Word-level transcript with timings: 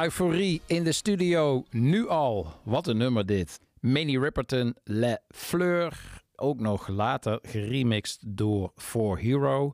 Euforie 0.00 0.62
in 0.66 0.84
de 0.84 0.92
studio, 0.92 1.64
nu 1.70 2.08
al. 2.08 2.46
Wat 2.62 2.86
een 2.86 2.96
nummer 2.96 3.26
dit. 3.26 3.60
Minnie 3.80 4.20
Riperton, 4.20 4.76
Le 4.84 5.20
Fleur. 5.28 6.22
Ook 6.34 6.60
nog 6.60 6.88
later 6.88 7.38
geremixed 7.42 8.22
door 8.26 8.72
For 8.76 9.18
Hero. 9.18 9.72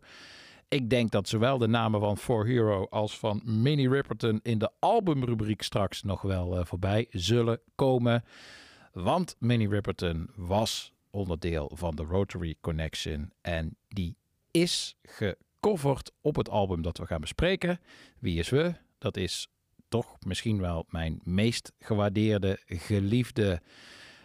Ik 0.69 0.91
denk 0.91 1.11
dat 1.11 1.29
zowel 1.29 1.59
de 1.59 1.67
namen 1.67 2.01
van 2.01 2.17
For 2.17 2.47
Hero 2.47 2.87
als 2.91 3.19
van 3.19 3.41
Minnie 3.45 3.89
Riperton 3.89 4.41
in 4.43 4.59
de 4.59 4.71
albumrubriek 4.79 5.63
straks 5.63 6.03
nog 6.03 6.23
wel 6.23 6.59
eh, 6.59 6.65
voorbij 6.65 7.07
zullen 7.11 7.61
komen. 7.75 8.25
Want 8.93 9.37
Minnie 9.39 9.69
Riperton 9.69 10.31
was 10.37 10.93
onderdeel 11.11 11.71
van 11.75 11.97
de 11.97 12.03
Rotary 12.03 12.55
Connection 12.61 13.33
en 13.41 13.77
die 13.89 14.17
is 14.51 14.97
gecoverd 15.03 16.13
op 16.21 16.37
het 16.37 16.51
album 16.51 16.83
dat 16.83 16.99
we 16.99 17.07
gaan 17.07 17.21
bespreken. 17.21 17.81
Wie 18.19 18.39
is 18.39 18.49
we? 18.49 18.75
Dat 18.99 19.17
is 19.17 19.49
toch 19.89 20.17
misschien 20.21 20.61
wel 20.61 20.85
mijn 20.89 21.21
meest 21.23 21.73
gewaardeerde, 21.79 22.59
geliefde 22.67 23.61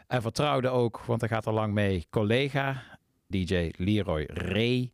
en 0.08 0.22
vertrouwde 0.22 0.70
ook, 0.70 1.00
want 1.00 1.22
hij 1.22 1.30
gaat 1.30 1.46
er 1.46 1.54
lang 1.54 1.74
mee, 1.74 2.06
collega 2.10 2.84
DJ 3.28 3.72
Leroy 3.78 4.24
Ray. 4.28 4.92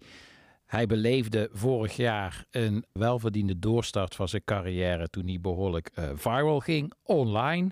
Hij 0.66 0.85
beleefde 0.85 1.50
vorig 1.51 1.95
jaar 1.95 2.46
een 2.52 2.85
welverdiende 2.91 3.59
doorstart 3.59 4.16
van 4.16 4.28
zijn 4.28 4.43
carrière 4.46 5.09
toen 5.09 5.28
hij 5.28 5.40
behoorlijk 5.41 5.91
eh, 5.93 6.09
viral 6.14 6.59
ging 6.59 6.93
online. 7.03 7.72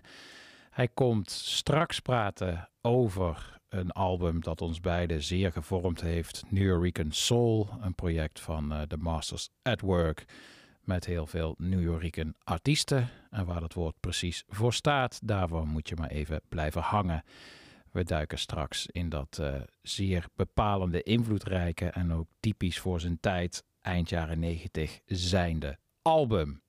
Hij 0.69 0.87
komt 0.87 1.31
straks 1.31 1.99
praten 1.99 2.69
over 2.81 3.59
een 3.69 3.91
album 3.91 4.41
dat 4.41 4.61
ons 4.61 4.79
beiden 4.79 5.23
zeer 5.23 5.51
gevormd 5.51 6.01
heeft. 6.01 6.43
New 6.49 6.83
Rican 6.83 7.11
Soul, 7.11 7.69
een 7.81 7.95
project 7.95 8.39
van 8.39 8.73
eh, 8.73 8.81
de 8.87 8.97
Masters 8.97 9.49
at 9.61 9.81
Work. 9.81 10.25
Met 10.85 11.05
heel 11.05 11.27
veel 11.27 11.55
New 11.57 11.99
Rican 11.99 12.33
artiesten. 12.43 13.09
En 13.29 13.45
waar 13.45 13.59
dat 13.59 13.73
woord 13.73 13.95
precies 13.99 14.43
voor 14.47 14.73
staat, 14.73 15.19
daarvoor 15.23 15.67
moet 15.67 15.89
je 15.89 15.95
maar 15.95 16.09
even 16.09 16.41
blijven 16.49 16.81
hangen. 16.81 17.23
We 17.91 18.03
duiken 18.03 18.37
straks 18.37 18.87
in 18.91 19.09
dat 19.09 19.37
eh, 19.41 19.53
zeer 19.81 20.25
bepalende, 20.35 21.03
invloedrijke 21.03 21.85
en 21.85 22.13
ook 22.13 22.27
typisch 22.39 22.79
voor 22.79 22.99
zijn 22.99 23.17
tijd, 23.19 23.63
eind 23.81 24.09
jaren 24.09 24.39
90 24.39 24.99
zijnde 25.05 25.77
album. 26.01 26.61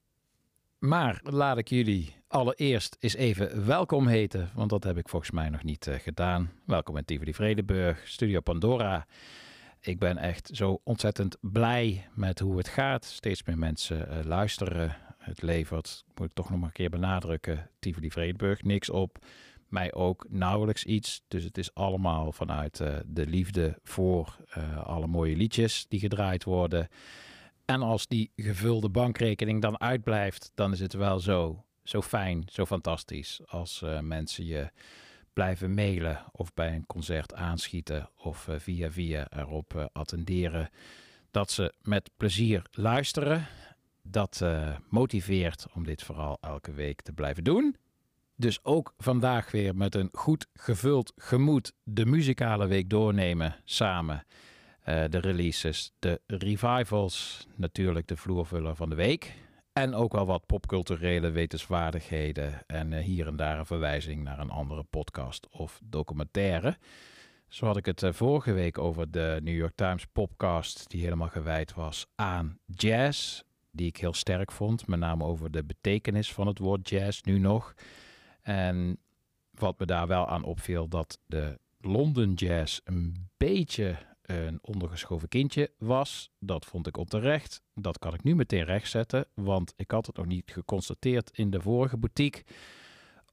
Maar 0.79 1.21
laat 1.23 1.59
ik 1.59 1.69
jullie 1.69 2.15
allereerst 2.29 2.97
eens 3.01 3.15
even 3.15 3.67
welkom 3.67 4.07
heten, 4.07 4.51
want 4.55 4.71
dat 4.71 4.85
heb 4.85 4.97
ik 4.97 5.09
volgens 5.09 5.31
mij 5.31 5.49
nog 5.49 5.63
niet 5.63 5.87
eh, 5.87 5.99
gedaan. 5.99 6.53
Welkom 6.65 6.97
in 6.97 7.05
Tivoli 7.05 7.35
Vredenburg, 7.35 8.09
Studio 8.09 8.41
Pandora. 8.41 9.07
Ik 9.87 9.99
ben 9.99 10.19
echt 10.19 10.51
zo 10.53 10.81
ontzettend 10.85 11.37
blij 11.41 12.09
met 12.15 12.39
hoe 12.39 12.57
het 12.57 12.69
gaat. 12.69 13.05
Steeds 13.05 13.43
meer 13.43 13.59
mensen 13.59 14.09
eh, 14.09 14.25
luisteren. 14.25 14.97
Het 15.19 15.43
levert, 15.43 16.05
moet 16.15 16.27
ik 16.27 16.35
toch 16.35 16.51
nog 16.51 16.59
maar 16.59 16.69
een 16.69 16.75
keer 16.75 16.91
benadrukken, 16.91 17.71
Tivoli 17.79 18.11
Vredenburg 18.11 18.63
niks 18.63 18.91
op. 18.91 19.19
Mij 19.69 19.95
ook 19.95 20.27
nauwelijks 20.29 20.85
iets. 20.85 21.23
Dus 21.29 21.45
het 21.45 21.59
is 21.59 21.75
allemaal 21.75 22.33
vanuit 22.33 22.81
eh, 22.81 22.97
de 23.07 23.27
liefde 23.27 23.79
voor 23.83 24.37
eh, 24.49 24.87
alle 24.87 25.07
mooie 25.07 25.37
liedjes 25.37 25.87
die 25.89 26.01
gedraaid 26.01 26.45
worden. 26.45 26.89
En 27.65 27.83
als 27.83 28.07
die 28.07 28.31
gevulde 28.37 28.89
bankrekening 28.89 29.63
dan 29.63 29.81
uitblijft, 29.81 30.51
dan 30.55 30.73
is 30.73 30.81
het 30.81 30.93
wel 30.93 31.19
zo, 31.19 31.65
zo 31.83 32.03
fijn, 32.03 32.45
zo 32.47 32.67
fantastisch. 32.67 33.41
Als 33.47 33.85
mensen 34.01 34.47
je 34.47 34.71
blijven 35.37 35.75
mailen 35.75 36.25
of 36.33 36.55
bij 36.55 36.75
een 36.75 36.87
concert 36.87 37.35
aanschieten 37.35 38.11
of 38.17 38.49
eh, 38.49 38.59
via 38.59 38.91
via 38.91 39.27
erop 39.33 39.75
eh, 39.75 39.85
attenderen. 39.93 40.71
Dat 41.31 41.51
ze 41.51 41.75
met 41.83 42.11
plezier 42.17 42.63
luisteren. 42.71 43.47
Dat 44.03 44.41
eh, 44.43 44.77
motiveert 44.89 45.67
om 45.75 45.85
dit 45.85 46.03
vooral 46.03 46.39
elke 46.41 46.73
week 46.73 47.03
te 47.03 47.13
blijven 47.13 47.45
doen. 47.45 47.77
Dus 48.37 48.65
ook 48.65 48.95
vandaag 48.99 49.51
weer 49.51 49.77
met 49.77 49.95
een 49.95 50.09
goed 50.13 50.47
gevuld 50.55 51.13
gemoed 51.17 51.73
de 51.83 52.07
muzikale 52.07 52.67
week 52.67 52.91
doornemen 52.91 53.57
samen. 53.65 54.25
De 54.85 55.19
releases, 55.19 55.93
de 55.99 56.21
revivals, 56.27 57.47
natuurlijk 57.55 58.09
de 58.09 58.17
vloervuller 58.17 58.77
van 58.77 58.89
de 58.89 58.95
week. 58.95 59.35
En 59.77 59.95
ook 59.95 60.13
wel 60.13 60.27
wat 60.27 60.47
popculturele 60.47 61.31
wetenswaardigheden. 61.31 62.63
En 62.67 62.93
eh, 62.93 63.05
hier 63.05 63.27
en 63.27 63.37
daar 63.37 63.59
een 63.59 63.67
verwijzing 63.67 64.23
naar 64.23 64.39
een 64.39 64.51
andere 64.51 64.83
podcast 64.83 65.49
of 65.51 65.81
documentaire. 65.85 66.77
Zo 67.49 67.67
had 67.67 67.77
ik 67.77 67.87
het 67.87 68.03
eh, 68.03 68.13
vorige 68.13 68.53
week 68.53 68.79
over 68.79 69.11
de 69.11 69.41
New 69.43 69.57
York 69.57 69.75
Times 69.75 70.05
podcast, 70.05 70.91
die 70.91 71.03
helemaal 71.03 71.29
gewijd 71.29 71.75
was 71.75 72.07
aan 72.15 72.59
jazz. 72.67 73.43
Die 73.71 73.87
ik 73.87 73.97
heel 73.97 74.13
sterk 74.13 74.53
vond, 74.53 74.87
met 74.87 74.99
name 74.99 75.25
over 75.25 75.51
de 75.51 75.65
betekenis 75.65 76.33
van 76.33 76.47
het 76.47 76.59
woord 76.59 76.89
jazz 76.89 77.23
nu 77.23 77.39
nog. 77.39 77.75
En 78.43 78.99
wat 79.51 79.79
me 79.79 79.87
daar 79.87 80.07
wel 80.07 80.29
aan 80.29 80.45
opviel, 80.45 80.89
dat 80.89 81.19
de 81.27 81.59
London 81.79 82.33
Jazz 82.33 82.81
een 82.85 83.29
beetje 83.37 83.97
een 84.27 84.59
ondergeschoven 84.63 85.29
kindje 85.29 85.71
was. 85.79 86.31
Dat 86.39 86.65
vond 86.65 86.87
ik 86.87 86.97
onterecht. 86.97 87.63
Dat 87.75 87.99
kan 87.99 88.15
ik 88.15 88.23
nu 88.23 88.35
meteen 88.35 88.65
rechtzetten, 88.65 89.27
want 89.35 89.73
ik 89.77 89.91
had 89.91 90.07
het 90.07 90.17
nog 90.17 90.27
niet 90.27 90.51
geconstateerd 90.53 91.31
in 91.39 91.51
de 91.51 91.61
vorige 91.61 91.97
boutique. 91.97 92.45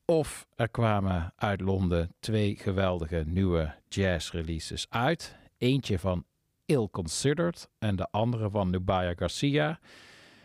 Of 0.05 0.47
er 0.55 0.69
kwamen 0.69 1.33
uit 1.35 1.61
Londen 1.61 2.15
twee 2.19 2.55
geweldige 2.55 3.23
nieuwe 3.27 3.75
jazz 3.87 4.31
releases 4.31 4.85
uit. 4.89 5.35
Eentje 5.57 5.99
van 5.99 6.25
Ill 6.65 6.87
Considered 6.91 7.69
en 7.79 7.95
de 7.95 8.07
andere 8.11 8.49
van 8.49 8.69
Nubaya 8.69 9.13
Garcia. 9.15 9.79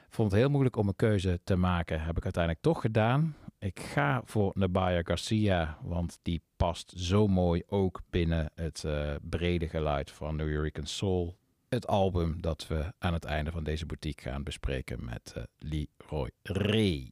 Vond 0.08 0.30
het 0.30 0.40
heel 0.40 0.50
moeilijk 0.50 0.76
om 0.76 0.88
een 0.88 0.96
keuze 0.96 1.40
te 1.44 1.56
maken. 1.56 2.00
Heb 2.00 2.16
ik 2.16 2.24
uiteindelijk 2.24 2.62
toch 2.64 2.80
gedaan. 2.80 3.36
Ik 3.58 3.80
ga 3.80 4.22
voor 4.24 4.50
Nubaya 4.54 5.00
Garcia, 5.02 5.78
want 5.82 6.18
die 6.22 6.42
past 6.58 6.92
zo 6.96 7.26
mooi 7.26 7.62
ook 7.66 8.00
binnen 8.10 8.50
het 8.54 8.84
eh, 8.84 9.14
brede 9.22 9.68
geluid 9.68 10.10
van 10.10 10.36
New 10.36 10.52
York 10.52 10.80
Soul. 10.82 11.36
Het 11.68 11.86
album 11.86 12.40
dat 12.40 12.66
we 12.66 12.92
aan 12.98 13.12
het 13.12 13.24
einde 13.24 13.50
van 13.50 13.64
deze 13.64 13.86
boutique 13.86 14.30
gaan 14.30 14.42
bespreken 14.42 15.04
met 15.04 15.32
eh, 15.36 15.42
Leroy 15.58 16.30
Ray. 16.42 17.10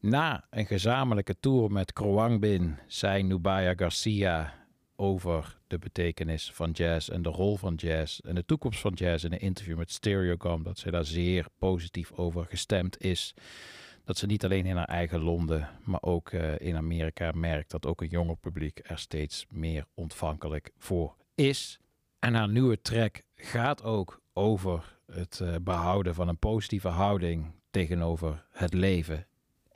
Na 0.00 0.46
een 0.50 0.66
gezamenlijke 0.66 1.36
tour 1.40 1.72
met 1.72 1.92
Kroangbin 1.92 2.78
zei 2.86 3.22
Nubaya 3.22 3.74
Garcia 3.76 4.54
over 4.96 5.58
de 5.66 5.78
betekenis 5.78 6.52
van 6.52 6.70
jazz 6.70 7.08
en 7.08 7.22
de 7.22 7.28
rol 7.28 7.56
van 7.56 7.74
jazz 7.74 8.18
en 8.18 8.34
de 8.34 8.44
toekomst 8.44 8.80
van 8.80 8.92
jazz 8.92 9.24
in 9.24 9.32
een 9.32 9.40
interview 9.40 9.76
met 9.76 9.92
Stereogum 9.92 10.62
dat 10.62 10.78
zij 10.78 10.90
daar 10.90 11.04
zeer 11.04 11.46
positief 11.58 12.12
over 12.12 12.44
gestemd 12.44 13.00
is. 13.00 13.34
Dat 14.06 14.18
ze 14.18 14.26
niet 14.26 14.44
alleen 14.44 14.66
in 14.66 14.76
haar 14.76 14.88
eigen 14.88 15.20
Londen, 15.20 15.68
maar 15.84 16.02
ook 16.02 16.30
eh, 16.30 16.58
in 16.58 16.76
Amerika 16.76 17.32
merkt 17.34 17.70
dat 17.70 17.86
ook 17.86 18.00
een 18.00 18.08
jonger 18.08 18.36
publiek 18.36 18.80
er 18.82 18.98
steeds 18.98 19.46
meer 19.50 19.86
ontvankelijk 19.94 20.70
voor 20.78 21.16
is. 21.34 21.80
En 22.18 22.34
haar 22.34 22.48
nieuwe 22.48 22.80
track 22.80 23.22
gaat 23.34 23.82
ook 23.82 24.20
over 24.32 24.98
het 25.12 25.40
eh, 25.40 25.54
behouden 25.62 26.14
van 26.14 26.28
een 26.28 26.38
positieve 26.38 26.88
houding 26.88 27.52
tegenover 27.70 28.46
het 28.50 28.74
leven 28.74 29.26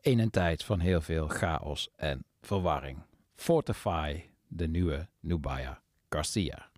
in 0.01 0.19
een 0.19 0.31
tijd 0.31 0.65
van 0.65 0.81
heel 0.81 1.01
veel 1.01 1.29
chaos 1.29 1.89
en 1.97 2.25
verwarring. 2.41 2.99
Fortify, 3.35 4.23
de 4.49 4.69
nieuwe 4.69 5.09
Nubaya 5.21 5.83
Garcia. 6.09 6.71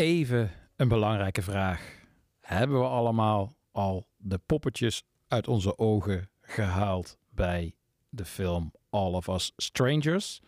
Even 0.00 0.50
een 0.76 0.88
belangrijke 0.88 1.42
vraag. 1.42 1.98
Hebben 2.40 2.78
we 2.78 2.86
allemaal 2.86 3.56
al 3.72 4.06
de 4.16 4.38
poppetjes 4.46 5.04
uit 5.28 5.48
onze 5.48 5.78
ogen 5.78 6.30
gehaald 6.40 7.18
bij 7.30 7.74
de 8.08 8.24
film 8.24 8.72
All 8.90 9.12
of 9.12 9.28
Us 9.28 9.52
Strangers? 9.56 10.40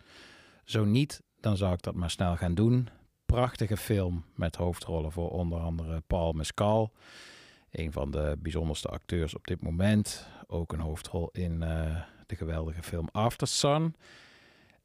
Zo 0.63 0.83
niet, 0.85 1.21
dan 1.39 1.57
zou 1.57 1.73
ik 1.73 1.81
dat 1.81 1.95
maar 1.95 2.09
snel 2.09 2.35
gaan 2.35 2.55
doen. 2.55 2.89
Prachtige 3.25 3.77
film 3.77 4.25
met 4.35 4.55
hoofdrollen 4.55 5.11
voor 5.11 5.29
onder 5.29 5.59
andere 5.59 6.01
Paul 6.07 6.31
Mescal. 6.31 6.91
Een 7.71 7.91
van 7.91 8.11
de 8.11 8.37
bijzonderste 8.39 8.87
acteurs 8.87 9.35
op 9.35 9.47
dit 9.47 9.61
moment. 9.61 10.27
Ook 10.47 10.73
een 10.73 10.79
hoofdrol 10.79 11.29
in 11.31 11.63
eh, 11.63 12.01
de 12.25 12.35
geweldige 12.35 12.83
film 12.83 13.07
After 13.11 13.47
Sun. 13.47 13.95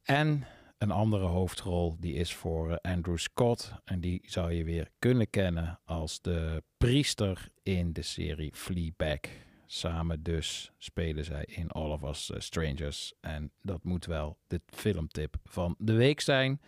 En 0.03 0.47
een 0.79 0.91
andere 0.91 1.27
hoofdrol 1.27 1.97
die 2.01 2.14
is 2.14 2.35
voor 2.35 2.71
eh, 2.71 2.93
Andrew 2.93 3.17
Scott. 3.17 3.73
En 3.85 4.01
die 4.01 4.21
zou 4.25 4.53
je 4.53 4.64
weer 4.64 4.91
kunnen 4.99 5.31
kennen 5.31 5.81
als 5.85 6.21
de 6.21 6.62
priester 6.77 7.49
in 7.62 7.93
de 7.93 8.03
serie 8.03 8.51
Fleabag. 8.55 9.21
Samen 9.67 10.23
dus 10.23 10.73
spelen 10.79 11.25
zij 11.25 11.45
in 11.45 11.71
All 11.71 11.91
of 11.91 12.03
Us 12.03 12.31
eh, 12.31 12.41
Strangers. 12.41 13.12
En 13.21 13.53
dat 13.62 13.85
moet 13.85 14.07
wel 14.07 14.38
de 14.47 14.61
filmtip 14.67 15.37
van 15.45 15.75
de 15.79 15.93
week 15.93 16.21
zijn. 16.21 16.61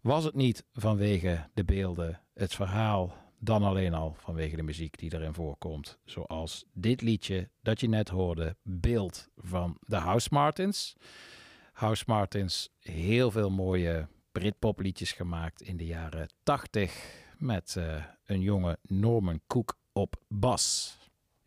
Was 0.00 0.24
het 0.24 0.34
niet 0.34 0.64
vanwege 0.72 1.48
de 1.54 1.64
beelden, 1.64 2.20
het 2.34 2.54
verhaal, 2.54 3.14
dan 3.38 3.62
alleen 3.62 3.94
al 3.94 4.14
vanwege 4.18 4.56
de 4.56 4.62
muziek 4.62 4.98
die 4.98 5.14
erin 5.14 5.34
voorkomt. 5.34 5.98
Zoals 6.04 6.64
dit 6.72 7.00
liedje 7.02 7.48
dat 7.62 7.80
je 7.80 7.88
net 7.88 8.08
hoorde, 8.08 8.56
Beeld 8.62 9.28
van 9.36 9.76
de 9.80 9.96
House 9.96 10.28
Martins. 10.30 10.96
House 11.74 12.04
Martins, 12.06 12.70
heel 12.80 13.30
veel 13.30 13.50
mooie 13.50 14.08
Britpop 14.32 14.80
liedjes 14.80 15.12
gemaakt 15.12 15.62
in 15.62 15.76
de 15.76 15.86
jaren 15.86 16.28
80 16.42 17.22
met 17.38 17.76
eh, 17.76 17.94
een 18.24 18.40
jonge 18.40 18.78
Norman 18.82 19.40
Cook 19.46 19.78
op 19.92 20.16
bas. 20.28 20.96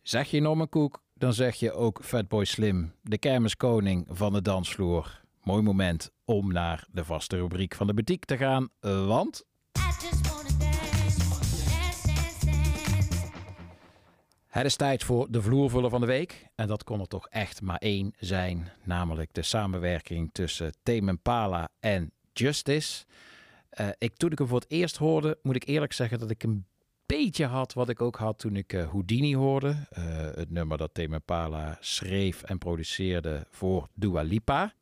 Zeg 0.02 0.32
je 0.32 0.42
Norman 0.42 0.70
Cook, 0.70 1.02
dan 1.14 1.34
zeg 1.34 1.56
je 1.56 1.72
ook 1.72 2.00
Fatboy 2.04 2.46
Slim, 2.46 2.94
de 3.02 3.18
kermiskoning 3.18 4.06
van 4.10 4.34
de 4.34 4.42
dansvloer. 4.42 5.22
Mooi 5.44 5.62
moment 5.62 6.12
om 6.26 6.52
naar 6.52 6.88
de 6.92 7.06
vaste 7.06 7.38
rubriek 7.38 7.76
van 7.76 7.88
de 7.88 7.94
boutique 7.94 8.26
te 8.26 8.38
gaan, 8.38 8.70
want 9.08 9.46
Het 14.58 14.66
is 14.66 14.76
tijd 14.76 15.04
voor 15.04 15.28
de 15.32 15.42
vloervuller 15.42 15.90
van 15.90 16.02
de 16.02 16.08
week. 16.08 16.48
En 16.56 16.68
dat 16.68 16.84
kon 16.84 17.00
er 17.00 17.08
toch 17.08 17.28
echt 17.28 17.62
maar 17.62 17.78
één 17.78 18.14
zijn. 18.20 18.72
Namelijk 18.84 19.34
de 19.34 19.42
samenwerking 19.42 20.30
tussen 20.32 20.74
Tame 20.84 21.10
Impala 21.10 21.70
en 21.80 22.12
Justice. 22.34 23.06
Eh, 23.70 23.88
ik, 23.98 24.16
toen 24.16 24.32
ik 24.32 24.38
hem 24.38 24.48
voor 24.48 24.60
het 24.60 24.72
eerst 24.72 24.98
hoorde, 24.98 25.38
moet 25.42 25.56
ik 25.56 25.68
eerlijk 25.68 25.94
zeggen 25.94 26.20
dat 26.20 26.30
ik 26.30 26.44
een 26.44 26.66
beetje 27.06 27.46
had 27.46 27.74
wat 27.74 27.90
ik 27.90 28.02
ook 28.02 28.16
had 28.16 28.40
toen 28.40 28.56
ik 28.56 28.74
eh, 28.74 28.90
Houdini 28.90 29.36
hoorde. 29.36 29.76
Eh, 29.90 30.04
het 30.34 30.52
nummer 30.52 30.78
dat 30.78 30.94
Tame 30.94 31.14
Impala 31.14 31.78
schreef 31.80 32.44
en 32.44 32.58
produceerde 32.58 33.48
voor 33.50 33.88
Dua 33.94 34.22
Lipa. 34.22 34.74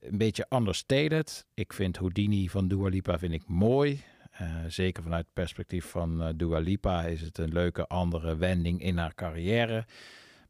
Een 0.00 0.18
beetje 0.18 0.46
understated. 0.50 1.46
Ik 1.54 1.72
vind 1.72 1.96
Houdini 1.96 2.48
van 2.48 2.68
Dua 2.68 2.88
Lipa 2.88 3.18
vind 3.18 3.32
ik 3.32 3.48
mooi. 3.48 4.02
Eh, 4.34 4.64
zeker 4.68 5.02
vanuit 5.02 5.24
het 5.24 5.34
perspectief 5.34 5.84
van 5.84 6.22
eh, 6.22 6.28
Dua 6.36 6.58
Lipa 6.58 7.02
is 7.02 7.20
het 7.20 7.38
een 7.38 7.52
leuke 7.52 7.86
andere 7.86 8.36
wending 8.36 8.82
in 8.82 8.98
haar 8.98 9.14
carrière. 9.14 9.86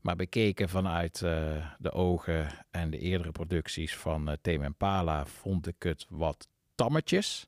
Maar 0.01 0.17
bekeken 0.17 0.69
vanuit 0.69 1.23
eh, 1.23 1.67
de 1.79 1.93
ogen 1.93 2.49
en 2.71 2.91
de 2.91 2.99
eerdere 2.99 3.31
producties 3.31 3.97
van 3.97 4.29
uh, 4.29 4.35
Tame 4.43 4.65
Impala 4.65 5.27
vond 5.27 5.67
ik 5.67 5.83
het 5.83 6.07
wat 6.09 6.49
tammetjes. 6.75 7.47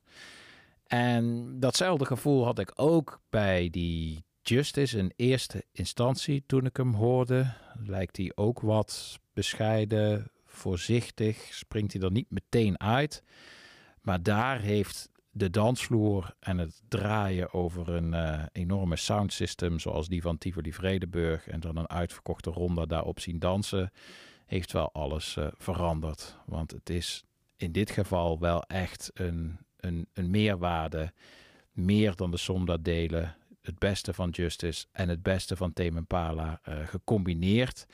En 0.87 1.55
datzelfde 1.59 2.05
gevoel 2.05 2.45
had 2.45 2.59
ik 2.59 2.71
ook 2.75 3.21
bij 3.29 3.69
die 3.69 4.23
Justice 4.41 4.97
in 4.97 5.13
eerste 5.15 5.63
instantie 5.71 6.43
toen 6.45 6.65
ik 6.65 6.77
hem 6.77 6.93
hoorde. 6.93 7.53
Lijkt 7.85 8.17
hij 8.17 8.31
ook 8.35 8.59
wat 8.59 9.19
bescheiden, 9.33 10.31
voorzichtig, 10.45 11.37
springt 11.51 11.93
hij 11.93 12.01
er 12.01 12.11
niet 12.11 12.31
meteen 12.31 12.79
uit. 12.79 13.23
Maar 14.01 14.23
daar 14.23 14.59
heeft 14.59 15.09
de 15.37 15.49
dansvloer 15.49 16.35
en 16.39 16.57
het 16.57 16.81
draaien 16.87 17.53
over 17.53 17.89
een 17.89 18.13
eh, 18.13 18.43
enorme 18.51 18.95
soundsystem 18.95 19.79
zoals 19.79 20.07
die 20.07 20.21
van 20.21 20.37
Tivoli 20.37 20.73
Vredenburg 20.73 21.47
en 21.47 21.59
dan 21.59 21.77
een 21.77 21.89
uitverkochte 21.89 22.49
ronde 22.49 22.87
daarop 22.87 23.19
zien 23.19 23.39
dansen. 23.39 23.91
heeft 24.45 24.71
wel 24.71 24.91
alles 24.91 25.37
eh, 25.37 25.47
veranderd. 25.57 26.37
Want 26.45 26.71
het 26.71 26.89
is 26.89 27.23
in 27.55 27.71
dit 27.71 27.91
geval 27.91 28.39
wel 28.39 28.63
echt 28.63 29.11
een, 29.13 29.57
een, 29.77 30.07
een 30.13 30.29
meerwaarde. 30.29 31.13
Meer 31.71 32.15
dan 32.15 32.31
de 32.31 32.37
som 32.37 32.65
dat 32.65 32.83
delen. 32.83 33.35
Het 33.61 33.79
beste 33.79 34.13
van 34.13 34.29
Justice 34.29 34.85
en 34.91 35.09
het 35.09 35.23
beste 35.23 35.55
van 35.55 35.73
Tame 35.73 35.97
Impala 35.97 36.59
eh, 36.63 36.87
gecombineerd. 36.87 37.85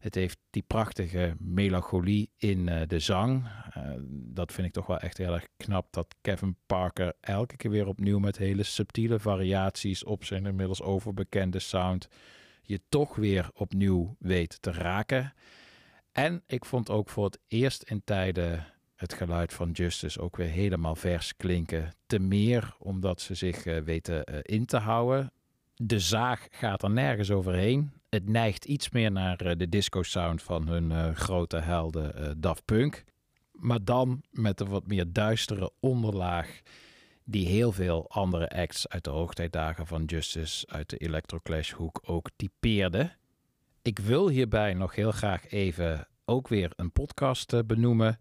Het 0.00 0.14
heeft 0.14 0.38
die 0.50 0.62
prachtige 0.66 1.34
melancholie 1.38 2.30
in 2.36 2.68
eh, 2.68 2.86
de 2.86 2.98
zang. 2.98 3.48
Eh, 3.70 3.82
dat 4.08 4.52
vind 4.52 4.66
ik 4.66 4.72
toch 4.72 4.86
wel 4.86 4.98
echt 4.98 5.18
heel 5.18 5.32
erg 5.32 5.46
knap 5.56 5.92
dat 5.92 6.14
Kevin 6.20 6.56
Parker 6.66 7.12
elke 7.20 7.56
keer 7.56 7.70
weer 7.70 7.86
opnieuw 7.86 8.18
met 8.18 8.36
hele 8.36 8.62
subtiele 8.62 9.18
variaties 9.18 10.04
op 10.04 10.24
zijn 10.24 10.46
inmiddels 10.46 10.82
overbekende 10.82 11.58
sound 11.58 12.08
je 12.62 12.80
toch 12.88 13.16
weer 13.16 13.50
opnieuw 13.52 14.16
weet 14.18 14.62
te 14.62 14.72
raken. 14.72 15.34
En 16.12 16.42
ik 16.46 16.64
vond 16.64 16.90
ook 16.90 17.10
voor 17.10 17.24
het 17.24 17.38
eerst 17.48 17.82
in 17.82 18.04
tijden 18.04 18.66
het 18.94 19.12
geluid 19.12 19.52
van 19.52 19.70
Justice 19.70 20.20
ook 20.20 20.36
weer 20.36 20.48
helemaal 20.48 20.94
vers 20.94 21.36
klinken. 21.36 21.94
Te 22.06 22.18
meer 22.18 22.76
omdat 22.78 23.20
ze 23.20 23.34
zich 23.34 23.66
eh, 23.66 23.78
weten 23.78 24.24
in 24.42 24.66
te 24.66 24.76
houden. 24.76 25.32
De 25.74 26.00
zaag 26.00 26.46
gaat 26.50 26.82
er 26.82 26.90
nergens 26.90 27.30
overheen. 27.30 27.99
Het 28.10 28.28
neigt 28.28 28.64
iets 28.64 28.90
meer 28.90 29.10
naar 29.12 29.40
eh, 29.40 29.56
de 29.56 29.68
disco 29.68 30.02
sound 30.02 30.42
van 30.42 30.68
hun 30.68 30.92
eh, 30.92 31.14
grote 31.14 31.56
helden 31.56 32.14
eh, 32.14 32.30
Daft 32.36 32.64
Punk. 32.64 33.04
Maar 33.52 33.84
dan 33.84 34.22
met 34.30 34.60
een 34.60 34.68
wat 34.68 34.86
meer 34.86 35.12
duistere 35.12 35.72
onderlaag 35.80 36.60
die 37.24 37.46
heel 37.46 37.72
veel 37.72 38.08
andere 38.08 38.48
acts 38.48 38.88
uit 38.88 39.04
de 39.04 39.10
hoogtijdagen 39.10 39.86
van 39.86 40.04
Justice 40.04 40.66
uit 40.66 40.90
de 40.90 40.96
Electroclash 40.96 41.72
hoek 41.72 42.00
ook 42.04 42.30
typeerde. 42.36 43.12
Ik 43.82 43.98
wil 43.98 44.28
hierbij 44.28 44.74
nog 44.74 44.94
heel 44.94 45.12
graag 45.12 45.50
even 45.50 46.08
ook 46.24 46.48
weer 46.48 46.72
een 46.76 46.92
podcast 46.92 47.66
benoemen. 47.66 48.18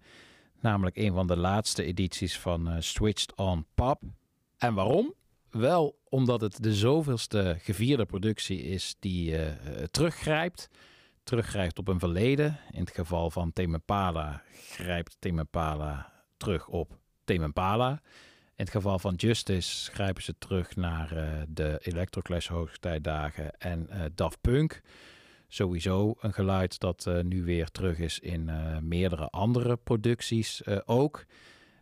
Namelijk 0.60 0.98
een 0.98 1.14
van 1.14 1.28
de 1.28 1.38
laatste 1.38 1.84
edities 1.84 2.40
van 2.40 2.84
Switched 2.84 3.36
on 3.36 3.66
Pop. 3.76 4.02
En 4.58 4.74
waarom? 4.74 5.14
Wel 5.52 6.00
omdat 6.10 6.42
het 6.42 6.64
de 6.64 6.74
zoveelste 6.74 7.56
gevierde 7.60 8.06
productie 8.06 8.62
is 8.62 8.96
die 9.00 9.36
eh, 9.36 9.48
eh, 9.50 9.84
teruggrijpt. 9.92 10.70
Teruggrijpt 11.24 11.80
op 11.80 11.88
een 11.88 12.00
verleden. 12.00 12.60
In 12.72 12.80
het 12.80 12.92
geval 12.92 13.32
van 13.32 13.54
Tame 13.54 13.74
Impala 13.74 14.42
grijpt 14.52 15.16
Tame 15.20 15.40
Impala 15.40 16.12
terug 16.38 16.68
op 16.68 16.98
Tame 17.24 17.44
Impala. 17.44 17.92
In 18.56 18.66
het 18.66 18.70
geval 18.70 19.00
van 19.00 19.16
Justice 19.16 19.92
grijpen 19.92 20.24
ze 20.24 20.38
terug 20.38 20.76
naar 20.76 21.12
eh, 21.12 21.42
de 21.48 21.80
Electroclash 21.84 22.48
hoogtijdagen 22.48 23.52
en 23.58 23.90
Daft 24.16 24.42
Punk. 24.42 24.82
Sowieso 25.48 26.16
een 26.20 26.34
geluid 26.34 26.80
dat 26.80 27.10
nu 27.24 27.44
weer 27.44 27.70
terug 27.70 28.00
is 28.00 28.20
in 28.20 28.52
meerdere 28.88 29.30
andere 29.30 29.78
producties 29.78 30.62
ook. 30.86 31.26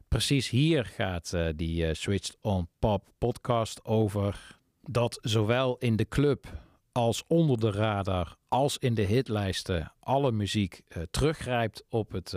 Precies 0.07 0.49
hier 0.49 0.85
gaat 0.85 1.33
eh, 1.33 1.47
die 1.55 1.85
eh, 1.85 1.93
Switched 1.93 2.37
on 2.41 2.67
Pop 2.79 3.07
podcast 3.17 3.85
over. 3.85 4.57
Dat 4.81 5.19
zowel 5.21 5.77
in 5.77 5.95
de 5.95 6.07
club 6.07 6.61
als 6.91 7.23
onder 7.27 7.59
de 7.59 7.71
radar 7.71 8.35
als 8.47 8.77
in 8.77 8.93
de 8.93 9.01
hitlijsten 9.01 9.93
alle 9.99 10.31
muziek 10.31 10.81
eh, 10.87 11.03
teruggrijpt 11.11 11.83
op 11.89 12.11
het 12.11 12.35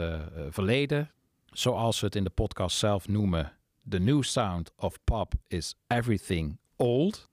verleden. 0.49 1.11
Zoals 1.47 2.01
we 2.01 2.07
het 2.07 2.15
in 2.15 2.25
de 2.25 2.31
podcast 2.31 2.79
zelf 2.79 3.09
noemen. 3.09 3.53
The 3.89 3.99
new 3.99 4.23
sound 4.23 4.73
of 4.77 4.99
pop 5.05 5.33
is 5.47 5.75
everything 5.87 6.59
old. 6.77 7.29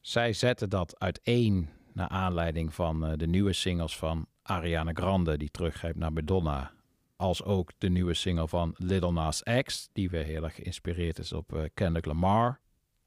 Zij 0.00 0.32
zetten 0.32 0.68
dat 0.68 0.98
uiteen 0.98 1.68
naar 1.92 2.08
aanleiding 2.08 2.74
van 2.74 3.14
de 3.16 3.26
nieuwe 3.26 3.52
singles 3.52 3.96
van 3.96 4.26
Ariana 4.42 4.92
Grande, 4.92 5.36
die 5.36 5.50
teruggrijpt 5.50 5.98
naar 5.98 6.12
Madonna. 6.12 6.72
Als 7.20 7.42
ook 7.42 7.72
de 7.78 7.88
nieuwe 7.88 8.14
single 8.14 8.48
van 8.48 8.74
Little 8.76 9.12
Nas 9.12 9.42
X, 9.62 9.88
die 9.92 10.10
weer 10.10 10.24
heel 10.24 10.44
erg 10.44 10.54
geïnspireerd 10.54 11.18
is 11.18 11.32
op 11.32 11.54
eh, 11.54 11.62
Kendrick 11.74 12.04
Lamar. 12.04 12.60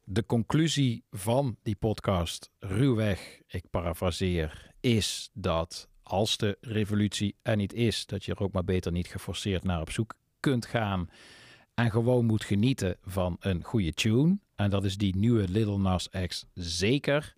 De 0.03 0.25
conclusie 0.25 1.03
van 1.11 1.57
die 1.63 1.75
podcast, 1.75 2.51
ruwweg, 2.59 3.41
ik 3.47 3.63
parafraseer, 3.69 4.71
is 4.79 5.29
dat 5.33 5.87
als 6.03 6.37
de 6.37 6.57
revolutie 6.61 7.35
er 7.41 7.55
niet 7.55 7.73
is, 7.73 8.05
dat 8.05 8.25
je 8.25 8.31
er 8.31 8.41
ook 8.41 8.51
maar 8.51 8.63
beter 8.63 8.91
niet 8.91 9.07
geforceerd 9.07 9.63
naar 9.63 9.81
op 9.81 9.91
zoek 9.91 10.13
kunt 10.39 10.65
gaan 10.65 11.09
en 11.73 11.91
gewoon 11.91 12.25
moet 12.25 12.43
genieten 12.43 12.97
van 13.01 13.35
een 13.39 13.63
goede 13.63 13.93
tune. 13.93 14.37
En 14.55 14.69
dat 14.69 14.83
is 14.83 14.97
die 14.97 15.15
nieuwe 15.15 15.49
Little 15.49 15.77
Nas 15.77 16.09
X 16.27 16.45
zeker. 16.53 17.33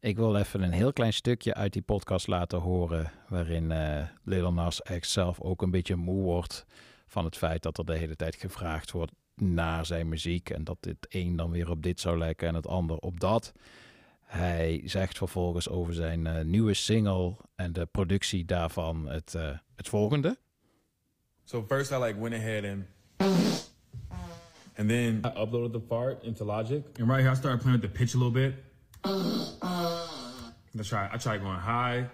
Ik 0.00 0.16
wil 0.16 0.36
even 0.36 0.62
een 0.62 0.72
heel 0.72 0.92
klein 0.92 1.12
stukje 1.12 1.54
uit 1.54 1.72
die 1.72 1.82
podcast 1.82 2.26
laten 2.26 2.58
horen. 2.58 3.10
Waarin 3.28 3.72
eh 3.72 4.04
Little 4.24 4.52
Nas 4.52 4.82
X 4.98 5.12
zelf 5.12 5.40
ook 5.40 5.62
een 5.62 5.70
beetje 5.70 5.96
moe 5.96 6.22
wordt. 6.22 6.66
Van 7.06 7.24
het 7.24 7.36
feit 7.36 7.62
dat 7.62 7.78
er 7.78 7.84
de 7.84 7.96
hele 7.96 8.16
tijd 8.16 8.34
gevraagd 8.36 8.90
wordt 8.90 9.12
naar 9.34 9.86
zijn 9.86 10.08
muziek. 10.08 10.50
En 10.50 10.64
dat 10.64 10.76
het 10.80 11.06
een 11.08 11.36
dan 11.36 11.50
weer 11.50 11.70
op 11.70 11.82
dit 11.82 12.00
zou 12.00 12.18
lijken 12.18 12.48
en 12.48 12.54
het 12.54 12.66
ander 12.66 12.96
op 12.96 13.20
dat. 13.20 13.52
Hij 14.20 14.82
zegt 14.84 15.18
vervolgens 15.18 15.68
over 15.68 15.94
zijn 15.94 16.26
eh, 16.26 16.44
nieuwe 16.44 16.74
single 16.74 17.36
en 17.54 17.72
de 17.72 17.86
productie 17.86 18.44
daarvan 18.44 19.08
het, 19.08 19.34
eh, 19.34 19.58
het 19.76 19.88
volgende. 19.88 20.38
So 21.44 21.64
first 21.68 21.90
I 21.90 21.98
like 21.98 22.20
went 22.20 22.34
ahead 22.34 22.64
and 22.64 22.84
and 24.76 24.88
then 24.88 25.20
I 25.24 25.40
uploaded 25.40 25.72
the 25.72 25.80
part 25.80 26.22
into 26.22 26.44
Logic. 26.44 26.84
And 27.00 27.08
right 27.08 27.20
here 27.20 27.30
I 27.30 27.34
started 27.34 27.60
playing 27.62 27.80
with 27.80 27.92
the 27.92 27.98
pitch 27.98 28.14
a 28.14 28.18
little 28.18 28.32
bit. 28.32 28.54
I 30.78 30.82
tried 30.82 31.10
I 31.14 31.18
tried 31.18 31.40
going 31.40 31.58
high. 31.58 32.06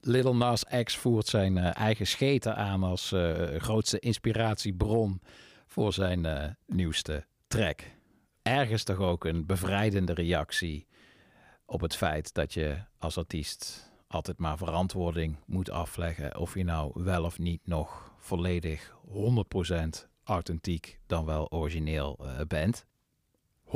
Little 0.00 0.34
Nas 0.34 0.64
X 0.84 0.96
voert 0.96 1.26
zijn 1.26 1.58
eh, 1.58 1.76
eigen 1.76 2.06
scheten 2.06 2.56
aan 2.56 2.82
als 2.82 3.12
eh, 3.12 3.56
grootste 3.56 3.98
inspiratiebron 3.98 5.20
voor 5.66 5.92
zijn 5.92 6.26
eh, 6.26 6.44
nieuwste 6.66 7.26
track. 7.46 7.80
Ergens 8.42 8.84
toch 8.84 8.98
ook 8.98 9.24
een 9.24 9.46
bevrijdende 9.46 10.14
reactie 10.14 10.86
op 11.66 11.80
het 11.80 11.96
feit 11.96 12.34
dat 12.34 12.54
je 12.54 12.76
als 12.98 13.18
artiest 13.18 13.87
altijd 14.08 14.38
maar 14.38 14.56
verantwoording 14.56 15.36
moet 15.46 15.70
afleggen 15.70 16.38
of 16.38 16.54
je 16.54 16.64
nou 16.64 16.90
wel 16.94 17.24
of 17.24 17.38
niet 17.38 17.60
nog 17.64 18.12
volledig 18.18 18.96
100% 19.08 20.08
authentiek 20.24 20.98
dan 21.06 21.24
wel 21.24 21.50
origineel 21.50 22.18
eh, 22.20 22.40
bent. 22.48 22.86
100% 23.64 23.68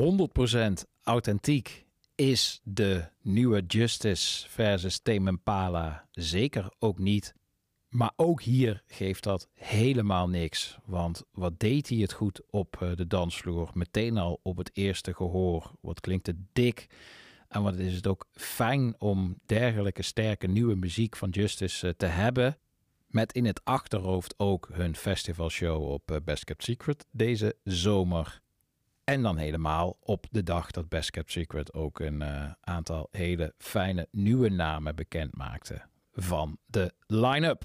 authentiek 1.03 1.87
is 2.15 2.61
de 2.65 3.05
nieuwe 3.23 3.65
Justice 3.67 4.49
versus 4.49 4.99
Tame 4.99 5.31
Impala 5.31 6.07
zeker 6.11 6.73
ook 6.79 6.99
niet. 6.99 7.35
Maar 7.89 8.13
ook 8.17 8.43
hier 8.43 8.83
geeft 8.87 9.23
dat 9.23 9.49
helemaal 9.55 10.29
niks. 10.29 10.79
Want 10.85 11.23
wat 11.33 11.61
deed 11.61 11.89
hij 11.89 11.99
het 11.99 12.13
goed 12.13 12.41
op 12.51 12.77
eh, 12.83 12.91
de 12.95 13.07
dansvloer? 13.07 13.71
Meteen 13.75 14.19
al 14.19 14.41
op 14.43 14.57
het 14.57 14.71
eerste 14.73 15.15
gehoor. 15.15 15.71
Wat 15.81 16.01
klinkt 16.01 16.27
het 16.27 16.37
dik. 16.53 16.87
En 17.53 17.63
wat 17.63 17.79
is 17.79 17.95
het 17.95 18.07
ook 18.07 18.27
fijn 18.33 18.95
om 18.99 19.39
dergelijke 19.47 20.03
sterke 20.03 20.47
nieuwe 20.47 20.75
muziek 20.75 21.17
van 21.17 21.31
Justice 21.31 21.89
eh, 21.89 21.95
te 21.97 22.07
hebben. 22.07 22.59
Met 23.07 23.33
in 23.33 23.45
het 23.45 23.61
achterhoofd 23.65 24.35
ook 24.37 24.69
hun 24.73 24.97
festivalshow 24.97 25.83
op 25.83 26.11
eh, 26.11 26.17
Best 26.25 26.45
Kept 26.45 26.63
Secret 26.63 27.07
deze 27.11 27.57
zomer. 27.65 28.41
En 29.05 29.23
dan 29.23 29.37
helemaal 29.37 29.97
op 30.01 30.27
de 30.31 30.43
dag 30.43 30.71
dat 30.71 30.89
Best 30.89 31.11
Kept 31.11 31.33
Secret 31.33 31.73
ook 31.73 32.01
een 32.01 32.23
eh, 32.23 32.51
aantal 32.61 33.09
hele 33.11 33.55
fijne 33.59 34.09
nieuwe 34.11 34.49
namen 34.49 34.97
bekend 34.97 35.37
maakte 35.37 35.83
van 36.13 36.59
de 36.67 36.93
line-up. 37.07 37.65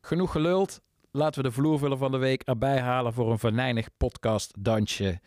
Genoeg 0.00 0.32
geluld. 0.32 0.80
Laten 1.10 1.42
we 1.42 1.48
de 1.48 1.54
vloervuller 1.54 1.98
van 1.98 2.10
de 2.10 2.18
week 2.18 2.42
erbij 2.42 2.80
halen 2.80 3.12
voor 3.12 3.30
een 3.30 3.38
venijnig 3.38 3.88
podcast 3.96 4.52
dansje. 4.58 5.20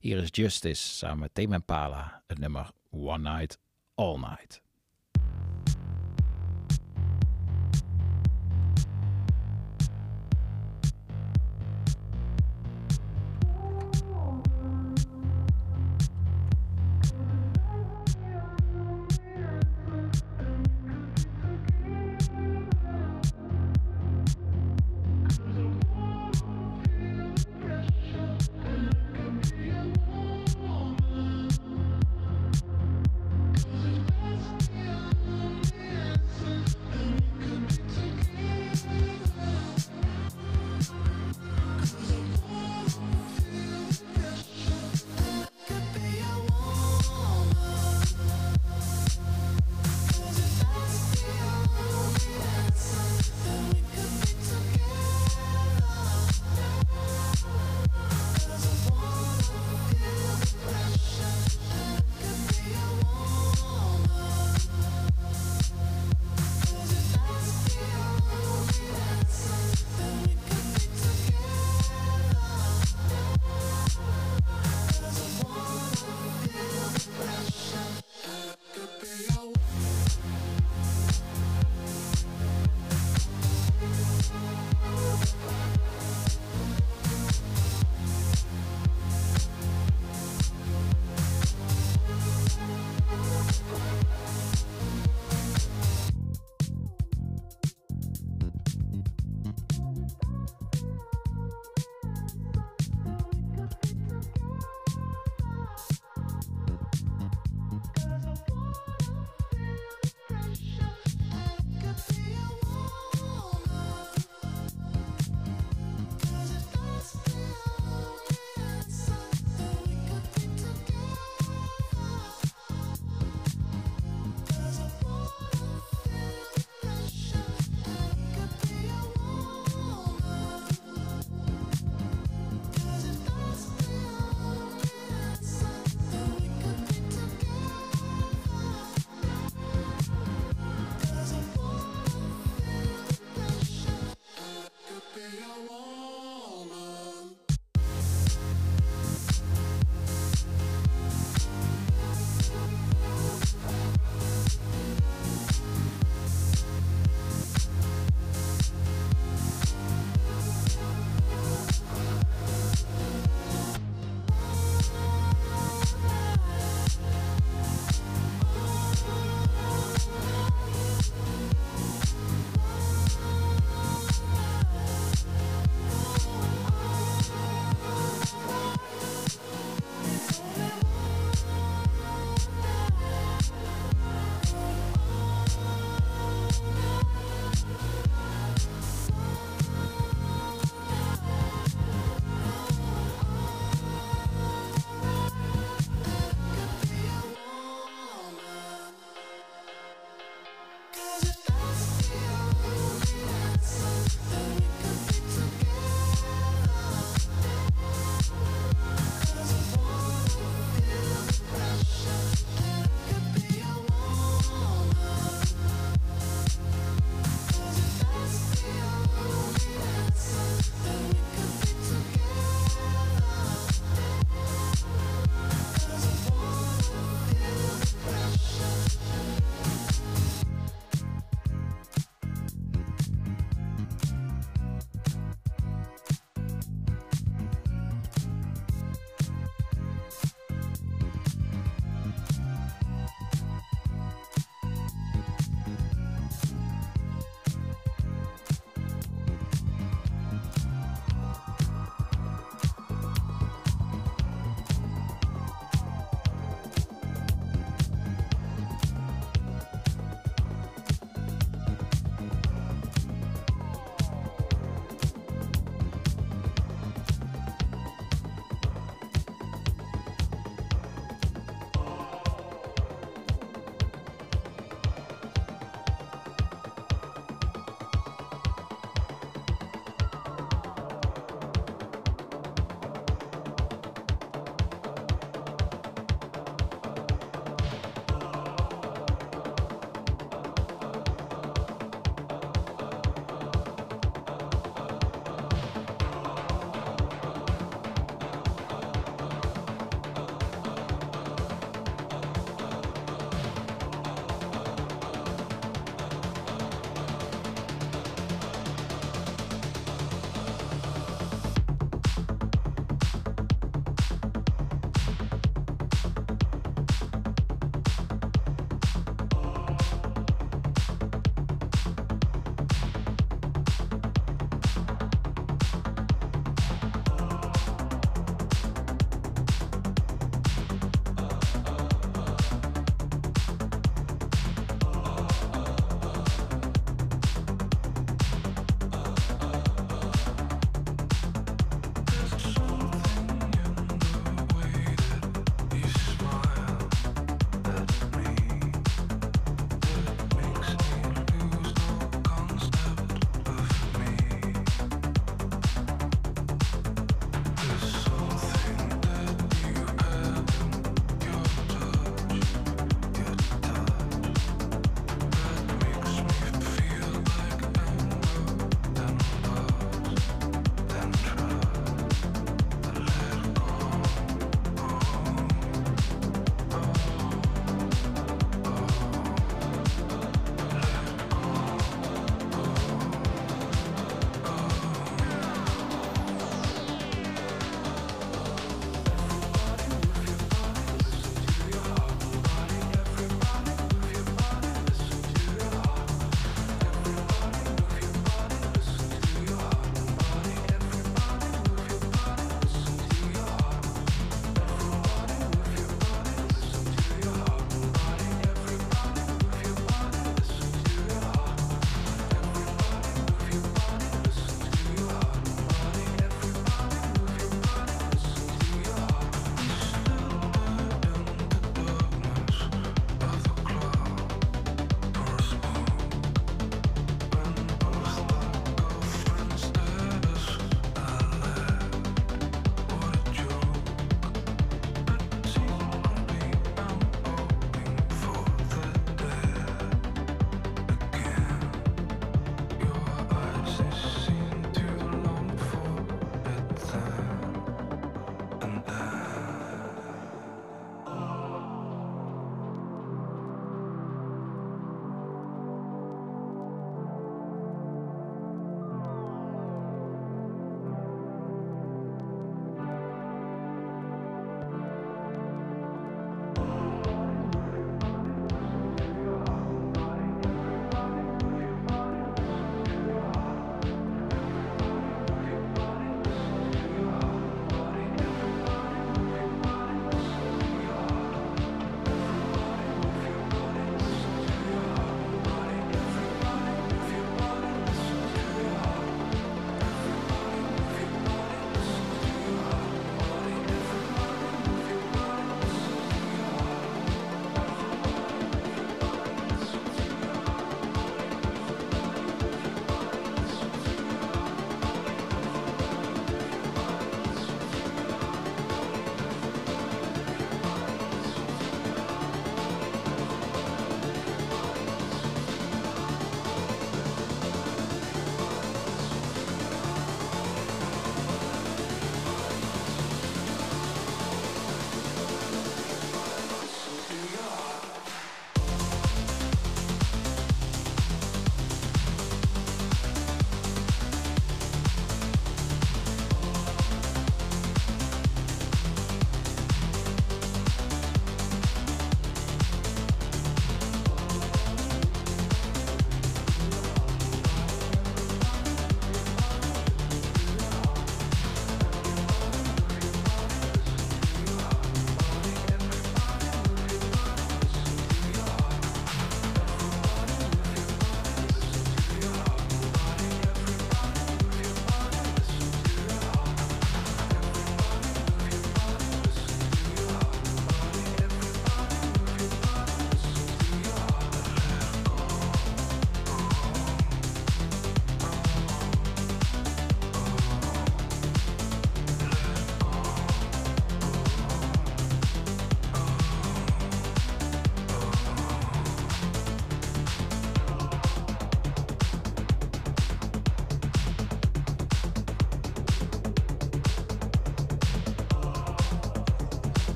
Hier 0.00 0.18
is 0.18 0.28
Justice 0.30 0.96
samen 0.96 1.18
met 1.18 1.34
Tame 1.34 1.54
Impala, 1.54 2.22
het 2.26 2.38
nummer 2.38 2.70
One 2.92 3.22
Night, 3.22 3.56
All 3.96 4.18
Night. 4.18 4.60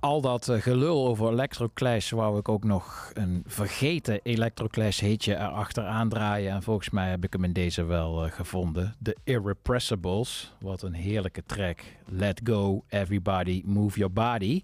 Al 0.00 0.20
dat 0.20 0.48
eh, 0.48 0.60
gelul 0.60 1.06
over 1.06 1.28
Electroclash 1.28 2.10
wou 2.10 2.38
ik 2.38 2.48
ook 2.48 2.64
nog 2.64 3.10
een 3.14 3.42
vergeten 3.46 4.20
Electroclash 4.22 5.00
hitje 5.00 5.34
erachteraan 5.34 6.08
draaien. 6.08 6.52
En 6.52 6.62
volgens 6.62 6.90
mij 6.90 7.10
heb 7.10 7.24
ik 7.24 7.32
hem 7.32 7.44
in 7.44 7.52
deze 7.52 7.84
wel 7.84 8.24
eh, 8.24 8.32
gevonden. 8.32 8.94
The 9.02 9.16
Irrepressibles. 9.24 10.52
Wat 10.60 10.82
een 10.82 10.92
heerlijke 10.92 11.42
track. 11.46 11.82
Let 12.06 12.40
go, 12.44 12.84
everybody, 12.88 13.62
move 13.64 13.98
your 13.98 14.12
body. 14.12 14.62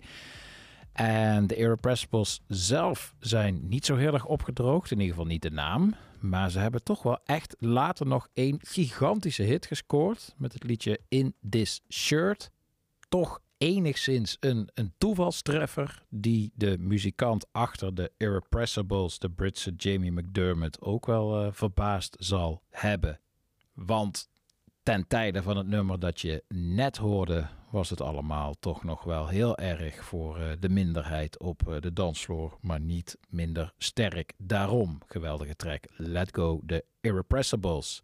En 0.93 1.47
de 1.47 1.57
Irrepressibles 1.57 2.41
zelf 2.49 3.15
zijn 3.19 3.69
niet 3.69 3.87
zo 3.87 3.97
heel 3.97 4.13
erg 4.13 4.27
opgedroogd. 4.27 4.91
In 4.91 4.99
ieder 5.01 5.15
geval 5.15 5.31
niet 5.31 5.43
de 5.43 5.51
naam. 5.51 5.95
Maar 6.21 6.51
ze 6.51 6.59
hebben 6.59 6.83
toch 6.83 7.03
wel 7.03 7.19
echt 7.25 7.57
later 7.59 8.07
nog 8.07 8.29
een 8.35 8.61
gigantische 8.63 9.43
hit 9.43 9.67
gescoord. 9.67 10.35
Met 10.37 10.53
het 10.53 10.65
liedje 10.65 11.01
In 11.09 11.35
This 11.51 11.83
Shirt. 11.89 12.51
Toch 13.09 13.41
enigszins 13.59 14.37
een, 14.41 14.69
een 14.75 14.93
toevalstreffer 14.99 16.03
die 16.09 16.53
de 16.55 16.79
muzikant 16.79 17.47
achter 17.53 17.95
de 17.95 18.13
Irrepressibles, 18.17 19.19
de 19.19 19.31
Britse 19.31 19.73
Jamie 19.77 20.13
McDermott, 20.13 20.81
ook 20.81 21.07
wel 21.07 21.45
eh, 21.45 21.53
verbaasd 21.53 22.17
zal 22.19 22.63
hebben. 22.71 23.21
Want 23.73 24.29
ten 24.83 25.07
tijde 25.07 25.43
van 25.43 25.57
het 25.57 25.67
nummer 25.67 25.99
dat 25.99 26.21
je 26.21 26.45
net 26.49 26.97
hoorde, 26.97 27.47
was 27.71 27.91
het 27.91 28.01
allemaal 28.01 28.55
toch 28.61 28.85
nog 28.85 29.05
wel 29.05 29.29
heel 29.29 29.57
erg 29.59 30.05
voor 30.05 30.39
eh, 30.39 30.51
de 30.61 30.69
minderheid 30.69 31.39
op 31.39 31.69
eh, 31.69 31.81
de 31.81 31.93
dansvloer, 31.93 32.59
maar 32.61 32.81
niet 32.81 33.19
minder 33.29 33.73
sterk. 33.79 34.33
Daarom, 34.39 34.99
geweldige 35.07 35.57
track, 35.57 35.85
Let 35.97 36.35
Go, 36.35 36.61
de 36.65 36.85
Irrepressibles. 37.01 38.01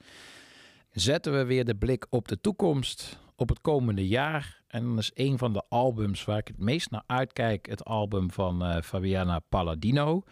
Zetten 0.91 1.33
we 1.33 1.45
weer 1.45 1.65
de 1.65 1.77
blik 1.77 2.07
op 2.11 2.29
de 2.29 2.41
toekomst, 2.41 3.19
op 3.37 3.49
het 3.49 3.61
komende 3.61 4.09
jaar. 4.09 4.62
En 4.73 4.83
dan 4.83 4.99
is 4.99 5.11
een 5.15 5.39
van 5.39 5.53
de 5.53 5.63
albums 5.69 6.25
waar 6.25 6.39
ik 6.39 6.49
het 6.49 6.59
meest 6.59 6.91
naar 6.91 7.03
uitkijk, 7.07 7.67
het 7.67 7.85
album 7.85 8.31
van 8.31 8.65
eh, 8.65 8.83
Fabiana 8.83 9.39
Palladino. 9.39 10.23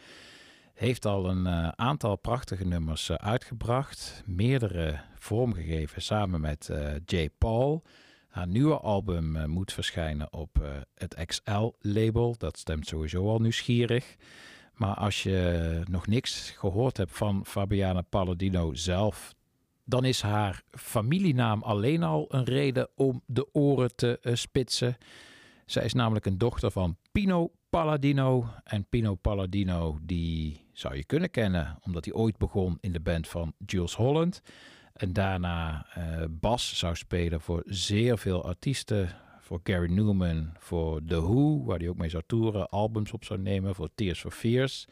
Heeft 0.75 1.07
al 1.07 1.29
een 1.29 1.47
eh, 1.47 1.69
aantal 1.69 2.17
prachtige 2.17 2.65
nummers 2.65 3.09
eh, 3.09 3.17
uitgebracht, 3.17 4.23
meerdere 4.27 5.01
vormgegeven 5.19 6.03
samen 6.03 6.41
met 6.41 6.71
J. 7.05 7.29
Paul. 7.39 7.83
Haar 8.29 8.47
nieuwe 8.47 8.79
album 8.79 9.51
moet 9.51 9.73
verschijnen 9.73 10.33
op 10.33 10.85
het 10.95 11.25
XL-label. 11.27 12.35
Dat 12.39 12.59
stemt 12.59 12.87
sowieso 12.87 13.29
al 13.29 13.39
nieuwsgierig. 13.39 14.17
Maar 14.75 14.95
als 14.95 15.23
je 15.23 15.83
nog 15.91 16.07
niks 16.07 16.51
gehoord 16.51 16.97
hebt 16.97 17.17
van 17.17 17.47
Fabiana 17.47 18.03
Palladino 18.03 18.75
zelf, 18.75 19.35
dan 19.91 20.05
is 20.05 20.23
haar 20.23 20.63
familienaam 20.71 21.63
alleen 21.63 22.03
al 22.03 22.27
een 22.29 22.45
reden 22.45 22.89
om 22.95 23.23
de 23.27 23.49
oren 23.53 23.97
te 23.97 24.19
eh, 24.23 24.35
spitsen. 24.35 24.97
Zij 25.67 25.85
is 25.85 25.93
namelijk 25.93 26.27
een 26.27 26.39
dochter 26.39 26.71
van 26.71 26.97
Pino 27.13 27.51
Palladino. 27.71 28.47
En 28.65 28.87
Pino 28.89 29.15
Palladino, 29.15 29.99
die 30.03 30.67
zou 30.73 30.97
je 30.97 31.05
kunnen 31.05 31.31
kennen, 31.31 31.79
omdat 31.83 32.05
hij 32.05 32.15
ooit 32.15 32.39
begon 32.39 32.79
in 32.81 32.93
de 32.93 33.01
band 33.01 33.29
van 33.29 33.55
Jules 33.67 33.95
Holland. 33.95 34.43
En 34.93 35.13
daarna 35.13 35.87
eh, 35.95 36.25
bas 36.31 36.79
zou 36.79 36.97
spelen 36.97 37.41
voor 37.41 37.63
zeer 37.67 38.19
veel 38.19 38.45
artiesten. 38.45 39.09
Voor 39.41 39.61
Gary 39.63 39.93
Newman, 39.93 40.53
voor 40.59 41.01
The 41.05 41.21
Who, 41.21 41.65
waar 41.65 41.79
hij 41.79 41.89
ook 41.89 41.97
mee 41.97 42.09
zou 42.09 42.23
toeren, 42.27 42.69
albums 42.69 43.13
op 43.13 43.25
zou 43.25 43.41
nemen, 43.41 43.75
voor 43.75 43.89
Tears 43.95 44.21
for 44.21 44.31
Fears. 44.31 44.87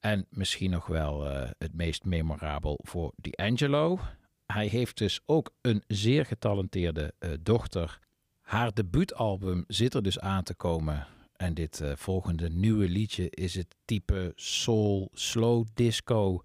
En 0.00 0.26
misschien 0.30 0.70
nog 0.70 0.86
wel 0.86 1.28
eh, 1.28 1.50
het 1.58 1.74
meest 1.74 2.04
memorabel 2.04 2.78
voor 2.82 3.12
D'Angelo. 3.16 3.98
Hij 4.46 4.66
heeft 4.66 4.98
dus 4.98 5.20
ook 5.26 5.54
een 5.60 5.82
zeer 5.86 6.26
getalenteerde 6.26 7.14
eh, 7.18 7.30
dochter. 7.40 7.98
Haar 8.40 8.74
debuutalbum 8.74 9.64
zit 9.66 9.94
er 9.94 10.02
dus 10.02 10.20
aan 10.20 10.42
te 10.42 10.54
komen. 10.54 11.06
En 11.36 11.54
dit 11.54 11.80
eh, 11.80 11.92
volgende 11.96 12.48
nieuwe 12.48 12.88
liedje 12.88 13.30
is 13.30 13.54
het 13.54 13.76
type 13.84 14.32
soul, 14.34 15.10
slow 15.12 15.66
disco. 15.74 16.42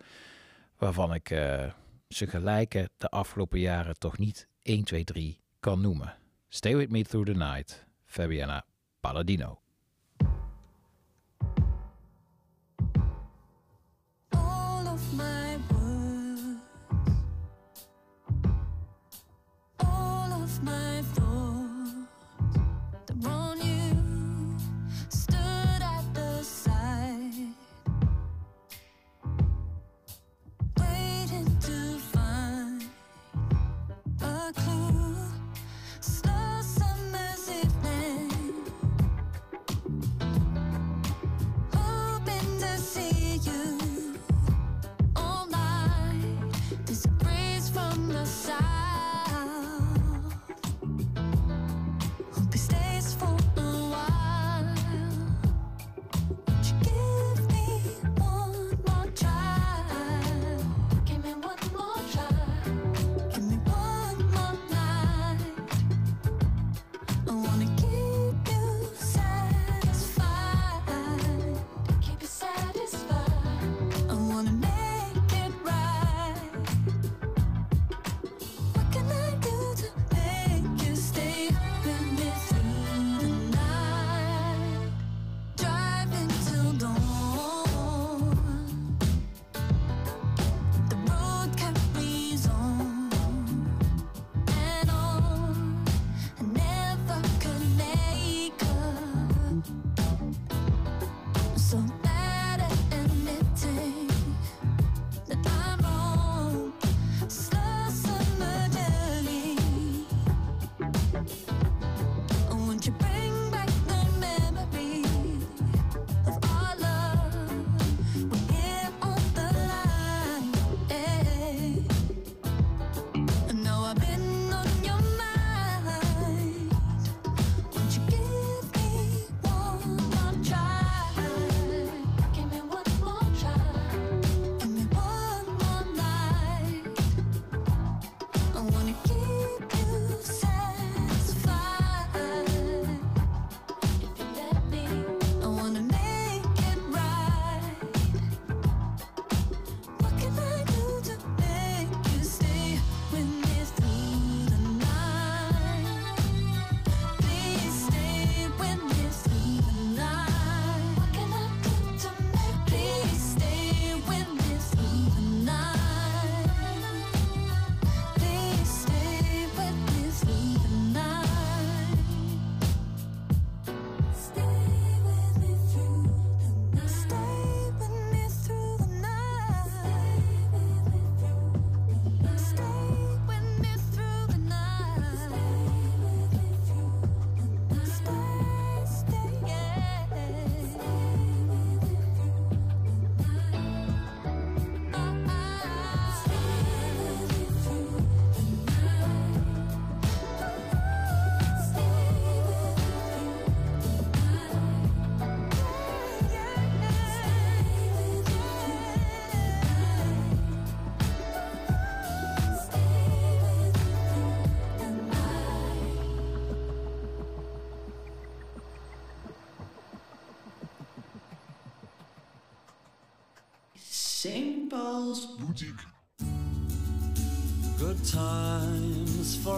Waarvan 0.78 1.14
ik 1.14 1.30
eh, 1.30 1.72
ze 2.10 2.28
gelijken 2.28 2.90
de 2.98 3.10
afgelopen 3.10 3.60
jaren 3.60 4.00
toch 4.00 4.18
niet 4.18 4.48
1, 4.62 4.84
2, 4.84 5.04
3 5.04 5.40
kan 5.60 5.82
noemen. 5.82 6.18
Stay 6.48 6.76
with 6.76 6.90
me 6.90 7.04
through 7.04 7.32
the 7.32 7.38
night. 7.38 7.86
Fabiana 8.06 8.66
Palladino. 9.00 9.61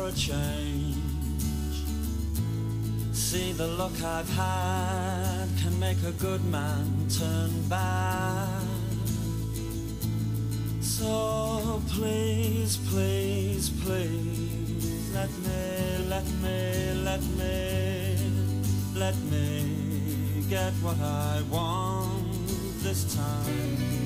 A 0.05 0.11
change. 0.11 0.97
See 3.13 3.53
the 3.53 3.67
look 3.67 3.93
I've 4.03 4.29
had 4.29 5.47
can 5.61 5.79
make 5.79 6.01
a 6.03 6.11
good 6.11 6.43
man 6.45 7.07
turn 7.09 7.51
bad. 7.69 8.67
So 10.81 11.81
please, 11.89 12.77
please, 12.89 13.69
please, 13.83 15.11
let 15.13 15.31
me, 15.45 16.05
let 16.09 16.27
me, 16.43 16.93
let 17.03 17.23
me, 17.39 18.17
let 18.95 19.17
me 19.31 20.43
get 20.49 20.73
what 20.83 20.99
I 20.99 21.41
want 21.49 22.47
this 22.83 23.15
time. 23.15 24.02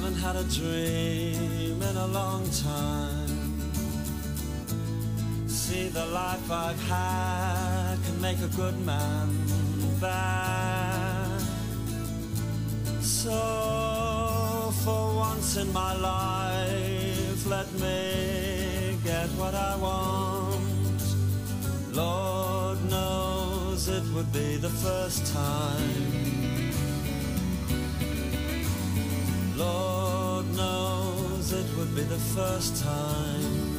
Haven't 0.00 0.22
had 0.22 0.36
a 0.36 0.44
dream 0.44 1.82
in 1.82 1.96
a 1.96 2.06
long 2.06 2.48
time. 2.50 3.60
See, 5.48 5.88
the 5.88 6.06
life 6.06 6.48
I've 6.48 6.80
had 6.88 7.96
can 8.04 8.20
make 8.20 8.38
a 8.38 8.46
good 8.56 8.78
man 8.86 9.28
bad. 10.00 11.42
So, 13.00 14.72
for 14.84 15.16
once 15.16 15.56
in 15.56 15.72
my 15.72 15.96
life, 15.96 17.44
let 17.46 17.68
me 17.72 18.98
get 19.02 19.28
what 19.30 19.56
I 19.56 19.74
want. 19.78 21.02
Lord 21.92 22.78
knows 22.88 23.88
it 23.88 24.04
would 24.14 24.32
be 24.32 24.58
the 24.58 24.70
first 24.70 25.26
time. 25.34 26.67
Lord 29.58 30.46
knows 30.54 31.52
it 31.52 31.66
would 31.76 31.92
be 31.96 32.02
the 32.02 32.16
first 32.16 32.80
time. 32.84 33.77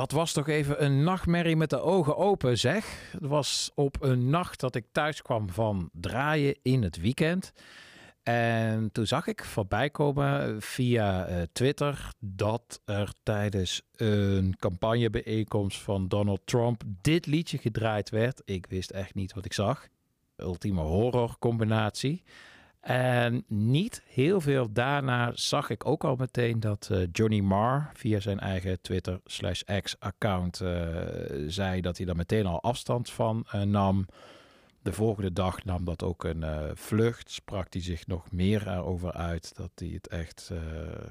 Dat 0.00 0.10
was 0.10 0.32
toch 0.32 0.48
even 0.48 0.84
een 0.84 1.02
nachtmerrie 1.02 1.56
met 1.56 1.70
de 1.70 1.80
ogen 1.80 2.16
open, 2.16 2.58
zeg. 2.58 3.10
Het 3.10 3.26
was 3.26 3.70
op 3.74 4.02
een 4.02 4.30
nacht 4.30 4.60
dat 4.60 4.74
ik 4.74 4.86
thuis 4.92 5.22
kwam 5.22 5.50
van 5.50 5.90
draaien 5.92 6.58
in 6.62 6.82
het 6.82 7.00
weekend. 7.00 7.52
En 8.22 8.92
toen 8.92 9.06
zag 9.06 9.26
ik 9.26 9.44
voorbij 9.44 9.90
komen 9.90 10.62
via 10.62 11.26
eh, 11.26 11.42
Twitter 11.52 12.12
dat 12.18 12.80
er 12.84 13.12
tijdens 13.22 13.82
een 13.96 14.56
campagnebijeenkomst 14.58 15.80
van 15.80 16.08
Donald 16.08 16.40
Trump 16.44 16.82
dit 17.00 17.26
liedje 17.26 17.58
gedraaid 17.58 18.10
werd. 18.10 18.42
Ik 18.44 18.66
wist 18.68 18.90
echt 18.90 19.14
niet 19.14 19.34
wat 19.34 19.44
ik 19.44 19.52
zag. 19.52 19.86
Ultieme 20.36 20.80
horror 20.80 21.36
combinatie. 21.38 22.22
En 22.80 23.44
niet 23.46 24.02
heel 24.06 24.40
veel 24.40 24.72
daarna 24.72 25.30
zag 25.34 25.70
ik 25.70 25.86
ook 25.86 26.04
al 26.04 26.16
meteen 26.16 26.60
dat 26.60 26.88
eh, 26.90 27.02
Johnny 27.12 27.40
Marr 27.40 27.90
via 27.94 28.20
zijn 28.20 28.40
eigen 28.40 28.80
Twitter 28.80 29.20
slash 29.24 29.62
X 29.82 29.96
account 29.98 30.60
eh, 30.60 30.90
zei 31.46 31.80
dat 31.80 31.96
hij 31.96 32.06
daar 32.06 32.16
meteen 32.16 32.46
al 32.46 32.62
afstand 32.62 33.10
van 33.10 33.46
eh, 33.50 33.62
nam. 33.62 34.06
De 34.82 34.92
volgende 34.92 35.32
dag 35.32 35.64
nam 35.64 35.84
dat 35.84 36.02
ook 36.02 36.24
een 36.24 36.76
vlucht. 36.76 37.30
Sprak 37.30 37.72
hij 37.72 37.82
zich 37.82 38.06
nog 38.06 38.30
meer 38.32 38.68
erover 38.68 39.12
uit 39.12 39.56
dat 39.56 39.70
hij 39.74 39.88
het 39.88 40.08
echt 40.08 40.50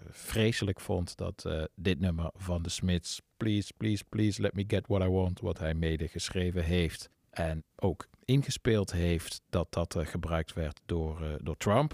vreselijk 0.09 0.79
vond 0.79 1.17
dat 1.17 1.49
dit 1.75 1.99
nummer 1.99 2.29
van 2.35 2.61
de 2.61 2.69
Smiths, 2.69 3.21
Please, 3.37 3.73
Please, 3.77 4.03
Please 4.09 4.41
Let 4.41 4.53
Me 4.53 4.63
Get 4.67 4.87
What 4.87 5.01
I 5.01 5.07
Want, 5.07 5.39
wat 5.39 5.59
hij 5.59 5.73
mede 5.73 6.07
geschreven 6.07 6.63
heeft 6.63 7.09
en 7.29 7.63
ook 7.75 8.07
ingespeeld 8.29 8.91
heeft, 8.91 9.41
dat 9.49 9.67
dat 9.69 9.95
eh, 9.95 10.05
gebruikt 10.05 10.53
werd 10.53 10.79
door, 10.85 11.21
eh, 11.21 11.29
door 11.41 11.57
Trump. 11.57 11.93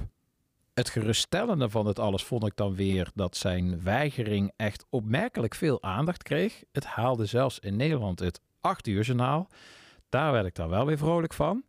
Het 0.73 0.89
geruststellende 0.89 1.69
van 1.69 1.85
het 1.85 1.99
alles 1.99 2.23
vond 2.23 2.45
ik 2.45 2.55
dan 2.55 2.75
weer 2.75 3.11
dat 3.13 3.37
zijn 3.37 3.83
weigering 3.83 4.51
echt 4.55 4.85
opmerkelijk 4.89 5.55
veel 5.55 5.83
aandacht 5.83 6.23
kreeg. 6.23 6.63
Het 6.71 6.85
haalde 6.85 7.25
zelfs 7.25 7.59
in 7.59 7.75
Nederland 7.75 8.19
het 8.19 8.41
8 8.61 8.87
uur 8.87 9.03
journaal. 9.03 9.47
Daar 10.09 10.31
werd 10.31 10.45
ik 10.45 10.55
dan 10.55 10.69
wel 10.69 10.85
weer 10.85 10.97
vrolijk 10.97 11.33
van. 11.33 11.63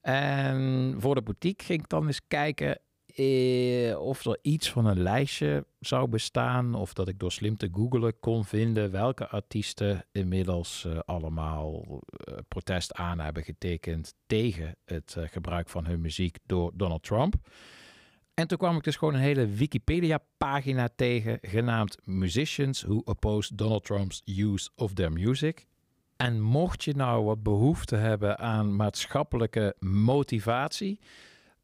En 0.00 0.94
voor 0.98 1.14
de 1.14 1.22
boutique 1.22 1.66
ging 1.66 1.82
ik 1.82 1.88
dan 1.88 2.06
eens 2.06 2.20
kijken 2.28 2.78
eh, 3.20 4.00
of 4.00 4.24
er 4.24 4.38
iets 4.42 4.70
van 4.70 4.86
een 4.86 5.02
lijstje 5.02 5.66
zou 5.80 6.08
bestaan. 6.08 6.74
Of 6.74 6.92
dat 6.92 7.08
ik 7.08 7.18
door 7.18 7.32
slim 7.32 7.56
te 7.56 7.68
googelen 7.72 8.20
kon 8.20 8.44
vinden 8.44 8.90
welke 8.90 9.28
artiesten 9.28 10.04
inmiddels 10.12 10.84
eh, 10.84 10.98
allemaal 11.04 11.84
eh, 12.08 12.34
protest 12.48 12.94
aan 12.94 13.18
hebben 13.18 13.42
getekend 13.42 14.14
tegen 14.26 14.76
het 14.84 15.14
eh, 15.18 15.24
gebruik 15.28 15.68
van 15.68 15.86
hun 15.86 16.00
muziek 16.00 16.36
door 16.46 16.72
Donald 16.74 17.02
Trump. 17.02 17.34
En 18.34 18.46
toen 18.46 18.58
kwam 18.58 18.76
ik 18.76 18.82
dus 18.82 18.96
gewoon 18.96 19.14
een 19.14 19.20
hele 19.20 19.46
Wikipedia-pagina 19.46 20.88
tegen, 20.96 21.38
genaamd 21.42 21.96
Musicians 22.04 22.82
Who 22.82 23.00
Oppose 23.04 23.54
Donald 23.54 23.84
Trump's 23.84 24.22
Use 24.24 24.70
of 24.74 24.92
Their 24.92 25.12
Music. 25.12 25.66
En 26.16 26.40
mocht 26.40 26.84
je 26.84 26.94
nou 26.94 27.24
wat 27.24 27.42
behoefte 27.42 27.96
hebben 27.96 28.38
aan 28.38 28.76
maatschappelijke 28.76 29.74
motivatie, 29.78 31.00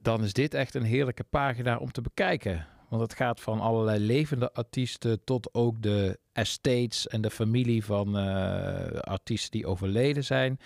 dan 0.07 0.25
is 0.25 0.33
dit 0.33 0.55
echt 0.55 0.75
een 0.75 0.83
heerlijke 0.83 1.25
pagina 1.25 1.77
om 1.77 1.93
te 1.93 2.01
bekijken. 2.01 2.67
Want 2.89 3.03
het 3.03 3.15
gaat 3.15 3.41
van 3.41 3.61
allerlei 3.61 3.99
levende 3.99 4.53
artiesten 4.53 5.25
tot 5.25 5.55
ook 5.55 5.83
de 5.83 6.19
estates 6.33 7.09
en 7.09 7.21
de 7.21 7.31
familie 7.31 7.85
van 7.85 8.19
eh, 8.19 9.01
artiesten 9.01 9.51
die 9.51 9.67
overleden 9.67 10.25
zijn. 10.25 10.59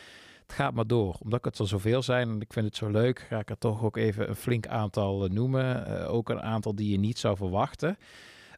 Het 0.42 0.52
gaat 0.52 0.74
maar 0.74 0.86
door. 0.86 1.16
Omdat 1.22 1.44
het 1.44 1.58
er 1.58 1.68
zoveel 1.68 2.02
zijn 2.02 2.28
en 2.28 2.40
ik 2.40 2.52
vind 2.52 2.66
het 2.66 2.76
zo 2.76 2.88
leuk, 2.88 3.26
ga 3.28 3.38
ik 3.38 3.50
er 3.50 3.58
toch 3.58 3.82
ook 3.82 3.96
even 3.96 4.28
een 4.28 4.36
flink 4.36 4.66
aantal 4.66 5.24
eh, 5.24 5.30
noemen. 5.30 5.86
Eh, 5.86 6.12
ook 6.12 6.28
een 6.28 6.42
aantal 6.42 6.74
die 6.74 6.90
je 6.90 6.98
niet 6.98 7.18
zou 7.18 7.36
verwachten. 7.36 7.96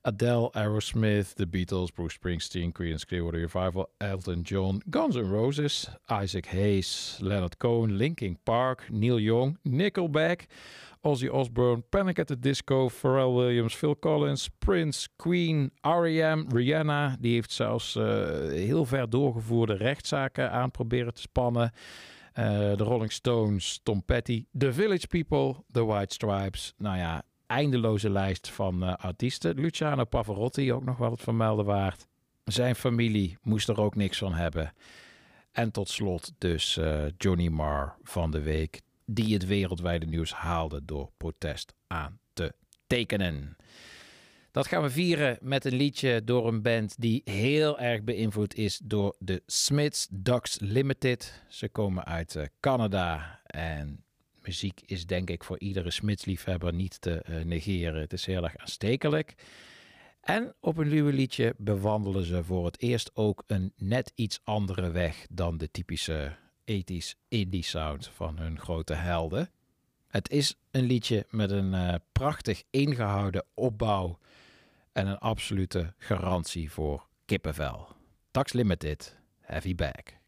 Adele, 0.04 0.50
Aerosmith, 0.54 1.34
The 1.34 1.46
Beatles, 1.46 1.94
Bruce 1.94 2.18
Springsteen, 2.18 2.72
Creedence 2.72 3.06
Clearwater 3.06 3.38
Revival, 3.38 3.88
Elton 4.00 4.42
John, 4.42 4.82
Guns 4.90 5.16
N' 5.16 5.30
Roses, 5.30 5.88
Isaac 6.08 6.46
Hayes, 6.46 7.18
Leonard 7.20 7.58
Cohen, 7.60 7.98
Linkin 7.98 8.36
Park, 8.44 8.90
Neil 8.90 9.20
Young, 9.20 9.58
Nickelback, 9.64 10.46
Ozzy 11.04 11.28
Osbourne, 11.28 11.82
Panic 11.90 12.18
at 12.18 12.26
the 12.26 12.36
Disco, 12.36 12.88
Pharrell 12.88 13.34
Williams, 13.34 13.74
Phil 13.74 13.94
Collins, 13.94 14.48
Prince, 14.60 15.08
Queen, 15.18 15.70
R.E.M., 15.84 16.48
Rihanna. 16.48 17.16
Die 17.20 17.34
heeft 17.34 17.52
zelfs 17.52 17.96
eh, 17.96 18.04
heel 18.48 18.84
ver 18.84 19.10
doorgevoerde 19.10 19.74
rechtszaken 19.74 20.50
aan 20.50 20.70
proberen 20.70 21.14
te 21.14 21.20
spannen. 21.20 21.72
Eh, 22.32 22.76
de 22.76 22.84
Rolling 22.84 23.12
Stones, 23.12 23.80
Tom 23.82 24.04
Petty, 24.04 24.46
The 24.58 24.72
Village 24.72 25.06
People, 25.06 25.64
The 25.72 25.84
White 25.84 26.14
Stripes. 26.14 26.74
Nou 26.76 26.96
ja, 26.96 27.22
eindeloze 27.52 28.10
lijst 28.10 28.48
van 28.48 28.82
eh, 28.82 28.94
artiesten. 28.94 29.54
Luciano 29.54 30.04
Pavarotti, 30.04 30.72
ook 30.72 30.84
nog 30.84 30.96
wel 30.96 31.10
het 31.10 31.20
vermelden 31.20 31.64
waard. 31.64 32.06
Zijn 32.44 32.74
familie 32.74 33.38
moest 33.42 33.68
er 33.68 33.80
ook 33.80 33.94
niks 33.94 34.18
van 34.18 34.32
hebben. 34.32 34.72
En 35.52 35.70
tot 35.70 35.88
slot 35.88 36.32
dus 36.38 36.76
eh, 36.76 37.04
Johnny 37.16 37.48
Marr 37.48 37.96
van 38.02 38.30
de 38.30 38.40
week, 38.40 38.80
die 39.06 39.34
het 39.34 39.46
wereldwijde 39.46 40.06
nieuws 40.06 40.32
haalde 40.32 40.84
door 40.84 41.10
protest 41.16 41.74
aan 41.86 42.18
te 42.32 42.54
tekenen. 42.86 43.56
Dat 44.50 44.66
gaan 44.66 44.82
we 44.82 44.90
vieren 44.90 45.38
met 45.40 45.64
een 45.64 45.74
liedje 45.74 46.24
door 46.24 46.48
een 46.48 46.62
band 46.62 46.94
die 47.00 47.20
heel 47.24 47.78
erg 47.78 48.02
beïnvloed 48.02 48.54
is 48.54 48.80
door 48.84 49.16
de 49.18 49.42
Smiths 49.46 50.08
Ducks 50.10 50.58
Limited. 50.60 51.44
Ze 51.48 51.68
komen 51.68 52.04
uit 52.04 52.36
eh, 52.36 52.46
Canada 52.60 53.40
en 53.44 54.04
muziek 54.42 54.80
is 54.86 55.06
denk 55.06 55.30
ik 55.30 55.44
voor 55.44 55.58
iedere 55.58 55.90
smitsliefhebber 55.90 56.74
niet 56.74 57.00
te 57.00 57.22
eh, 57.22 57.44
negeren. 57.44 58.00
Het 58.00 58.12
is 58.12 58.26
heel 58.26 58.44
erg 58.44 58.56
aanstekelijk. 58.56 59.34
En 60.20 60.54
op 60.60 60.76
een 60.76 60.88
luwe 60.88 61.12
liedje 61.12 61.54
bewandelen 61.58 62.24
ze 62.24 62.44
voor 62.44 62.64
het 62.64 62.80
eerst 62.80 63.10
ook 63.14 63.44
een 63.46 63.72
net 63.76 64.12
iets 64.14 64.40
andere 64.44 64.90
weg 64.90 65.26
dan 65.30 65.58
de 65.58 65.70
typische 65.70 66.36
ethisch 66.64 67.16
indie 67.28 67.64
sound 67.64 68.08
van 68.08 68.38
hun 68.38 68.58
grote 68.58 68.94
helden. 68.94 69.50
Het 70.08 70.30
is 70.30 70.56
een 70.70 70.84
liedje 70.84 71.26
met 71.30 71.50
een 71.50 71.74
eh, 71.74 71.94
prachtig 72.12 72.62
ingehouden 72.70 73.44
opbouw 73.54 74.18
en 74.92 75.06
een 75.06 75.18
absolute 75.18 75.94
garantie 75.98 76.70
voor 76.70 77.06
kippenvel. 77.24 77.88
Tax 78.30 78.52
Limited, 78.52 79.18
Heavy 79.40 79.74
Bag. 79.74 80.20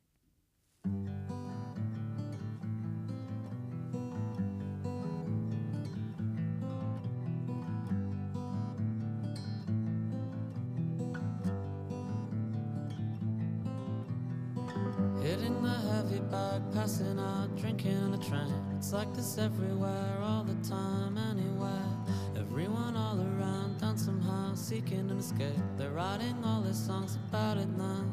passing 16.73 17.19
out, 17.19 17.57
drinking 17.57 17.97
on 17.97 18.15
a 18.15 18.19
train. 18.19 18.53
It's 18.77 18.93
like 18.93 19.13
this 19.15 19.39
everywhere, 19.39 20.19
all 20.23 20.45
the 20.45 20.57
time, 20.69 21.17
anywhere. 21.19 21.89
Everyone 22.37 22.97
all 22.97 23.19
around, 23.21 23.81
down 23.81 23.97
somehow, 23.97 24.55
seeking 24.55 25.11
an 25.11 25.19
escape. 25.19 25.55
They're 25.77 25.91
writing 25.91 26.37
all 26.45 26.61
their 26.61 26.73
songs 26.73 27.17
about 27.29 27.57
it 27.59 27.69
now. 27.77 28.05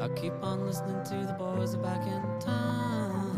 I 0.00 0.08
keep 0.20 0.32
on 0.42 0.66
listening 0.66 1.02
to 1.04 1.26
the 1.26 1.34
boys 1.38 1.74
are 1.74 1.82
back 1.82 2.06
in 2.06 2.40
town. 2.40 3.31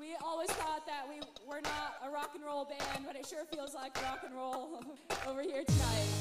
We 0.00 0.16
always 0.24 0.48
thought 0.52 0.86
that 0.86 1.06
we 1.10 1.20
were 1.46 1.60
not 1.60 2.00
a 2.02 2.10
rock 2.10 2.30
and 2.34 2.42
roll 2.42 2.64
band, 2.64 3.04
but 3.06 3.16
it 3.16 3.26
sure 3.26 3.44
feels 3.44 3.74
like 3.74 4.02
rock 4.02 4.20
and 4.24 4.34
roll 4.34 4.82
over 5.28 5.42
here 5.42 5.62
tonight. 5.62 6.19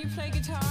You 0.00 0.06
play 0.08 0.30
guitar? 0.30 0.69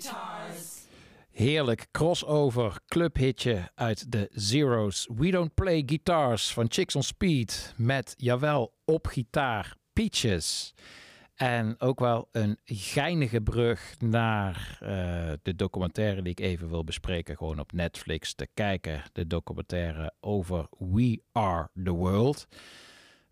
Guitars. 0.00 0.76
Heerlijk 1.30 1.86
crossover 1.90 2.80
clubhitje 2.86 3.70
uit 3.74 4.12
de 4.12 4.28
Zeros. 4.32 5.08
We 5.16 5.30
Don't 5.30 5.54
Play 5.54 5.82
Guitars 5.86 6.52
van 6.52 6.66
Chicks 6.68 6.96
on 6.96 7.02
Speed. 7.02 7.74
Met, 7.76 8.14
jawel, 8.16 8.74
op 8.84 9.06
gitaar 9.06 9.76
Peaches. 9.92 10.74
En 11.34 11.80
ook 11.80 12.00
wel 12.00 12.28
een 12.32 12.58
geinige 12.64 13.40
brug 13.40 13.94
naar 13.98 14.78
eh, 14.80 15.32
de 15.42 15.54
documentaire 15.56 16.22
die 16.22 16.32
ik 16.32 16.40
even 16.40 16.68
wil 16.68 16.84
bespreken. 16.84 17.36
Gewoon 17.36 17.58
op 17.58 17.72
Netflix 17.72 18.34
te 18.34 18.48
kijken. 18.54 19.02
De 19.12 19.26
documentaire 19.26 20.12
over 20.20 20.66
We 20.78 21.22
Are 21.32 21.68
The 21.84 21.92
World. 21.92 22.48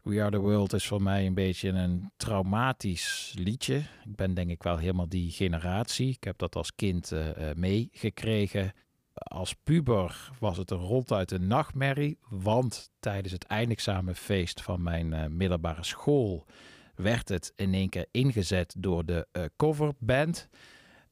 We 0.06 0.22
Are 0.22 0.30
The 0.30 0.38
World 0.38 0.72
is 0.72 0.86
voor 0.86 1.02
mij 1.02 1.26
een 1.26 1.34
beetje 1.34 1.68
een 1.68 2.10
traumatisch 2.16 3.34
liedje. 3.38 3.76
Ik 3.76 4.16
ben 4.16 4.34
denk 4.34 4.50
ik 4.50 4.62
wel 4.62 4.76
helemaal 4.76 5.08
die 5.08 5.30
generatie. 5.30 6.08
Ik 6.08 6.24
heb 6.24 6.38
dat 6.38 6.56
als 6.56 6.74
kind 6.74 7.12
eh, 7.12 7.50
eh, 7.50 7.56
meegekregen. 7.56 8.72
Als 9.12 9.54
puber 9.54 10.30
was 10.38 10.56
het 10.56 10.70
een 10.70 10.78
ronduit 10.78 11.30
een 11.30 11.46
nachtmerrie. 11.46 12.18
Want 12.28 12.90
tijdens 13.00 13.32
het 13.32 13.44
eindexamenfeest 13.44 14.62
van 14.62 14.82
mijn 14.82 15.12
eh, 15.12 15.26
middelbare 15.26 15.84
school... 15.84 16.46
werd 16.94 17.28
het 17.28 17.52
in 17.56 17.74
één 17.74 17.88
keer 17.88 18.06
ingezet 18.10 18.74
door 18.78 19.04
de 19.04 19.50
coverband. 19.56 20.48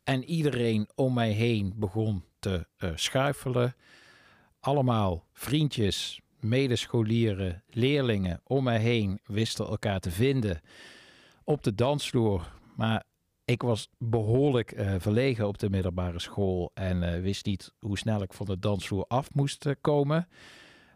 En 0.04 0.24
iedereen 0.24 0.88
om 0.94 1.14
mij 1.14 1.30
heen 1.30 1.72
begon 1.76 2.24
te 2.38 2.66
schuifelen. 2.94 3.74
Allemaal 4.60 5.26
vriendjes, 5.32 6.20
medescholieren, 6.44 7.62
leerlingen 7.68 8.40
om 8.44 8.64
mij 8.64 8.78
heen 8.78 9.20
wisten 9.24 9.66
elkaar 9.66 10.00
te 10.00 10.10
vinden 10.10 10.60
op 11.44 11.62
de 11.62 11.74
dansvloer. 11.74 12.52
Maar 12.76 13.04
ik 13.44 13.62
was 13.62 13.88
behoorlijk 13.98 14.72
eh, 14.72 14.94
verlegen 14.98 15.48
op 15.48 15.58
de 15.58 15.70
middelbare 15.70 16.18
school 16.18 16.70
en 16.74 17.02
eh, 17.02 17.20
wist 17.20 17.46
niet 17.46 17.72
hoe 17.78 17.98
snel 17.98 18.22
ik 18.22 18.32
van 18.32 18.46
de 18.46 18.58
dansvloer 18.58 19.04
af 19.08 19.34
moest 19.34 19.66
eh, 19.66 19.72
komen. 19.80 20.28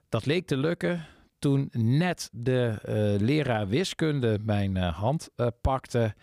Dat 0.08 0.26
leek 0.26 0.46
te 0.46 0.56
lukken 0.56 1.06
toen 1.38 1.68
net 1.72 2.28
de 2.32 2.76
leraar 3.20 3.68
wiskunde 3.68 4.38
mijn 4.42 4.76
hand 4.76 5.30
pakte 5.60 6.14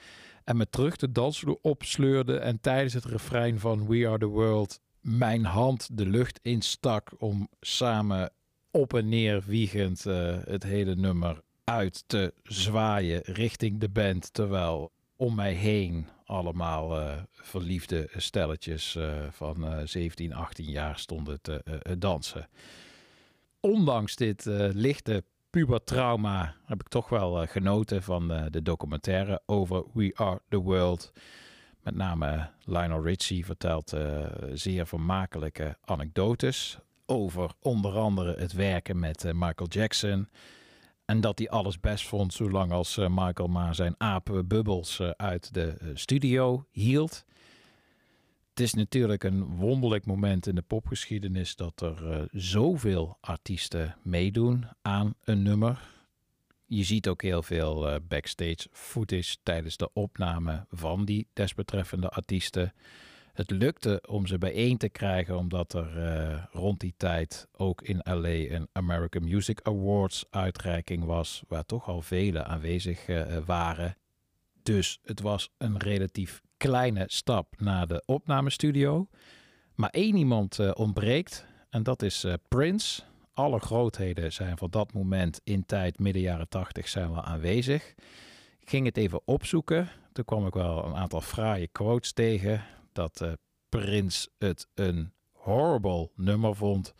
en 0.43 0.57
me 0.57 0.69
terug 0.69 0.95
de 0.95 1.11
dansvloer 1.11 1.57
opsleurde 1.61 2.37
en 2.37 2.61
tijdens 2.61 2.93
het 2.93 3.05
refrein 3.05 3.59
van 3.59 3.87
We 3.87 4.07
Are 4.07 4.17
The 4.17 4.25
World 4.25 4.79
mijn 5.05 5.45
hand 5.45 5.97
de 5.97 6.05
lucht 6.05 6.39
instak 6.41 7.11
om 7.17 7.49
samen 7.59 8.31
op 8.75 8.93
en 8.93 9.09
neer 9.09 9.43
wiegend 9.45 10.05
eh, 10.05 10.37
het 10.45 10.63
hele 10.63 10.95
nummer 10.95 11.41
uit 11.63 12.03
te 12.07 12.33
zwaaien 12.43 13.21
richting 13.23 13.79
de 13.79 13.89
band. 13.89 14.33
Terwijl 14.33 14.91
om 15.15 15.35
mij 15.35 15.53
heen 15.53 16.07
allemaal 16.25 16.99
eh, 16.99 17.13
verliefde 17.31 18.09
stelletjes 18.15 18.95
eh, 18.95 19.23
van 19.31 19.65
eh 19.67 19.85
17, 19.85 20.33
18 20.33 20.65
jaar 20.65 20.99
stonden 20.99 21.41
te 21.41 21.63
dansen. 21.97 22.47
Ondanks 23.59 24.15
dit 24.15 24.45
lichte 24.73 25.23
pubertrauma 25.49 26.55
heb 26.65 26.81
ik 26.81 26.87
toch 26.87 27.09
wel 27.09 27.47
genoten 27.47 28.03
van 28.03 28.27
de 28.49 28.61
documentaire 28.61 29.41
over 29.45 29.83
We 29.93 30.11
Are 30.15 30.41
The 30.49 30.57
World. 30.59 31.11
Met 31.81 31.95
name 31.95 32.49
Lionel 32.63 33.03
Richie 33.03 33.45
vertelt 33.45 33.93
zeer 34.53 34.87
vermakelijke 34.87 35.77
anekdotes 35.81 36.79
over 37.05 37.51
onder 37.59 37.97
andere 37.97 38.35
het 38.39 38.53
werken 38.53 38.99
met 38.99 39.23
eh, 39.23 39.33
Michael 39.33 39.69
Jackson. 39.69 40.29
En 41.05 41.21
dat 41.21 41.37
hij 41.37 41.49
alles 41.49 41.79
best 41.79 42.07
vond 42.07 42.33
zolang 42.33 42.71
als 42.71 42.97
eh, 42.97 43.07
Michael 43.09 43.47
maar 43.47 43.75
zijn 43.75 43.95
apenbubbels 43.97 44.99
eh, 44.99 45.09
uit 45.09 45.53
de 45.53 45.91
studio 45.93 46.65
hield. 46.71 47.25
Het 48.49 48.59
is 48.59 48.73
natuurlijk 48.73 49.23
een 49.23 49.45
wonderlijk 49.45 50.05
moment 50.05 50.47
in 50.47 50.55
de 50.55 50.61
popgeschiedenis 50.61 51.55
dat 51.55 51.81
er 51.81 52.27
zoveel 52.31 53.17
artiesten 53.21 53.95
meedoen 54.01 54.65
aan 54.81 55.13
een 55.23 55.43
nummer. 55.43 55.89
Je 56.65 56.83
ziet 56.83 57.07
ook 57.07 57.21
heel 57.21 57.43
veel 57.43 57.99
backstage 58.07 58.67
footage 58.71 59.35
tijdens 59.43 59.77
de 59.77 59.89
opname 59.93 60.65
van 60.69 61.05
die 61.05 61.27
desbetreffende 61.33 62.09
artiesten. 62.09 62.73
Het 63.35 63.51
lukte 63.51 64.03
om 64.07 64.27
ze 64.27 64.37
bijeen 64.37 64.77
te 64.77 64.89
krijgen 64.89 65.37
omdat 65.37 65.73
er 65.73 66.03
eh, 66.03 66.43
rond 66.51 66.79
die 66.79 66.93
tijd 66.97 67.47
ook 67.51 67.81
in 67.81 67.99
LA 68.03 68.29
een 68.29 68.67
American 68.71 69.23
Music 69.23 69.59
Awards 69.63 70.25
uitreiking 70.29 71.03
was, 71.03 71.43
waar 71.47 71.65
toch 71.65 71.87
al 71.87 72.01
velen 72.01 72.45
aanwezig 72.45 73.07
eh, 73.07 73.37
waren. 73.45 73.97
Dus 74.63 74.99
het 75.03 75.21
was 75.21 75.51
een 75.57 75.77
relatief 75.77 76.41
kleine 76.57 77.03
stap 77.07 77.53
naar 77.57 77.87
de 77.87 78.03
opnamestudio. 78.05 79.07
Maar 79.75 79.89
één 79.89 80.15
iemand 80.15 80.59
eh, 80.59 80.71
ontbreekt 80.73 81.45
en 81.69 81.83
dat 81.83 82.01
is 82.01 82.23
eh, 82.23 82.33
Prince. 82.47 83.01
Alle 83.33 83.59
grootheden 83.59 84.33
zijn 84.33 84.57
van 84.57 84.69
dat 84.69 84.93
moment 84.93 85.41
in 85.43 85.65
tijd, 85.65 85.99
midden 85.99 86.21
jaren 86.21 86.49
tachtig, 86.49 86.87
zijn 86.87 87.11
wel 87.11 87.23
aanwezig. 87.23 87.93
Ik 88.59 88.69
ging 88.69 88.85
het 88.85 88.97
even 88.97 89.21
opzoeken. 89.25 89.89
Toen 90.11 90.25
kwam 90.25 90.47
ik 90.47 90.53
wel 90.53 90.85
een 90.85 90.95
aantal 90.95 91.21
fraaie 91.21 91.67
quotes 91.67 92.13
tegen. 92.13 92.63
Dat 92.95 93.21
eh 93.21 93.31
Prince 93.69 94.29
het 94.37 94.67
een 94.73 95.11
horrible 95.31 96.09
nummer 96.15 96.55
vond 96.55 96.93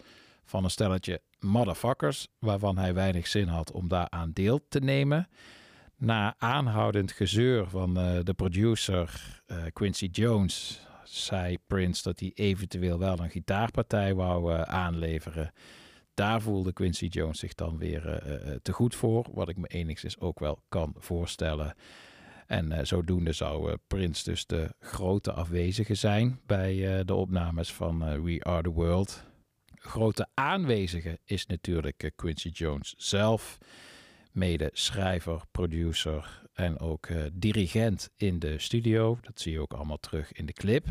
van 0.46 0.64
een 0.64 0.70
stelletje 0.70 1.22
motherfuckers, 1.40 2.28
waarvan 2.40 2.78
hij 2.78 2.94
weinig 2.94 3.28
zin 3.28 3.48
had 3.48 3.72
om 3.72 3.88
daaraan 3.88 4.32
deel 4.32 4.68
te 4.68 4.80
nemen. 4.80 5.28
Na 5.96 6.36
aanhoudend 6.38 7.12
gezeur 7.12 7.70
van 7.70 7.98
eh, 7.98 8.20
de 8.24 8.34
producer 8.34 9.42
eh, 9.46 9.58
Quincy 9.74 10.06
Jones 10.06 10.86
zei 11.04 11.58
Prince 11.68 12.04
dat 12.04 12.20
hij 12.20 12.32
eventueel 12.34 13.00
wel 13.00 13.20
een 13.20 13.30
gitaarpartij 13.30 14.16
wou 14.16 14.64
aanleveren. 14.64 15.52
Daar 16.14 16.42
voelde 16.42 16.74
Quincy 16.74 17.06
Jones 17.06 17.40
zich 17.40 17.54
dan 17.54 17.78
weer 17.78 18.24
te 18.62 18.72
goed 18.72 18.96
voor, 18.96 19.26
wat 19.34 19.50
ik 19.50 19.58
me 19.58 19.68
enigszins 19.68 20.20
ook 20.20 20.40
wel 20.40 20.64
kan 20.70 20.94
voorstellen. 20.98 21.76
En 22.46 22.72
eh, 22.72 22.86
zodoende 22.86 23.32
zou 23.32 23.72
eh, 23.72 23.78
Prince 23.88 24.24
dus 24.24 24.46
de 24.46 24.74
grote 24.80 25.32
afwezige 25.32 25.96
zijn 25.96 26.40
bij 26.46 26.98
eh, 26.98 27.06
de 27.06 27.14
opnames 27.14 27.74
van 27.74 28.24
We 28.24 28.44
Are 28.44 28.62
The 28.62 28.70
World. 28.70 29.24
Grote 29.76 30.28
aanwezige 30.34 31.20
is 31.24 31.46
natuurlijk 31.46 32.12
Quincy 32.16 32.50
Jones 32.50 32.94
zelf 32.98 33.58
mede 34.32 34.70
schrijver, 34.74 35.42
producer 35.52 36.42
en 36.54 36.80
ook 36.80 37.08
dirigent 37.34 38.10
in 38.16 38.40
de 38.40 38.60
studio. 38.60 39.18
Dat 39.22 39.40
zie 39.40 39.52
je 39.52 39.60
ook 39.60 39.74
allemaal 39.74 40.00
terug 40.00 40.32
in 40.32 40.46
de 40.46 40.54
clip. 40.54 40.88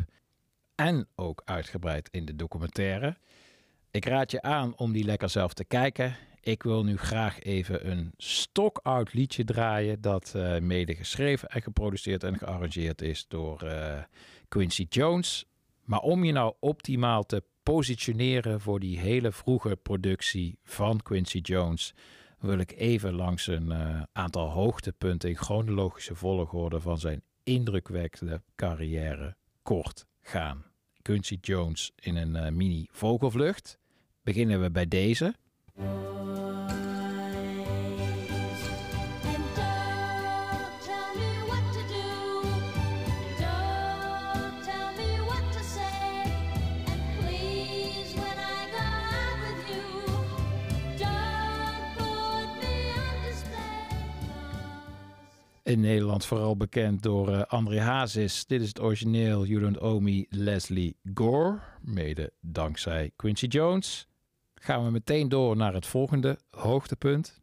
En 0.74 1.08
ook 1.14 1.42
uitgebreid 1.44 2.08
in 2.10 2.24
de 2.24 2.36
documentaire. 2.36 3.16
Ik 3.90 4.04
raad 4.04 4.30
je 4.30 4.42
aan 4.42 4.76
om 4.76 4.92
die 4.92 5.04
lekker 5.04 5.28
zelf 5.28 5.54
te 5.54 5.64
kijken. 5.64 6.16
Ik 6.44 6.62
wil 6.62 6.84
nu 6.84 6.96
graag 6.96 7.42
even 7.42 7.90
een 7.90 8.12
stock-out 8.16 9.12
liedje 9.12 9.44
draaien 9.44 10.00
dat 10.00 10.32
eh, 10.34 10.58
mede 10.58 10.94
geschreven 10.94 11.48
en 11.48 11.62
geproduceerd 11.62 12.22
en 12.24 12.38
gearrangeerd 12.38 13.02
is 13.02 13.24
door 13.28 13.62
eh, 13.62 14.02
Quincy 14.48 14.86
Jones. 14.88 15.44
Maar 15.84 16.00
om 16.00 16.24
je 16.24 16.32
nou 16.32 16.54
optimaal 16.60 17.26
te 17.26 17.42
positioneren 17.62 18.60
voor 18.60 18.80
die 18.80 18.98
hele 18.98 19.32
vroege 19.32 19.76
productie 19.76 20.58
van 20.64 21.02
Quincy 21.02 21.38
Jones, 21.38 21.94
wil 22.38 22.58
ik 22.58 22.72
even 22.76 23.14
langs 23.14 23.46
een 23.46 23.72
eh, 23.72 24.02
aantal 24.12 24.50
hoogtepunten 24.50 25.28
in 25.28 25.36
chronologische 25.36 26.14
volgorde 26.14 26.80
van 26.80 26.98
zijn 26.98 27.22
indrukwekkende 27.42 28.42
carrière 28.56 29.36
kort 29.62 30.06
gaan. 30.20 30.64
Quincy 31.02 31.38
Jones 31.40 31.92
in 31.96 32.16
een 32.16 32.56
mini 32.56 32.88
vogelvlucht. 32.90 33.78
Beginnen 34.22 34.60
we 34.60 34.70
bij 34.70 34.88
deze. 34.88 35.34
In 55.74 55.80
Nederland 55.80 56.26
vooral 56.26 56.56
bekend 56.56 57.02
door 57.02 57.32
eh, 57.32 57.42
André 57.42 57.80
Hazes. 57.80 58.46
Dit 58.46 58.60
is 58.60 58.68
het 58.68 58.80
origineel 58.80 59.46
You 59.46 59.60
Don't 59.60 60.02
Me 60.02 60.26
Leslie 60.28 60.96
Gore. 61.14 61.58
Mede 61.80 62.32
dankzij 62.40 63.10
Quincy 63.16 63.46
Jones. 63.46 64.08
Gaan 64.64 64.84
we 64.84 64.90
meteen 64.90 65.28
door 65.28 65.56
naar 65.56 65.74
het 65.74 65.86
volgende 65.86 66.38
hoogtepunt. 66.50 67.40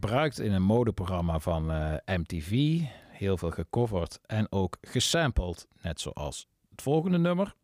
Gebruikt 0.00 0.38
in 0.38 0.52
een 0.52 0.62
modeprogramma 0.62 1.38
van 1.38 1.70
eh, 1.70 2.16
MTV. 2.16 2.80
Heel 3.08 3.36
veel 3.36 3.50
gecoverd 3.50 4.20
en 4.26 4.52
ook 4.52 4.76
gesampled. 4.80 5.68
Net 5.82 6.00
zoals 6.00 6.48
het 6.70 6.82
volgende 6.82 7.18
nummer. 7.18 7.54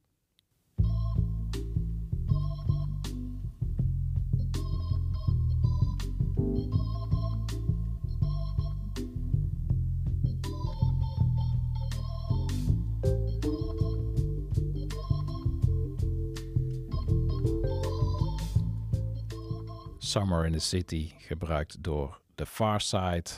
Summer 19.98 20.46
in 20.46 20.52
the 20.52 20.58
City, 20.58 21.10
gebruikt 21.18 21.82
door 21.82 22.24
The 22.36 22.46
Far 22.46 22.80
Side. 22.80 23.30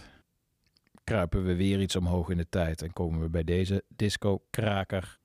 Kruipen 1.05 1.45
we 1.45 1.55
weer 1.55 1.81
iets 1.81 1.97
omhoog 1.97 2.31
in 2.31 2.37
de 2.37 2.49
tijd 2.49 2.83
en 2.83 2.93
komen 2.93 3.21
we 3.21 3.29
bij 3.29 3.45
deze 3.45 3.85
disco-kraker. 3.89 5.19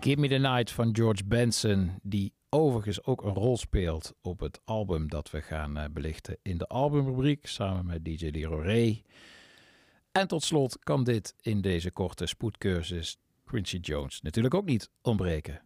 Give 0.00 0.20
me 0.20 0.28
the 0.28 0.38
night. 0.38 0.70
Van 0.70 0.96
George 0.96 1.24
Benson, 1.24 1.98
die 2.02 2.32
overigens 2.48 3.04
ook 3.04 3.22
een 3.22 3.34
rol 3.34 3.56
speelt 3.56 4.14
op 4.22 4.40
het 4.40 4.60
album 4.64 5.08
dat 5.08 5.30
we 5.30 5.40
gaan 5.40 5.76
eh, 5.76 5.84
belichten 5.90 6.38
in 6.42 6.58
de 6.58 6.66
albumrubriek, 6.66 7.46
samen 7.46 7.86
met 7.86 8.04
DJ 8.04 8.28
Leroy 8.32 8.64
Ray. 8.64 9.02
En 10.12 10.28
tot 10.28 10.42
slot 10.42 10.78
kan 10.78 11.04
dit 11.04 11.34
in 11.40 11.60
deze 11.60 11.90
korte 11.90 12.26
spoedcursus 12.26 13.18
Quincy 13.44 13.76
Jones 13.76 14.20
natuurlijk 14.20 14.54
ook 14.54 14.64
niet 14.64 14.90
ontbreken. 15.02 15.62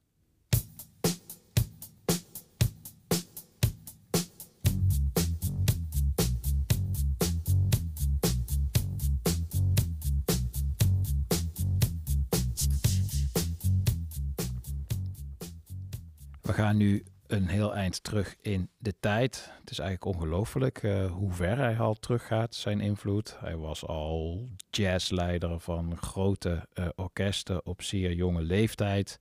We 16.43 16.53
gaan 16.53 16.77
nu 16.77 17.05
een 17.27 17.49
heel 17.49 17.75
eind 17.75 18.03
terug 18.03 18.37
in 18.41 18.71
de 18.79 18.95
tijd. 19.01 19.51
Het 19.61 19.71
is 19.71 19.79
eigenlijk 19.79 20.17
ongelooflijk 20.17 20.83
eh, 20.83 21.13
hoe 21.13 21.33
ver 21.33 21.59
hij 21.59 21.79
al 21.79 21.95
teruggaat, 21.95 22.55
zijn 22.55 22.81
invloed. 22.81 23.37
Hij 23.41 23.57
was 23.57 23.87
al 23.87 24.49
jazzleider 24.71 25.61
van 25.61 25.97
grote 25.97 26.69
eh, 26.73 26.89
orkesten 26.95 27.67
op 27.67 27.83
zeer 27.83 28.13
jonge 28.13 28.43
leeftijd. 28.43 29.19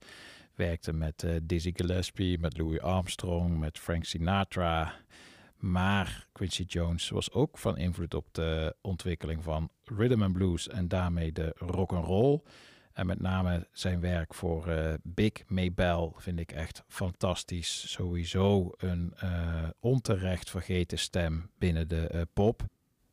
Werkte 0.54 0.92
met 0.92 1.22
eh, 1.22 1.30
Dizzy 1.42 1.72
Gillespie, 1.74 2.38
met 2.38 2.58
Louis 2.58 2.80
Armstrong, 2.80 3.58
met 3.58 3.78
Frank 3.78 4.04
Sinatra. 4.04 4.94
Maar 5.56 6.26
Quincy 6.32 6.62
Jones 6.62 7.08
was 7.08 7.32
ook 7.32 7.58
van 7.58 7.76
invloed 7.76 8.14
op 8.14 8.26
de 8.32 8.76
ontwikkeling 8.80 9.42
van 9.42 9.68
rhythm 9.84 10.22
and 10.22 10.32
blues 10.32 10.68
en 10.68 10.88
daarmee 10.88 11.32
de 11.32 11.52
rock 11.58 11.92
and 11.92 12.06
roll. 12.06 12.40
En 12.94 13.06
met 13.06 13.20
name 13.20 13.68
zijn 13.72 14.00
werk 14.00 14.34
voor 14.34 14.66
eh, 14.66 14.94
Big 15.02 15.32
Maybell 15.46 16.12
vind 16.16 16.38
ik 16.38 16.52
echt 16.52 16.82
fantastisch. 16.86 17.90
Sowieso 17.90 18.70
een 18.76 19.12
eh, 19.16 19.68
onterecht 19.80 20.50
vergeten 20.50 20.98
stem 20.98 21.50
binnen 21.58 21.88
de 21.88 22.06
eh, 22.06 22.20
pop. 22.32 22.62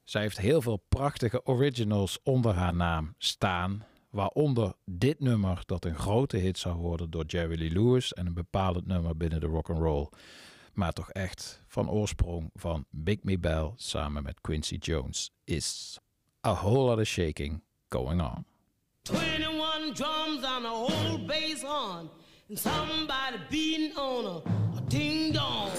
Zij 0.03 0.21
heeft 0.21 0.37
heel 0.37 0.61
veel 0.61 0.83
prachtige 0.89 1.45
originals 1.45 2.19
onder 2.23 2.53
haar 2.53 2.75
naam 2.75 3.15
staan. 3.17 3.85
Waaronder 4.09 4.73
dit 4.85 5.19
nummer 5.19 5.63
dat 5.65 5.85
een 5.85 5.95
grote 5.95 6.37
hit 6.37 6.57
zou 6.57 6.75
worden 6.75 7.09
door 7.09 7.25
Jerry 7.25 7.59
Lee 7.59 7.71
Lewis. 7.71 8.13
En 8.13 8.25
een 8.25 8.33
bepalend 8.33 8.87
nummer 8.87 9.17
binnen 9.17 9.39
de 9.39 9.45
rock 9.45 9.69
and 9.69 9.79
roll. 9.79 10.09
Maar 10.73 10.91
toch 10.91 11.09
echt 11.11 11.61
van 11.67 11.89
oorsprong 11.89 12.49
van 12.53 12.85
Big 12.89 13.23
Maybell 13.23 13.71
samen 13.75 14.23
met 14.23 14.41
Quincy 14.41 14.75
Jones 14.75 15.31
is 15.43 15.99
A 16.47 16.53
Whole 16.53 16.89
Lot 16.89 16.99
of 16.99 17.05
Shaking 17.05 17.63
Going 17.89 18.21
On. 18.21 18.50
21 19.05 19.93
drums 19.93 20.43
on 20.43 20.63
a 20.63 20.69
whole 20.69 21.17
bass 21.17 21.63
horn, 21.63 22.07
and 22.49 22.59
somebody 22.59 23.37
beating 23.49 23.97
on 23.97 24.25
a, 24.25 24.77
a 24.77 24.81
ding 24.89 25.31
dong. 25.31 25.71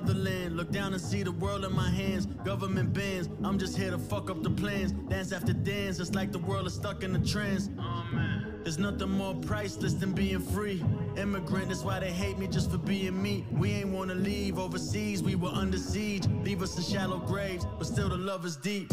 Motherland. 0.00 0.56
Look 0.56 0.70
down 0.70 0.92
and 0.92 1.00
see 1.00 1.22
the 1.22 1.32
world 1.32 1.64
in 1.64 1.74
my 1.74 1.88
hands. 1.88 2.26
Government 2.44 2.92
bans, 2.92 3.28
I'm 3.42 3.58
just 3.58 3.76
here 3.78 3.90
to 3.90 3.98
fuck 3.98 4.28
up 4.30 4.42
the 4.42 4.50
plans. 4.50 4.92
Dance 4.92 5.32
after 5.32 5.54
dance, 5.54 5.98
it's 6.00 6.14
like 6.14 6.32
the 6.32 6.38
world 6.38 6.66
is 6.66 6.74
stuck 6.74 7.02
in 7.02 7.14
a 7.16 7.24
trance. 7.24 7.70
There's 8.62 8.78
nothing 8.78 9.10
more 9.10 9.34
priceless 9.34 9.94
than 9.94 10.12
being 10.12 10.40
free. 10.40 10.84
Immigrant, 11.16 11.68
that's 11.68 11.82
why 11.82 12.00
they 12.00 12.12
hate 12.12 12.36
me 12.36 12.46
just 12.46 12.70
for 12.70 12.78
being 12.78 13.22
me. 13.22 13.46
We 13.50 13.70
ain't 13.70 13.90
wanna 13.90 14.16
leave 14.16 14.58
overseas, 14.58 15.22
we 15.22 15.34
were 15.34 15.54
under 15.62 15.78
siege. 15.78 16.26
Leave 16.44 16.62
us 16.62 16.76
in 16.76 16.82
shallow 16.82 17.18
graves, 17.18 17.64
but 17.78 17.86
still 17.86 18.10
the 18.10 18.18
love 18.18 18.44
is 18.44 18.56
deep. 18.56 18.92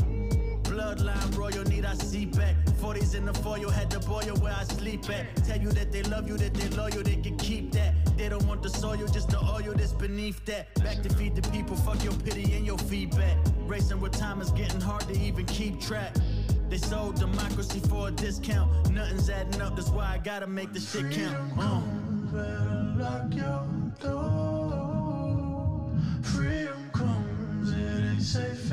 Bloodline 0.63 1.37
royal, 1.37 1.65
need 1.65 1.85
I 1.85 1.95
see 1.95 2.25
back. 2.25 2.55
40s 2.81 3.13
in 3.15 3.25
the 3.25 3.33
foil, 3.33 3.69
had 3.69 3.91
to 3.91 3.99
boil 3.99 4.35
where 4.41 4.53
I 4.53 4.63
sleep 4.63 5.09
at. 5.09 5.35
Tell 5.45 5.59
you 5.59 5.71
that 5.71 5.91
they 5.91 6.03
love 6.03 6.29
you, 6.29 6.37
that 6.37 6.53
they 6.53 6.69
loyal, 6.69 7.03
they 7.03 7.17
can 7.17 7.37
keep 7.37 7.71
that. 7.73 7.93
They 8.23 8.29
don't 8.29 8.47
want 8.47 8.63
the 8.63 8.69
soil, 8.69 9.05
just 9.11 9.31
the 9.31 9.39
oil 9.39 9.73
that's 9.75 9.91
beneath 9.91 10.45
that. 10.45 10.73
Back 10.75 11.01
to 11.03 11.09
feed 11.09 11.35
the 11.35 11.41
people, 11.49 11.75
fuck 11.75 12.01
your 12.05 12.13
pity 12.13 12.53
and 12.53 12.65
your 12.65 12.77
feedback. 12.77 13.35
Racing 13.67 13.99
with 13.99 14.13
time 14.13 14.39
is 14.39 14.49
getting 14.51 14.79
hard 14.79 15.01
to 15.09 15.19
even 15.19 15.45
keep 15.45 15.81
track. 15.81 16.15
They 16.69 16.77
sold 16.77 17.15
democracy 17.15 17.81
for 17.81 18.07
a 18.07 18.11
discount. 18.11 18.89
Nothing's 18.91 19.29
adding 19.29 19.61
up, 19.61 19.75
that's 19.75 19.89
why 19.89 20.05
I 20.05 20.19
gotta 20.19 20.47
make 20.47 20.71
the 20.71 20.79
shit 20.79 21.11
count. 21.11 21.59
Uh. 21.59 21.81
Better 22.31 22.93
lock 22.95 23.33
your 23.33 23.67
door. 24.01 25.91
Freedom 26.21 26.89
comes, 26.93 27.73
it 27.73 28.09
ain't 28.09 28.21
safe 28.21 28.71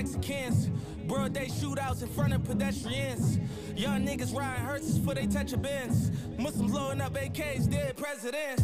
Mexicans. 0.00 0.70
Broad 1.06 1.34
day 1.34 1.48
shootouts 1.48 2.00
in 2.00 2.08
front 2.08 2.32
of 2.32 2.42
pedestrians. 2.42 3.38
Young 3.76 4.06
niggas 4.06 4.34
riding 4.34 4.64
hearses 4.64 4.98
for 5.04 5.12
they 5.14 5.26
touch 5.26 5.52
a 5.52 5.58
Benz. 5.58 6.10
Muslims 6.38 6.72
loading 6.72 7.02
up 7.02 7.12
AKs, 7.12 7.70
dead 7.70 7.98
presidents. 7.98 8.62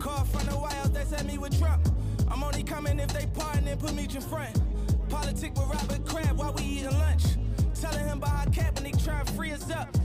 Call 0.00 0.24
from 0.24 0.46
the 0.48 0.58
White 0.58 0.72
House, 0.72 0.88
they 0.88 1.04
sent 1.04 1.28
me 1.28 1.38
with 1.38 1.56
Trump. 1.60 1.86
I'm 2.26 2.42
only 2.42 2.64
coming 2.64 2.98
if 2.98 3.12
they 3.12 3.26
pardon 3.38 3.68
and 3.68 3.78
put 3.78 3.94
me 3.94 4.08
in 4.12 4.20
front. 4.20 4.60
Politic 5.08 5.54
with 5.54 5.68
Robert 5.68 6.04
Kraft 6.04 6.34
while 6.34 6.52
we 6.54 6.64
eating 6.64 6.98
lunch. 6.98 7.22
Telling 7.80 8.04
him 8.06 8.18
about 8.18 8.30
how 8.30 8.44
Kaepernick 8.46 9.04
trying 9.04 9.26
to 9.26 9.32
free 9.34 9.52
us 9.52 9.70
up. 9.70 9.96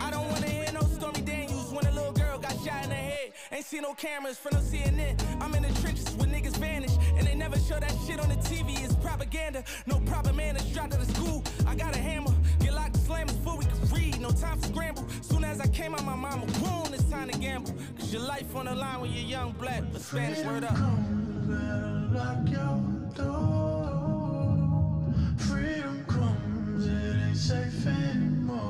I 0.00 0.10
don't 0.10 0.26
wanna 0.30 0.48
hear 0.48 0.72
no 0.72 0.80
Stormy 0.80 1.20
Daniels 1.20 1.70
when 1.70 1.84
a 1.84 1.92
little 1.92 2.12
girl 2.12 2.38
got 2.38 2.52
shot 2.64 2.82
in 2.84 2.88
the 2.88 2.94
head. 2.94 3.32
Ain't 3.52 3.66
see 3.66 3.80
no 3.80 3.92
cameras 3.92 4.38
from 4.38 4.54
no 4.54 4.60
CNN. 4.60 5.22
I'm 5.42 5.54
in 5.54 5.64
the 5.64 5.80
trenches. 5.82 6.06
And 6.14 6.35
they 7.36 7.42
never 7.42 7.58
show 7.58 7.78
that 7.78 7.94
shit 8.06 8.20
on 8.20 8.28
the 8.28 8.36
TV. 8.36 8.82
It's 8.84 8.94
propaganda. 8.96 9.62
No 9.86 10.00
proper 10.00 10.32
man 10.32 10.56
is 10.56 10.64
dropped 10.72 10.94
out 10.94 11.00
of 11.00 11.10
school. 11.16 11.42
I 11.66 11.74
got 11.74 11.94
a 11.94 11.98
hammer. 11.98 12.32
Get 12.60 12.72
locked 12.74 12.98
slammers 12.98 13.36
before 13.38 13.58
we 13.58 13.64
can 13.64 13.78
read. 13.94 14.20
No 14.20 14.30
time 14.30 14.58
for 14.58 14.68
scramble. 14.68 15.06
Soon 15.22 15.44
as 15.44 15.60
I 15.60 15.66
came 15.68 15.94
out 15.94 16.04
my 16.04 16.16
mama, 16.16 16.46
boom, 16.46 16.94
it's 16.94 17.04
time 17.04 17.28
to 17.28 17.38
gamble. 17.38 17.74
Cause 17.98 18.12
your 18.12 18.22
life 18.22 18.54
on 18.54 18.66
the 18.66 18.74
line 18.74 19.00
when 19.00 19.12
you're 19.12 19.24
young, 19.24 19.52
black. 19.52 19.82
The 19.92 20.00
Spanish 20.00 20.44
word 20.44 20.64
up. 20.64 20.76
Freedom 25.38 26.04
comes, 26.06 26.86
it 26.86 27.16
ain't 27.28 27.36
safe 27.36 27.86
anymore. 27.86 28.64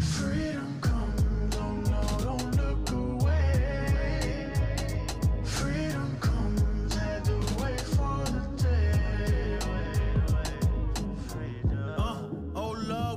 Freedom 0.00 0.78
comes, 0.80 1.56
oh 1.56 1.72
no, 1.90 2.00
oh 2.02 2.24
don't 2.24 2.56
look 2.56 2.61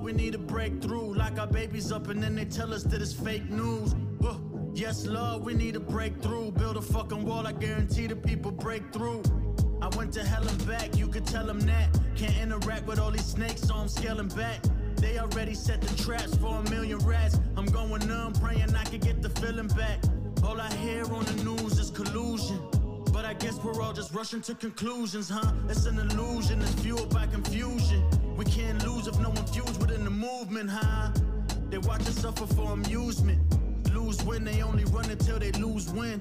we 0.06 0.14
need 0.14 0.36
a 0.36 0.38
breakthrough. 0.38 1.16
Like 1.16 1.40
our 1.40 1.48
babies 1.48 1.92
up 1.92 2.10
and 2.10 2.22
then 2.22 2.36
they 2.36 2.46
tell 2.46 2.72
us 2.72 2.84
that 2.84 3.02
it's 3.02 3.12
fake 3.12 3.50
news. 3.50 3.96
Uh, 4.24 4.36
yes, 4.72 5.08
Lord, 5.08 5.44
we 5.44 5.56
need 5.56 5.76
a 5.76 5.80
breakthrough. 5.80 6.52
Build 6.52 6.78
a 6.78 6.82
fucking 6.82 7.26
wall, 7.26 7.48
I 7.48 7.54
guarantee 7.54 8.06
the 8.06 8.16
people 8.16 8.52
break 8.52 8.94
through. 8.94 9.24
I 9.82 9.88
went 9.98 10.14
to 10.14 10.24
hell 10.24 10.48
and 10.48 10.68
back, 10.68 10.96
you 10.96 11.08
could 11.08 11.26
tell 11.26 11.48
them 11.48 11.60
that. 11.62 11.88
Can't 12.16 12.38
interact 12.38 12.86
with 12.86 13.00
all 13.00 13.10
these 13.10 13.26
snakes, 13.26 13.62
so 13.62 13.74
I'm 13.74 13.88
scaling 13.88 14.28
back. 14.28 14.60
They 14.98 15.18
already 15.18 15.56
set 15.56 15.82
the 15.82 16.04
traps 16.04 16.36
for 16.38 16.56
a 16.56 16.70
million 16.70 17.00
rats. 17.00 17.40
I'm 17.58 17.66
going 17.66 18.08
numb, 18.08 18.34
praying 18.34 18.76
I 18.76 18.84
can 18.84 19.00
get 19.00 19.24
the 19.24 19.30
feeling 19.42 19.70
back. 19.70 20.04
All 20.44 20.62
I 20.62 20.72
hear 20.76 21.04
on 21.12 21.26
the 21.26 21.44
news 21.44 21.80
is 21.80 21.90
collusion. 21.90 22.60
But 23.16 23.24
I 23.24 23.34
guess 23.34 23.58
we're 23.64 23.82
all 23.82 23.94
just 23.94 24.14
rushing 24.14 24.42
to 24.42 24.54
conclusions, 24.54 25.30
huh? 25.30 25.54
It's 25.70 25.86
an 25.86 25.98
illusion, 25.98 26.62
it's 26.62 26.74
fueled 26.74 27.14
by 27.14 27.28
confusion. 27.28 28.04
We 28.36 28.44
can't 28.44 28.86
lose 28.86 29.08
if 29.08 29.18
no 29.20 29.30
one 29.30 29.46
fused 29.46 29.80
within 29.80 30.04
the 30.04 30.10
movement, 30.10 30.70
huh? 30.70 31.12
They 31.70 31.78
watch 31.78 32.02
us 32.02 32.18
suffer 32.18 32.46
for 32.46 32.74
amusement. 32.74 33.40
Lose 33.94 34.22
when 34.24 34.44
they 34.44 34.62
only 34.62 34.84
run 34.84 35.10
until 35.10 35.40
they 35.40 35.54
lose 35.54 35.90
win. 35.94 36.20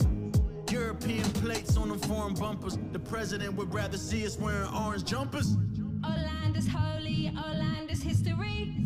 European 0.71 1.25
plates 1.43 1.77
on 1.77 1.89
them 1.89 1.99
foreign 1.99 2.35
bumpers. 2.35 2.79
The 2.93 3.01
president 3.01 3.55
would 3.55 3.75
rather 3.75 3.99
see 3.99 4.25
us 4.25 4.39
wearing 4.39 4.73
orange 4.73 5.03
jumpers. 5.03 5.57
Our 6.05 6.17
land 6.17 6.57
is 6.57 6.69
holy, 6.69 7.33
our 7.37 7.55
land 7.55 7.91
is 7.91 8.05
history. 8.05 8.84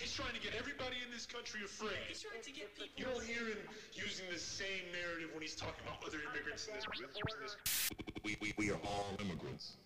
He's 0.00 0.14
trying 0.14 0.34
to 0.38 0.42
get 0.46 0.54
everybody 0.62 0.98
in 1.04 1.10
this 1.16 1.26
country 1.26 1.60
afraid. 1.64 2.02
He's 2.08 2.22
trying 2.22 2.42
to 2.42 2.52
get 2.52 2.74
people. 2.76 2.92
You 2.98 3.04
don't 3.10 3.26
hear 3.32 3.44
him 3.52 3.60
using 4.06 4.26
the 4.36 4.38
same 4.38 4.84
narrative 4.92 5.30
when 5.34 5.42
he's 5.46 5.58
talking 5.64 5.82
about 5.86 5.98
other 6.06 6.20
immigrants 6.28 6.68
in 6.68 6.74
this. 6.74 7.56
We, 8.24 8.36
we, 8.42 8.48
we 8.60 8.70
are 8.72 8.80
all 8.90 9.10
immigrants. 9.24 9.76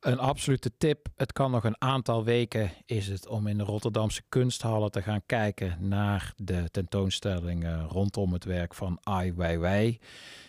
Een 0.00 0.18
absolute 0.18 0.70
tip. 0.78 1.08
Het 1.16 1.32
kan 1.32 1.50
nog 1.50 1.64
een 1.64 1.80
aantal 1.80 2.24
weken 2.24 2.70
is 2.86 3.08
het 3.08 3.28
om 3.28 3.46
in 3.46 3.58
de 3.58 3.64
Rotterdamse 3.64 4.22
kunsthallen 4.28 4.90
te 4.90 5.02
gaan 5.02 5.22
kijken 5.26 5.88
naar 5.88 6.32
de 6.36 6.70
tentoonstelling 6.70 7.64
eh, 7.64 7.84
rondom 7.88 8.32
het 8.32 8.44
werk 8.44 8.74
van 8.74 8.98
Ai 9.02 9.32
Weiwei. 9.32 9.98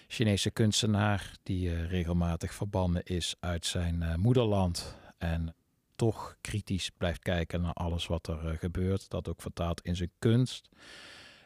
Chinese 0.07 0.51
kunstenaar 0.51 1.31
die 1.43 1.69
eh, 1.69 1.89
regelmatig 1.89 2.53
verbannen 2.53 3.03
is 3.03 3.35
uit 3.39 3.65
zijn 3.65 4.01
eh, 4.01 4.15
moederland 4.15 4.97
en 5.17 5.55
toch 5.95 6.37
kritisch 6.41 6.89
blijft 6.89 7.21
kijken 7.21 7.61
naar 7.61 7.73
alles 7.73 8.07
wat 8.07 8.27
er 8.27 8.47
eh, 8.47 8.57
gebeurt. 8.57 9.09
Dat 9.09 9.27
ook 9.27 9.41
vertaalt 9.41 9.81
in 9.81 9.95
zijn 9.95 10.11
kunst. 10.19 10.69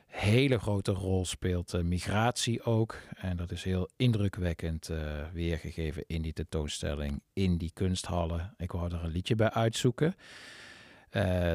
Hele 0.07 0.59
grote 0.59 0.91
rol 0.91 1.25
speelt 1.25 1.73
eh, 1.73 1.81
migratie 1.81 2.63
ook. 2.63 2.97
En 3.15 3.37
dat 3.37 3.51
is 3.51 3.63
heel 3.63 3.89
indrukwekkend 3.95 4.89
eh, 4.89 4.97
weergegeven 5.33 6.03
in 6.07 6.21
die 6.21 6.33
tentoonstelling, 6.33 7.21
in 7.33 7.57
die 7.57 7.71
kunsthallen. 7.73 8.53
Ik 8.57 8.71
wou 8.71 8.93
er 8.93 9.03
een 9.03 9.11
liedje 9.11 9.35
bij 9.35 9.51
uitzoeken. 9.51 10.15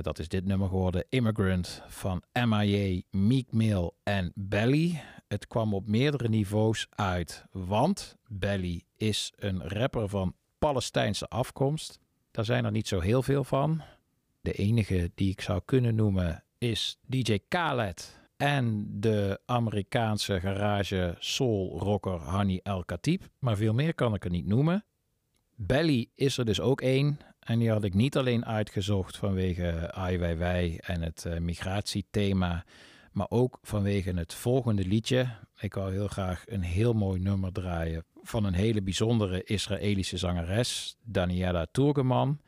Dat 0.03 0.19
is 0.19 0.29
dit 0.29 0.45
nummer 0.45 0.69
geworden, 0.69 1.05
Immigrant 1.09 1.83
van 1.87 2.23
MIA, 2.33 3.01
Meek 3.11 3.53
Mill 3.53 3.91
en 4.03 4.33
Belly. 4.35 5.03
Het 5.29 5.47
kwam 5.47 5.75
op 5.75 5.89
meerdere 5.89 6.29
niveaus 6.29 6.87
uit, 6.91 7.45
want 7.51 8.17
Belly 8.29 8.83
is 8.97 9.33
een 9.37 9.69
rapper 9.69 10.09
van 10.09 10.35
Palestijnse 10.59 11.29
afkomst. 11.29 12.02
Daar 12.33 12.45
zijn 12.45 12.65
er 12.65 12.71
niet 12.71 12.89
zo 12.89 13.01
heel 13.01 13.23
veel 13.23 13.45
van. 13.45 13.83
De 14.41 14.53
enige 14.53 15.11
die 15.15 15.31
ik 15.31 15.41
zou 15.41 15.61
kunnen 15.65 15.95
noemen 15.95 16.45
is 16.59 16.99
DJ 17.07 17.39
Khaled 17.49 18.21
en 18.37 18.87
de 19.01 19.41
Amerikaanse 19.47 20.41
garage 20.41 21.17
soul 21.19 21.79
rocker 21.79 22.21
Hani 22.21 22.61
El 22.63 22.85
Khatib. 22.85 23.23
Maar 23.39 23.57
veel 23.57 23.75
meer 23.75 23.95
kan 23.95 24.15
ik 24.15 24.25
er 24.25 24.31
niet 24.31 24.47
noemen. 24.47 24.85
Belly 25.55 26.11
is 26.15 26.39
er 26.39 26.45
dus 26.45 26.61
ook 26.61 26.81
één. 26.81 27.19
En 27.39 27.59
die 27.59 27.71
had 27.71 27.85
ik 27.85 27.95
niet 27.95 28.17
alleen 28.17 28.45
uitgezocht 28.45 29.17
vanwege 29.17 29.93
Ai 29.93 30.77
en 30.77 31.03
het 31.03 31.25
eh, 31.25 31.39
migratiethema, 31.39 32.65
maar 33.13 33.27
ook 33.29 33.59
vanwege 33.63 34.13
het 34.13 34.35
volgende 34.35 34.85
liedje. 34.85 35.29
Ik 35.61 35.75
wou 35.75 35.93
heel 35.93 36.09
graag 36.09 36.45
een 36.47 36.63
heel 36.63 36.93
mooi 36.93 37.21
nummer 37.21 37.53
draaien 37.53 38.05
van 38.23 38.45
een 38.45 38.55
hele 38.55 38.83
bijzondere 38.83 39.45
Israëlische 39.45 40.17
zangeres, 40.17 40.97
Daniela 41.03 41.67
Turgeman. 41.73 42.41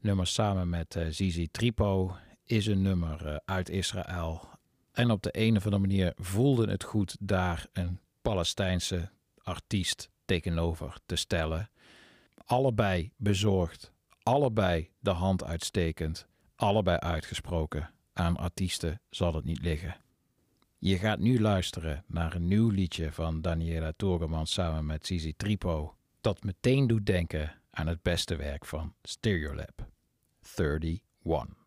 Nummer 0.00 0.26
samen 0.26 0.68
met 0.68 0.96
eh, 0.96 1.06
Zizi 1.10 1.48
Tripo, 1.50 2.16
is 2.44 2.66
een 2.66 2.82
nummer 2.82 3.26
eh, 3.26 3.36
uit 3.44 3.68
Israël. 3.68 4.48
En 4.92 5.10
op 5.10 5.22
de 5.22 5.28
een 5.32 5.56
of 5.56 5.64
andere 5.64 5.82
manier 5.82 6.12
voelde 6.16 6.70
het 6.70 6.84
goed 6.84 7.16
daar 7.20 7.66
een 7.72 8.00
Palestijnse 8.22 9.10
artiest 9.42 10.10
tegenover 10.24 10.96
te 11.06 11.16
stellen. 11.16 11.70
Allebei 12.44 13.12
bezorgd, 13.16 13.92
allebei 14.22 14.90
de 14.98 15.10
hand 15.10 15.44
uitstekend, 15.44 16.26
allebei 16.56 16.98
uitgesproken. 16.98 17.90
Aan 18.12 18.36
artiesten 18.36 19.00
zal 19.10 19.34
het 19.34 19.44
niet 19.44 19.62
liggen. 19.62 20.03
Je 20.86 20.98
gaat 20.98 21.18
nu 21.18 21.40
luisteren 21.40 22.04
naar 22.06 22.34
een 22.34 22.48
nieuw 22.48 22.68
liedje 22.68 23.12
van 23.12 23.40
Daniela 23.40 23.92
Toorgeman 23.96 24.46
samen 24.46 24.86
met 24.86 25.06
Zizi 25.06 25.34
Tripo. 25.36 25.96
Dat 26.20 26.42
meteen 26.42 26.86
doet 26.86 27.06
denken 27.06 27.60
aan 27.70 27.86
het 27.86 28.02
beste 28.02 28.36
werk 28.36 28.64
van 28.64 28.94
Stereolab. 29.02 29.88
31. 30.56 31.63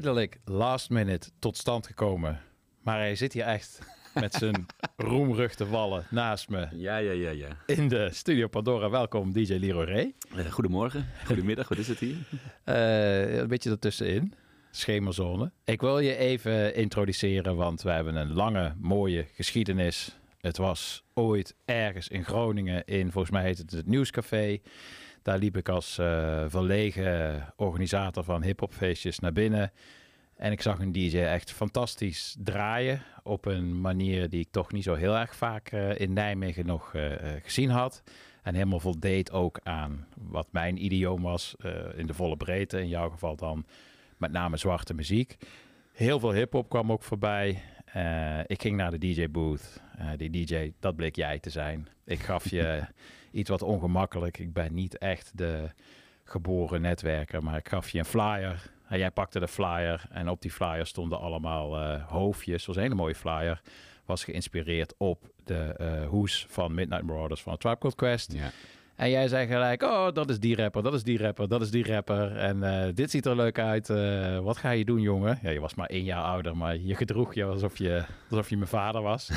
Redelijk 0.00 0.40
last 0.44 0.90
minute 0.90 1.30
tot 1.38 1.56
stand 1.56 1.86
gekomen. 1.86 2.40
Maar 2.82 2.98
hij 2.98 3.14
zit 3.14 3.32
hier 3.32 3.44
echt 3.44 3.78
met 4.14 4.34
zijn 4.34 4.66
roemrug 4.96 5.54
te 5.54 5.68
wallen 5.68 6.06
naast 6.10 6.48
me. 6.48 6.68
Ja, 6.72 6.96
ja, 6.96 7.12
ja, 7.12 7.30
ja. 7.30 7.48
In 7.66 7.88
de 7.88 8.08
Studio 8.12 8.48
Pandora. 8.48 8.90
Welkom, 8.90 9.32
DJ 9.32 9.54
Leroy 9.54 9.84
Ray. 9.84 10.14
Eh, 10.36 10.52
goedemorgen, 10.52 11.06
goedemiddag, 11.26 11.68
wat 11.68 11.78
is 11.78 11.88
het 11.88 11.98
hier? 11.98 12.16
Eh, 12.64 13.36
een 13.38 13.48
beetje 13.48 13.70
ertussenin. 13.70 14.34
Schemerzone. 14.70 15.52
Ik 15.64 15.80
wil 15.80 15.98
je 15.98 16.16
even 16.16 16.74
introduceren, 16.74 17.56
want 17.56 17.82
we 17.82 17.90
hebben 17.90 18.14
een 18.14 18.32
lange, 18.32 18.74
mooie 18.78 19.26
geschiedenis. 19.34 20.18
Het 20.40 20.56
was 20.56 21.04
ooit 21.14 21.54
ergens 21.64 22.08
in 22.08 22.24
Groningen 22.24 22.84
in, 22.84 23.12
volgens 23.12 23.32
mij 23.32 23.42
heet 23.42 23.58
het 23.58 23.70
het 23.70 23.86
Nieuwscafé. 23.86 24.60
Daar 25.22 25.38
liep 25.38 25.56
ik 25.56 25.68
als 25.68 25.98
eh, 25.98 26.44
verlegen 26.48 27.46
organisator 27.56 28.24
van 28.24 28.42
hiphopfeestjes 28.42 29.18
naar 29.18 29.32
binnen. 29.32 29.72
En 30.36 30.52
ik 30.52 30.62
zag 30.62 30.78
een 30.78 30.92
DJ 30.92 31.18
echt 31.18 31.52
fantastisch 31.52 32.36
draaien. 32.38 33.02
Op 33.22 33.44
een 33.46 33.80
manier 33.80 34.28
die 34.28 34.40
ik 34.40 34.50
toch 34.50 34.72
niet 34.72 34.84
zo 34.84 34.94
heel 34.94 35.16
erg 35.16 35.36
vaak 35.36 35.68
eh, 35.68 35.98
in 36.00 36.12
Nijmegen 36.12 36.66
nog 36.66 36.94
eh, 36.94 37.12
gezien 37.42 37.70
had. 37.70 38.02
En 38.42 38.54
helemaal 38.54 38.80
voldeed 38.80 39.32
ook 39.32 39.60
aan 39.62 40.06
wat 40.14 40.46
mijn 40.50 40.84
idioom 40.84 41.22
was. 41.22 41.54
in 41.96 42.06
de 42.06 42.14
volle 42.14 42.36
breedte. 42.36 42.80
In 42.80 42.88
jouw 42.88 43.10
geval 43.10 43.36
dan 43.36 43.66
met 44.16 44.32
name 44.32 44.56
zwarte 44.56 44.94
muziek. 44.94 45.36
Heel 45.92 46.20
veel 46.20 46.32
hip-hop 46.32 46.68
kwam 46.68 46.92
ook 46.92 47.02
voorbij. 47.02 47.62
Ik 48.46 48.62
ging 48.62 48.76
naar 48.76 48.90
de 48.90 48.98
DJ-booth. 48.98 49.82
Die 50.16 50.30
DJ, 50.30 50.72
dat 50.78 50.96
bleek 50.96 51.16
jij 51.16 51.38
te 51.38 51.50
zijn. 51.50 51.88
Ik 52.04 52.18
gaf 52.20 52.50
je 52.50 52.82
iets 53.30 53.50
wat 53.50 53.62
ongemakkelijk. 53.62 54.38
Ik 54.38 54.52
ben 54.52 54.74
niet 54.74 54.98
echt 54.98 55.38
de 55.38 55.68
geboren 56.24 56.80
netwerker, 56.80 57.42
maar 57.42 57.56
ik 57.56 57.68
gaf 57.68 57.90
je 57.90 57.98
een 57.98 58.04
flyer. 58.04 58.70
En 58.88 58.98
jij 58.98 59.10
pakte 59.10 59.40
de 59.40 59.48
flyer 59.48 60.04
en 60.10 60.28
op 60.28 60.42
die 60.42 60.50
flyer 60.50 60.86
stonden 60.86 61.20
allemaal 61.20 61.78
eh, 61.80 62.06
hoofdjes. 62.08 62.56
Het 62.56 62.66
was 62.66 62.76
een 62.76 62.82
hele 62.82 62.94
mooie 62.94 63.14
flyer. 63.14 63.60
Was 64.04 64.24
geïnspireerd 64.24 64.94
op 64.96 65.30
de 65.44 65.74
eh, 65.76 66.08
hoes 66.08 66.46
van 66.48 66.74
Midnight 66.74 67.02
Marauders 67.02 67.42
van 67.42 67.56
Tribe 67.56 67.78
Called 67.78 67.96
Quest. 67.96 68.32
Ja. 68.32 68.50
En 69.00 69.10
jij 69.10 69.28
zei 69.28 69.46
gelijk, 69.46 69.82
oh, 69.82 70.12
dat 70.12 70.30
is 70.30 70.38
die 70.38 70.56
rapper, 70.56 70.82
dat 70.82 70.94
is 70.94 71.02
die 71.02 71.18
rapper, 71.18 71.48
dat 71.48 71.60
is 71.60 71.70
die 71.70 71.92
rapper. 71.92 72.36
En 72.36 72.62
eh, 72.62 72.94
dit 72.94 73.10
ziet 73.10 73.26
er 73.26 73.36
leuk 73.36 73.58
uit. 73.58 73.90
eh, 73.90 74.38
wat 74.38 74.56
ga 74.56 74.70
je 74.70 74.84
doen, 74.84 75.00
jongen? 75.00 75.38
Ja, 75.42 75.50
je 75.50 75.60
was 75.60 75.74
maar 75.74 75.86
één 75.86 76.04
jaar 76.04 76.22
ouder, 76.22 76.56
maar 76.56 76.76
je 76.76 76.94
gedroeg 76.94 77.34
je 77.34 77.44
alsof 77.44 77.78
je, 77.78 78.04
alsof 78.30 78.48
je 78.48 78.56
mijn 78.56 78.68
vader 78.68 79.02
was. 79.02 79.28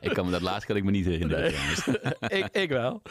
Ik 0.00 0.10
kan 0.12 0.24
me 0.24 0.30
dat 0.30 0.40
laatste 0.40 0.66
kan 0.66 0.76
ik 0.76 0.84
me 0.84 0.90
niet 0.90 1.04
herinneren. 1.04 1.52
Nee. 2.20 2.30
ik, 2.42 2.48
ik 2.52 2.68
wel. 2.68 3.02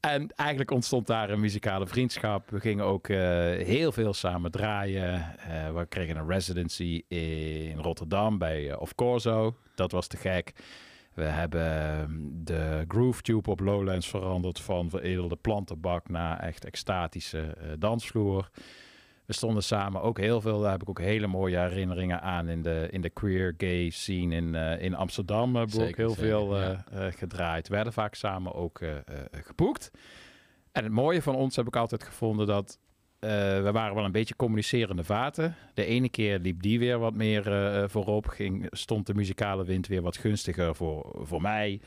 En 0.00 0.30
eigenlijk 0.34 0.70
ontstond 0.70 1.06
daar 1.06 1.30
een 1.30 1.40
muzikale 1.40 1.86
vriendschap. 1.86 2.50
We 2.50 2.60
gingen 2.60 2.84
ook 2.84 3.08
eh, 3.08 3.18
heel 3.66 3.92
veel 3.92 4.14
samen 4.14 4.50
draaien. 4.50 5.34
We 5.74 5.86
kregen 5.88 6.16
een 6.16 6.28
residency 6.28 7.02
in 7.08 7.78
Rotterdam 7.78 8.38
bij 8.38 8.70
eh, 8.70 8.80
Of 8.80 8.94
Corso. 8.94 9.54
Dat 9.74 9.92
was 9.92 10.06
te 10.06 10.16
gek. 10.16 10.52
We 11.18 11.24
hebben 11.24 11.98
ehm, 12.00 12.12
de 12.44 12.84
Groove 12.88 13.22
Tube 13.22 13.50
op 13.50 13.60
Lowlands 13.60 14.08
veranderd 14.08 14.60
van 14.60 14.90
veredelde 14.90 15.36
plantenbak 15.36 16.08
naar 16.08 16.38
echt 16.40 16.64
extatische 16.64 17.40
eh, 17.40 17.68
dansvloer. 17.78 18.50
We 19.26 19.32
stonden 19.32 19.62
samen 19.62 20.02
ook 20.02 20.18
heel 20.18 20.40
veel, 20.40 20.60
daar 20.60 20.70
heb 20.70 20.82
ik 20.82 20.88
ook 20.88 21.00
hele 21.00 21.26
mooie 21.26 21.58
herinneringen 21.58 22.22
aan 22.22 22.48
in 22.48 22.62
de, 22.62 22.88
in 22.90 23.00
de 23.00 23.10
queer 23.10 23.54
gay 23.56 23.90
scene 23.90 24.34
in, 24.34 24.54
eh, 24.54 24.82
in 24.82 24.94
Amsterdam. 24.94 25.52
We 25.52 25.58
ook 25.58 25.70
heel 25.70 25.84
zeker, 25.84 26.14
veel 26.14 26.56
ja. 26.58 26.84
gedraaid. 27.10 27.68
Werden 27.68 27.92
vaak 27.92 28.14
samen 28.14 28.54
ook 28.54 28.80
geboekt. 29.30 29.90
En 30.72 30.84
het 30.84 30.92
mooie 30.92 31.22
van 31.22 31.34
ons 31.34 31.56
heb 31.56 31.66
ik 31.66 31.76
altijd 31.76 32.04
gevonden 32.04 32.46
dat 32.46 32.78
eh, 33.18 33.30
we 33.62 33.70
waren 33.72 33.94
wel 33.94 34.04
een 34.04 34.12
beetje 34.12 34.36
communicerende 34.36 35.04
vaten. 35.04 35.54
De 35.74 35.84
ene 35.84 36.08
keer 36.08 36.38
liep 36.38 36.62
die 36.62 36.78
weer 36.78 36.98
wat 36.98 37.14
meer 37.14 37.52
eh, 37.52 37.88
voorop. 37.88 38.26
Ging, 38.26 38.66
stond 38.70 39.06
de 39.06 39.14
muzikale 39.14 39.64
wind 39.64 39.86
weer 39.86 40.02
wat 40.02 40.16
gunstiger 40.16 40.74
voor, 40.74 41.20
voor 41.22 41.40
mij. 41.40 41.80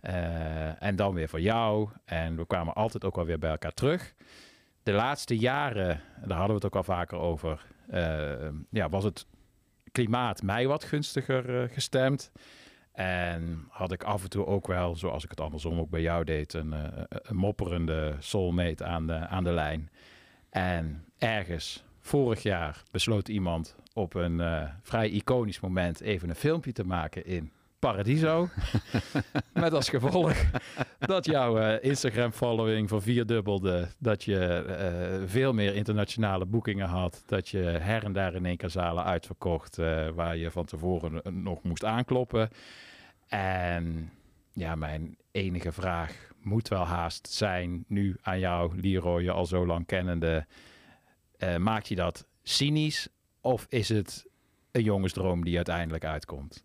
Eh, 0.00 0.82
en 0.82 0.96
dan 0.96 1.14
weer 1.14 1.28
voor 1.28 1.40
jou. 1.40 1.88
En 2.04 2.36
we 2.36 2.46
kwamen 2.46 2.74
altijd 2.74 3.04
ook 3.04 3.16
wel 3.16 3.26
weer 3.26 3.38
bij 3.38 3.50
elkaar 3.50 3.74
terug. 3.74 4.14
De 4.82 4.92
laatste 4.92 5.38
jaren, 5.38 6.00
daar 6.24 6.38
hadden 6.38 6.46
we 6.46 6.54
het 6.54 6.64
ook 6.64 6.76
al 6.76 6.82
vaker 6.82 7.18
over, 7.18 7.66
eh, 7.88 8.48
ja, 8.70 8.88
was 8.88 9.04
het 9.04 9.26
klimaat 9.92 10.42
mij 10.42 10.66
wat 10.66 10.84
gunstiger 10.84 11.62
eh, 11.62 11.68
gestemd. 11.72 12.32
En 12.92 13.66
had 13.68 13.92
ik 13.92 14.02
af 14.02 14.22
en 14.22 14.30
toe 14.30 14.46
ook 14.46 14.66
wel, 14.66 14.96
zoals 14.96 15.24
ik 15.24 15.30
het 15.30 15.40
andersom 15.40 15.78
ook 15.78 15.90
bij 15.90 16.00
jou 16.00 16.24
deed, 16.24 16.52
een, 16.54 16.72
eh, 16.72 17.02
een 17.08 17.36
mopperende 17.36 18.14
soulmate 18.18 18.84
aan 18.84 19.06
de, 19.06 19.14
aan 19.14 19.44
de 19.44 19.52
lijn. 19.52 19.90
En 20.50 21.04
ergens 21.18 21.84
vorig 22.00 22.42
jaar 22.42 22.82
besloot 22.90 23.28
iemand 23.28 23.76
op 23.92 24.14
een 24.14 24.40
eh, 24.40 24.68
vrij 24.82 25.08
iconisch 25.08 25.60
moment 25.60 26.00
even 26.00 26.28
een 26.28 26.34
filmpje 26.34 26.72
te 26.72 26.84
maken 26.84 27.26
in 27.26 27.50
Paradiso. 27.78 28.48
Met 29.52 29.72
als 29.72 29.88
gevolg 29.88 30.34
dat 30.98 31.24
jouw 31.24 31.58
eh, 31.58 31.90
Instagram-following 31.90 32.88
vervierdubbelde. 32.88 33.88
Dat 33.98 34.24
je 34.24 34.38
eh, 34.38 35.28
veel 35.28 35.52
meer 35.52 35.74
internationale 35.74 36.46
boekingen 36.46 36.88
had. 36.88 37.22
Dat 37.26 37.48
je 37.48 37.58
her 37.58 38.04
en 38.04 38.12
daar 38.12 38.34
in 38.34 38.46
één 38.46 38.56
keer 38.56 38.70
zalen 38.70 39.04
uitverkocht. 39.04 39.76
waar 40.14 40.36
je 40.36 40.50
van 40.50 40.64
tevoren 40.64 41.42
nog 41.42 41.62
moest 41.62 41.84
aankloppen. 41.84 42.48
En 43.28 44.10
ja, 44.52 44.74
mijn 44.74 45.16
enige 45.30 45.72
vraag 45.72 46.29
moet 46.42 46.68
wel 46.68 46.84
haast 46.84 47.28
zijn 47.28 47.84
nu 47.86 48.16
aan 48.22 48.38
jou, 48.38 48.80
Leroy, 48.80 49.22
je 49.22 49.30
al 49.30 49.46
zo 49.46 49.66
lang 49.66 49.86
kennende. 49.86 50.46
Eh, 51.38 51.56
maakt 51.56 51.88
je 51.88 51.94
dat 51.94 52.26
cynisch 52.42 53.08
of 53.40 53.66
is 53.68 53.88
het 53.88 54.26
een 54.70 54.82
jongensdroom 54.82 55.44
die 55.44 55.56
uiteindelijk 55.56 56.04
uitkomt? 56.04 56.64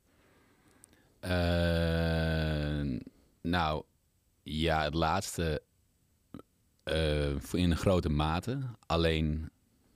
Eh, 1.19 2.99
nou, 3.41 3.83
ja, 4.43 4.83
het 4.83 4.93
laatste 4.93 5.61
eh, 6.83 7.35
in 7.51 7.75
grote 7.75 8.09
mate. 8.09 8.59
Alleen 8.85 9.49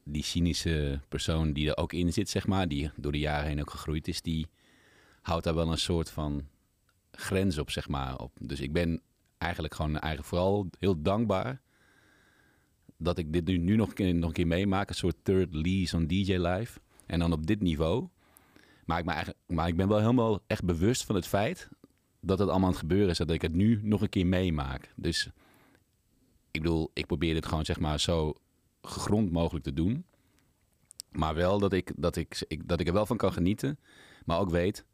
die 0.04 0.24
cynische 0.24 1.00
persoon 1.08 1.54
die 1.54 1.70
er 1.70 1.78
ook 1.78 1.94
in 1.94 2.14
zit, 2.14 2.30
zeg 2.30 2.48
maar, 2.48 2.68
die 2.68 2.92
door 2.96 3.12
de 3.12 3.20
jaren 3.20 3.48
heen 3.48 3.60
ook 3.60 3.70
gegroeid 3.70 4.08
is, 4.08 4.22
die 4.22 4.48
houdt 5.22 5.44
daar 5.44 5.56
wel 5.56 5.72
een 5.72 5.78
soort 5.78 6.10
van 6.10 6.48
grens 7.12 7.58
op, 7.58 7.72
zeg 7.72 7.88
maar. 7.88 8.18
Op. 8.18 8.32
Dus 8.42 8.60
ik 8.60 8.74
ben 8.74 9.02
eigenlijk 9.40 9.74
gewoon 9.74 9.92
eigenlijk 9.92 10.26
vooral 10.26 10.70
heel 10.80 11.02
dankbaar 11.02 11.62
dat 12.98 13.18
ik 13.18 13.34
dit 13.34 13.46
nu, 13.46 13.58
nu 13.58 13.76
nog, 13.76 13.94
nog 13.98 14.28
een 14.28 14.32
keer 14.32 14.48
meemaak. 14.48 14.90
Een 14.90 14.96
soort 14.96 15.16
third 15.24 15.54
lease 15.54 15.96
on 15.96 16.08
DJ 16.08 16.34
Live. 16.34 16.80
En 17.06 17.20
dan 17.20 17.32
op 17.32 17.48
dit 17.48 17.62
niveau. 17.62 18.08
Maar 18.86 19.00
ik, 19.00 19.08
eigenlijk, 19.08 19.40
maar 19.48 19.68
ik 19.68 19.76
ben 19.76 19.88
wel 19.88 20.00
helemaal 20.00 20.40
echt 20.48 20.64
bewust 20.64 21.04
van 21.04 21.16
het 21.16 21.28
feit 21.28 21.70
dat 22.20 22.40
het 22.40 22.50
allemaal 22.50 22.68
aan 22.68 22.74
het 22.74 22.82
gebeuren 22.82 23.10
is. 23.10 23.18
Dat 23.18 23.30
ik 23.30 23.42
het 23.42 23.54
nu 23.54 23.80
nog 23.84 24.02
een 24.02 24.10
keer 24.10 24.28
meemaak. 24.28 24.94
Dus 24.96 25.30
ik 26.52 26.62
bedoel, 26.62 26.92
ik 26.94 27.06
probeer 27.06 27.34
dit 27.34 27.46
gewoon 27.46 27.66
zeg 27.66 27.80
maar 27.80 28.00
zo 28.00 28.34
gegrond 28.82 29.32
mogelijk 29.32 29.66
te 29.66 29.74
doen. 29.74 30.06
Maar 31.12 31.36
wel 31.36 31.60
dat 31.60 31.74
ik, 31.74 31.92
dat 31.96 32.16
ik, 32.16 32.62
dat 32.66 32.80
ik 32.80 32.88
er 32.88 32.94
wel 32.94 33.06
van 33.06 33.18
kan 33.18 33.34
genieten. 33.34 33.80
Maar 34.26 34.40
ook 34.40 34.50
weet, 34.50 34.86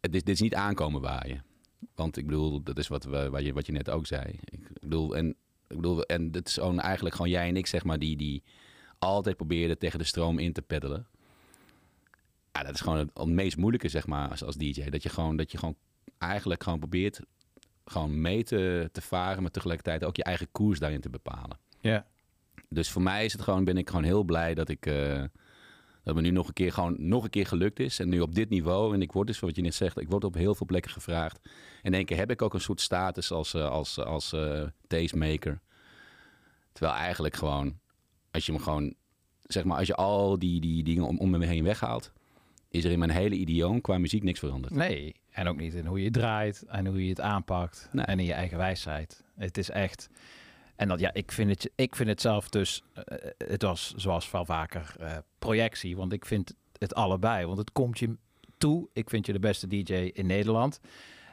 het 0.00 0.14
is, 0.14 0.22
dit 0.22 0.34
is 0.34 0.40
niet 0.40 0.54
aankomen 0.54 1.00
waaien. 1.00 1.44
Want 1.94 2.16
ik 2.16 2.26
bedoel, 2.26 2.62
dat 2.62 2.78
is 2.78 2.88
wat, 2.88 3.04
we, 3.04 3.30
wat, 3.30 3.44
je, 3.44 3.52
wat 3.52 3.66
je 3.66 3.72
net 3.72 3.90
ook 3.90 4.06
zei. 4.06 4.38
Ik 4.44 4.80
bedoel, 4.80 5.16
en, 5.16 5.28
ik 5.68 5.76
bedoel, 5.76 6.02
en 6.02 6.28
het 6.32 6.48
is 6.48 6.54
gewoon 6.54 6.80
eigenlijk 6.80 7.14
gewoon 7.14 7.30
jij 7.30 7.48
en 7.48 7.56
ik, 7.56 7.66
zeg 7.66 7.84
maar, 7.84 7.98
die, 7.98 8.16
die 8.16 8.42
altijd 8.98 9.36
probeerden 9.36 9.78
tegen 9.78 9.98
de 9.98 10.04
stroom 10.04 10.38
in 10.38 10.52
te 10.52 10.62
peddelen. 10.62 11.06
Ja, 12.52 12.62
dat 12.62 12.74
is 12.74 12.80
gewoon 12.80 12.98
het, 12.98 13.10
het 13.14 13.28
meest 13.28 13.56
moeilijke, 13.56 13.88
zeg 13.88 14.06
maar, 14.06 14.30
als, 14.30 14.44
als 14.44 14.56
DJ. 14.56 14.88
Dat 14.88 15.02
je 15.02 15.08
gewoon, 15.08 15.36
dat 15.36 15.52
je 15.52 15.58
gewoon 15.58 15.76
eigenlijk 16.18 16.62
gewoon 16.62 16.78
probeert 16.78 17.20
gewoon 17.90 18.20
mee 18.20 18.44
te, 18.44 18.88
te 18.92 19.00
varen, 19.00 19.42
maar 19.42 19.50
tegelijkertijd 19.50 20.04
ook 20.04 20.16
je 20.16 20.24
eigen 20.24 20.48
koers 20.52 20.78
daarin 20.78 21.00
te 21.00 21.10
bepalen. 21.10 21.58
Ja. 21.80 22.06
Dus 22.68 22.90
voor 22.90 23.02
mij 23.02 23.24
is 23.24 23.32
het 23.32 23.42
gewoon, 23.42 23.64
ben 23.64 23.76
ik 23.76 23.88
gewoon 23.88 24.04
heel 24.04 24.22
blij 24.22 24.54
dat 24.54 24.68
ik 24.68 24.86
eh, 24.86 25.24
dat 26.02 26.14
me 26.14 26.20
nu 26.20 26.30
nog 26.30 26.46
een 26.46 26.52
keer 26.52 26.72
gewoon 26.72 26.96
nog 26.98 27.24
een 27.24 27.30
keer 27.30 27.46
gelukt 27.46 27.80
is. 27.80 27.98
En 27.98 28.08
nu 28.08 28.20
op 28.20 28.34
dit 28.34 28.48
niveau, 28.48 28.94
en 28.94 29.02
ik 29.02 29.12
word 29.12 29.26
dus 29.26 29.40
wat 29.40 29.56
je 29.56 29.62
net 29.62 29.74
zegt, 29.74 30.00
ik 30.00 30.08
word 30.08 30.24
op 30.24 30.34
heel 30.34 30.54
veel 30.54 30.66
plekken 30.66 30.90
gevraagd. 30.90 31.40
En 31.44 31.50
in 31.82 31.94
één 31.94 32.04
keer 32.04 32.16
heb 32.16 32.30
ik 32.30 32.42
ook 32.42 32.54
een 32.54 32.60
soort 32.60 32.80
status 32.80 33.30
als, 33.30 33.54
eh, 33.54 33.68
als, 33.68 33.98
als 33.98 34.32
eh, 34.32 34.62
tastemaker. 34.86 35.60
Terwijl 36.72 36.96
eigenlijk 36.96 37.36
gewoon, 37.36 37.78
als 38.30 38.46
je 38.46 38.52
me 38.52 38.58
gewoon, 38.58 38.94
zeg 39.42 39.64
maar, 39.64 39.78
als 39.78 39.86
je 39.86 39.94
al 39.94 40.38
die, 40.38 40.60
die 40.60 40.82
dingen 40.82 41.04
om, 41.04 41.18
om 41.18 41.30
me 41.30 41.46
heen 41.46 41.64
weghaalt, 41.64 42.12
is 42.68 42.84
er 42.84 42.90
in 42.90 42.98
mijn 42.98 43.10
hele 43.10 43.34
idioom 43.34 43.80
qua 43.80 43.98
muziek 43.98 44.22
niks 44.22 44.38
veranderd. 44.38 44.74
Nee, 44.74 45.14
en 45.30 45.48
ook 45.48 45.56
niet 45.56 45.74
in 45.74 45.86
hoe 45.86 46.02
je 46.02 46.10
draait 46.10 46.64
en 46.68 46.86
hoe 46.86 47.02
je 47.02 47.08
het 47.08 47.20
aanpakt 47.20 47.88
en 47.92 48.18
in 48.18 48.24
je 48.24 48.32
eigen 48.32 48.58
wijsheid. 48.58 49.24
Het 49.36 49.58
is 49.58 49.70
echt. 49.70 50.10
En 50.80 50.88
dat 50.88 51.00
ja, 51.00 51.10
ik 51.12 51.32
vind 51.32 51.50
het, 51.50 51.70
ik 51.74 51.96
vind 51.96 52.08
het 52.08 52.20
zelf 52.20 52.48
dus. 52.48 52.82
eh, 52.94 53.30
het 53.38 53.62
was 53.62 53.94
zoals 53.96 54.30
wel 54.30 54.44
vaker 54.44 54.94
eh, 54.98 55.16
projectie, 55.38 55.96
want 55.96 56.12
ik 56.12 56.26
vind 56.26 56.54
het 56.78 56.94
allebei. 56.94 57.46
Want 57.46 57.58
het 57.58 57.72
komt 57.72 57.98
je 57.98 58.16
toe. 58.58 58.88
Ik 58.92 59.10
vind 59.10 59.26
je 59.26 59.32
de 59.32 59.38
beste 59.38 59.66
DJ 59.66 59.92
in 59.92 60.26
Nederland. 60.26 60.80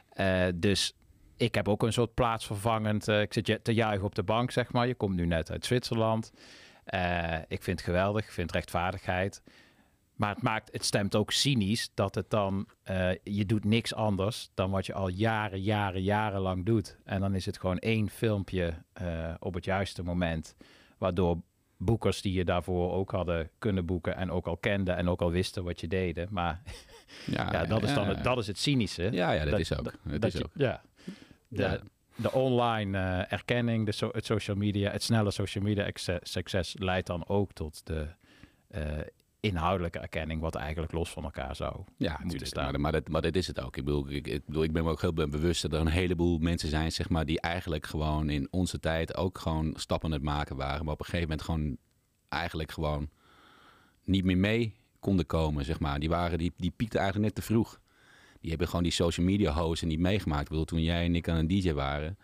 Eh, 0.08 0.46
dus 0.54 0.96
ik 1.36 1.54
heb 1.54 1.68
ook 1.68 1.82
een 1.82 1.92
soort 1.92 2.14
plaatsvervangend. 2.14 3.08
ik 3.08 3.32
zit 3.32 3.46
je 3.46 3.62
te 3.62 3.74
juichen 3.74 4.06
op 4.06 4.14
de 4.14 4.22
bank, 4.22 4.50
zeg 4.50 4.72
maar. 4.72 4.86
Je 4.86 4.94
komt 4.94 5.14
nu 5.16 5.26
net 5.26 5.50
uit 5.50 5.64
Zwitserland. 5.64 6.32
Ik 7.48 7.62
vind 7.62 7.78
het 7.78 7.82
geweldig. 7.82 8.24
Ik 8.24 8.32
vind 8.32 8.52
rechtvaardigheid. 8.52 9.42
Maar 10.18 10.34
het, 10.34 10.42
maakt, 10.42 10.72
het 10.72 10.84
stemt 10.84 11.14
ook 11.14 11.30
cynisch 11.30 11.90
dat 11.94 12.14
het 12.14 12.30
dan, 12.30 12.68
eh, 12.82 13.10
je 13.22 13.46
doet 13.46 13.64
niks 13.64 13.94
anders 13.94 14.50
dan 14.54 14.70
wat 14.70 14.86
je 14.86 14.94
al 14.94 15.08
jaren, 15.08 15.60
jaren, 15.62 16.02
jarenlang 16.02 16.64
doet. 16.66 16.98
En 17.04 17.20
dan 17.20 17.34
is 17.34 17.46
het 17.46 17.58
gewoon 17.58 17.78
één 17.78 18.08
filmpje 18.10 18.74
eh, 18.92 19.34
op 19.38 19.54
het 19.54 19.64
juiste 19.64 20.02
moment, 20.02 20.56
waardoor 20.98 21.40
boekers 21.76 22.22
die 22.22 22.32
je 22.32 22.44
daarvoor 22.44 22.92
ook 22.92 23.10
hadden 23.10 23.50
kunnen 23.58 23.86
boeken 23.86 24.16
en 24.16 24.30
ook 24.30 24.46
al 24.46 24.56
kenden 24.56 24.96
en 24.96 25.08
ook 25.08 25.22
al 25.22 25.30
wisten 25.30 25.64
wat 25.64 25.80
je 25.80 25.88
deden. 25.88 26.28
Maar 26.30 26.62
ja, 27.26 27.52
Ja, 27.52 27.64
dat, 27.64 27.82
is 27.82 27.94
dan 27.94 28.08
het, 28.08 28.24
dat 28.24 28.38
is 28.38 28.46
het 28.46 28.58
cynische. 28.58 29.08
Ja, 29.12 29.32
ja, 29.32 29.44
dat 29.44 29.58
is 29.60 29.78
ook. 29.78 29.92
Dat 30.04 30.24
is 30.24 30.32
je- 30.32 30.44
ook. 30.44 30.50
Ja. 30.54 30.82
De, 31.48 31.62
Ja. 31.62 31.78
de 32.16 32.32
online 32.32 32.98
eh, 32.98 33.32
erkenning, 33.32 33.86
de 33.86 33.92
so- 33.92 34.10
het 34.12 34.24
social 34.24 34.56
media, 34.56 34.90
het 34.90 35.02
snelle 35.02 35.30
social 35.30 35.64
media 35.64 35.90
succes 36.22 36.74
leidt 36.78 37.06
dan 37.06 37.28
ook 37.28 37.52
tot 37.52 37.86
de 37.86 38.06
inhoudelijke 39.40 39.98
erkenning, 39.98 40.40
wat 40.40 40.54
eigenlijk 40.54 40.92
los 40.92 41.10
van 41.10 41.24
elkaar 41.24 41.56
zou 41.56 41.84
Ja, 41.96 42.20
moeten 42.22 42.46
staan. 42.46 42.70
Maar, 42.70 42.80
maar, 42.80 42.92
dat, 42.92 43.08
maar 43.08 43.22
dat 43.22 43.36
is 43.36 43.46
het 43.46 43.60
ook. 43.60 43.76
Ik 43.76 43.84
bedoel, 43.84 44.10
ik, 44.10 44.26
ik, 44.26 44.44
bedoel, 44.46 44.62
ik 44.62 44.72
ben 44.72 44.84
me 44.84 44.90
ook 44.90 45.00
heel 45.00 45.12
be- 45.12 45.28
bewust 45.28 45.62
dat 45.62 45.72
er 45.72 45.80
een 45.80 45.86
heleboel 45.86 46.38
mensen 46.38 46.68
zijn, 46.68 46.92
zeg 46.92 47.08
maar, 47.08 47.24
die 47.26 47.40
eigenlijk 47.40 47.86
gewoon 47.86 48.30
in 48.30 48.48
onze 48.50 48.80
tijd 48.80 49.16
ook 49.16 49.38
gewoon 49.38 49.72
stappen 49.76 50.08
aan 50.08 50.14
het 50.14 50.24
maken 50.24 50.56
waren. 50.56 50.84
Maar 50.84 50.94
op 50.94 51.00
een 51.00 51.04
gegeven 51.04 51.28
moment 51.28 51.46
gewoon 51.46 51.76
eigenlijk 52.28 52.72
gewoon 52.72 53.08
niet 54.04 54.24
meer 54.24 54.38
mee 54.38 54.74
konden 54.98 55.26
komen, 55.26 55.64
zeg 55.64 55.80
maar. 55.80 55.98
Die, 56.00 56.08
waren, 56.08 56.38
die, 56.38 56.52
die 56.56 56.72
piekten 56.76 57.00
eigenlijk 57.00 57.34
net 57.34 57.44
te 57.44 57.52
vroeg. 57.52 57.80
Die 58.40 58.50
hebben 58.50 58.68
gewoon 58.68 58.82
die 58.82 58.92
social 58.92 59.26
media 59.26 59.52
hosten 59.52 59.88
niet 59.88 59.98
meegemaakt. 59.98 60.42
Ik 60.42 60.48
bedoel, 60.48 60.64
toen 60.64 60.82
jij 60.82 61.04
en 61.04 61.14
ik 61.14 61.28
aan 61.28 61.36
een 61.36 61.46
DJ 61.48 61.72
waren, 61.72 62.18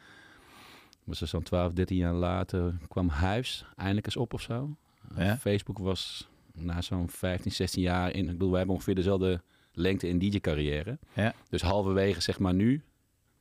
was 1.04 1.20
er 1.20 1.26
zo'n 1.26 1.42
12, 1.42 1.72
13 1.72 1.96
jaar 1.96 2.12
later, 2.12 2.74
kwam 2.88 3.08
Huis 3.08 3.64
eindelijk 3.76 4.06
eens 4.06 4.16
op 4.16 4.32
of 4.34 4.40
zo. 4.40 4.76
Ja. 5.16 5.36
Facebook 5.36 5.78
was 5.78 6.28
na 6.58 6.82
zo'n 6.82 7.08
15, 7.08 7.52
16 7.52 7.82
jaar 7.82 8.12
in. 8.12 8.24
Ik 8.24 8.30
bedoel, 8.30 8.48
wij 8.48 8.58
hebben 8.58 8.74
ongeveer 8.74 8.94
dezelfde 8.94 9.42
lengte 9.72 10.08
in 10.08 10.18
DJ-carrière. 10.18 10.98
Ja. 11.12 11.34
Dus 11.48 11.62
halverwege, 11.62 12.20
zeg 12.20 12.38
maar 12.38 12.54
nu 12.54 12.82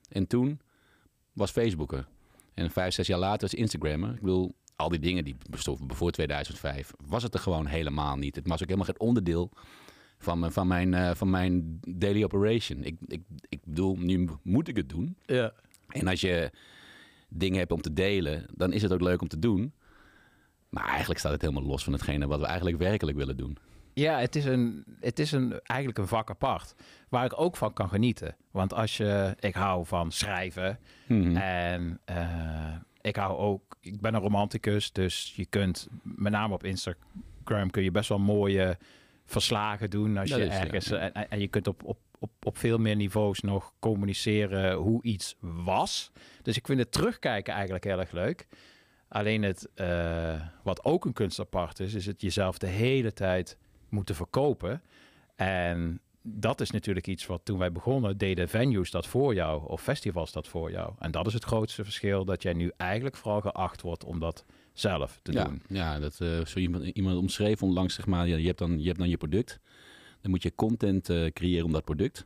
en 0.10 0.28
toen, 0.28 0.60
was 1.34 1.52
Facebooker. 1.52 2.08
En 2.54 2.72
vijf, 2.72 2.94
zes 2.94 3.08
jaar 3.08 3.20
later 3.20 3.42
was 3.42 3.54
Instagrammer. 3.54 4.14
Ik 4.14 4.20
bedoel, 4.20 4.56
al 4.76 4.90
die 4.90 5.00
dingen 5.00 5.24
die 5.24 5.36
bestonden 5.50 5.96
voor 5.96 6.12
2005, 6.12 6.92
was 7.06 7.24
het 7.24 7.34
er 7.34 7.40
gewoon 7.40 7.66
helemaal 7.66 8.16
niet. 8.16 8.36
Het 8.36 8.48
was 8.48 8.62
ook 8.62 8.68
helemaal 8.68 8.86
geen 8.86 9.00
onderdeel 9.00 9.52
van 10.18 10.40
mijn, 10.40 10.52
van 10.52 10.68
mijn, 10.68 10.94
eh, 10.94 11.16
van 11.16 11.30
mijn 11.30 11.80
daily 11.88 12.24
operation. 12.24 12.84
Ik, 12.84 12.96
ik, 13.08 13.22
ik 13.50 13.60
bedoel, 13.64 13.98
nu 13.98 14.30
moet 14.42 14.68
ik 14.68 14.76
het 14.76 14.90
doen. 14.90 15.18
Ja. 15.26 15.54
En 15.88 16.08
als 16.08 16.22
je 16.22 16.52
dingen 17.30 17.60
hebt 17.60 17.72
om 17.72 17.82
te 17.82 17.94
delen, 17.94 18.46
dan 18.56 18.74
is 18.74 18.82
het 18.82 18.94
ook 18.94 19.02
leuk 19.02 19.22
om 19.22 19.28
te 19.28 19.40
doen. 19.40 19.74
Maar 20.74 20.88
eigenlijk 20.88 21.20
staat 21.20 21.32
het 21.32 21.42
helemaal 21.42 21.64
los 21.64 21.84
van 21.84 21.94
hetgene 21.94 22.28
wat 22.28 22.40
we 22.40 22.46
eigenlijk 22.46 22.78
werkelijk 22.78 23.18
willen 23.18 23.38
doen. 23.38 23.58
Ja, 23.94 24.20
het 24.20 24.36
is, 24.36 24.46
een, 24.46 24.84
het 25.00 25.20
is 25.20 25.32
een, 25.32 25.60
eigenlijk 25.64 26.00
een 26.00 26.08
vak 26.08 26.30
apart. 26.30 26.76
Waar 27.10 27.26
ik 27.26 27.40
ook 27.40 27.58
van 27.58 27.74
kan 27.74 27.90
genieten. 27.90 28.36
Want 28.52 28.74
als 28.74 28.98
je... 28.98 29.36
Ik 29.40 29.56
hou 29.56 29.86
van 29.86 30.12
schrijven. 30.12 30.80
Mhm. 31.08 31.38
En 31.38 32.00
eh, 32.06 32.76
ik 33.02 33.16
hou 33.16 33.38
ook... 33.38 33.78
Ik 33.80 34.02
ben 34.02 34.14
een 34.14 34.22
romanticus. 34.22 34.92
Dus 34.92 35.34
je 35.36 35.46
kunt... 35.46 35.88
Met 36.02 36.32
name 36.32 36.54
op 36.54 36.64
Instagram 36.64 37.70
kun 37.72 37.84
je 37.84 37.92
best 37.92 38.10
wel 38.10 38.20
mooie 38.20 38.78
verslagen 39.26 39.90
doen. 39.90 40.18
Als 40.18 40.30
Dat 40.30 40.40
je 40.40 40.46
ergens... 40.46 40.88
ja. 40.88 41.12
En, 41.12 41.30
en 41.30 41.40
je 41.40 41.48
kunt 41.48 41.68
op, 41.68 41.84
op, 41.84 41.98
op, 42.20 42.32
op 42.44 42.58
veel 42.58 42.78
meer 42.78 42.96
niveaus 42.96 43.40
nog 43.40 43.74
communiceren 43.80 44.74
hoe 44.76 45.04
iets 45.04 45.36
was. 45.40 46.12
Dus 46.42 46.58
ik 46.58 46.66
vind 46.66 46.80
het 46.80 46.92
terugkijken 46.92 47.54
eigenlijk 47.54 47.84
heel 47.84 48.00
erg 48.00 48.12
leuk. 48.12 48.48
Alleen 49.14 49.44
het, 49.44 49.70
eh, 49.74 50.42
wat 50.64 50.84
ook 50.84 51.06
een 51.06 51.14
kunst 51.14 51.40
apart 51.40 51.80
is, 51.80 51.94
is 51.94 52.06
het 52.06 52.22
jezelf 52.22 52.58
de 52.58 52.68
hele 52.68 53.14
tijd 53.14 53.58
moeten 53.90 54.16
verkopen. 54.16 54.82
En 55.36 56.02
dat 56.22 56.62
is 56.62 56.72
natuurlijk 56.72 57.08
iets 57.08 57.26
wat 57.26 57.42
toen 57.44 57.58
wij 57.58 57.72
begonnen, 57.72 58.18
deden 58.18 58.50
venues 58.50 58.92
dat 58.92 59.08
voor 59.08 59.34
jou 59.34 59.70
of 59.70 59.82
festivals 59.82 60.32
dat 60.32 60.48
voor 60.48 60.72
jou. 60.72 60.94
En 61.00 61.12
dat 61.12 61.28
is 61.28 61.34
het 61.34 61.44
grootste 61.44 61.84
verschil, 61.84 62.26
dat 62.26 62.42
jij 62.42 62.54
nu 62.54 62.72
eigenlijk 62.78 63.16
vooral 63.16 63.42
geacht 63.42 63.82
wordt 63.82 64.04
om 64.04 64.20
dat 64.20 64.46
zelf 64.72 65.20
te 65.24 65.32
ja, 65.32 65.44
doen. 65.44 65.62
Ja, 65.68 66.00
dat, 66.00 66.20
eh, 66.20 66.46
zo 66.46 66.60
iemand, 66.60 66.84
iemand 66.84 67.18
omschreef 67.18 67.64
onlangs, 67.64 67.94
zeg 67.94 68.06
maar, 68.06 68.28
ja, 68.28 68.36
je, 68.36 68.48
hebt 68.48 68.60
dan, 68.60 68.80
je 68.80 68.88
hebt 68.88 69.00
dan 69.00 69.10
je 69.10 69.18
product. 69.18 69.60
Dan 70.22 70.32
moet 70.32 70.44
je 70.44 70.56
content 70.56 71.10
eh, 71.10 71.26
creëren 71.26 71.66
om 71.66 71.72
dat 71.72 71.84
product. 71.84 72.26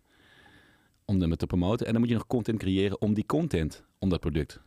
Om 1.06 1.22
hem 1.22 1.36
te 1.36 1.48
promoten. 1.48 1.86
En 1.86 1.92
dan 1.92 2.02
moet 2.02 2.10
je 2.10 2.18
nog 2.18 2.28
content 2.28 2.60
creëren 2.60 3.02
om 3.02 3.14
die 3.14 3.26
content, 3.26 3.84
om 4.00 4.10
dat 4.10 4.20
product 4.20 4.60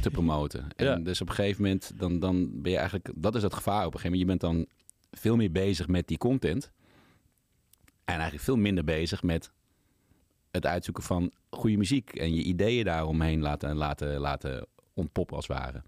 te 0.00 0.10
promoten. 0.10 0.66
En 0.76 0.86
Ja. 0.86 0.96
dus 0.96 1.20
op 1.20 1.28
een 1.28 1.34
gegeven 1.34 1.62
moment, 1.62 1.92
dan, 1.96 2.18
dan 2.18 2.62
ben 2.62 2.70
je 2.70 2.78
eigenlijk, 2.78 3.10
dat 3.14 3.34
is 3.34 3.42
het 3.42 3.54
gevaar. 3.54 3.86
Op 3.86 3.94
een 3.94 4.00
gegeven 4.00 4.18
moment, 4.18 4.40
je 4.40 4.46
bent 4.48 4.54
dan 4.54 4.66
veel 5.10 5.36
meer 5.36 5.52
bezig 5.52 5.88
met 5.88 6.06
die 6.08 6.18
content. 6.18 6.70
En 8.04 8.14
eigenlijk 8.14 8.44
veel 8.44 8.56
minder 8.56 8.84
bezig 8.84 9.22
met 9.22 9.52
het 10.50 10.66
uitzoeken 10.66 11.02
van 11.02 11.30
goede 11.50 11.76
muziek. 11.76 12.10
En 12.10 12.34
je 12.34 12.42
ideeën 12.42 12.84
daaromheen 12.84 13.40
laten, 13.40 13.76
laten, 13.76 14.18
laten 14.18 14.66
ontpoppen 14.94 15.36
als 15.36 15.46
het 15.48 15.56
ware. 15.56 15.82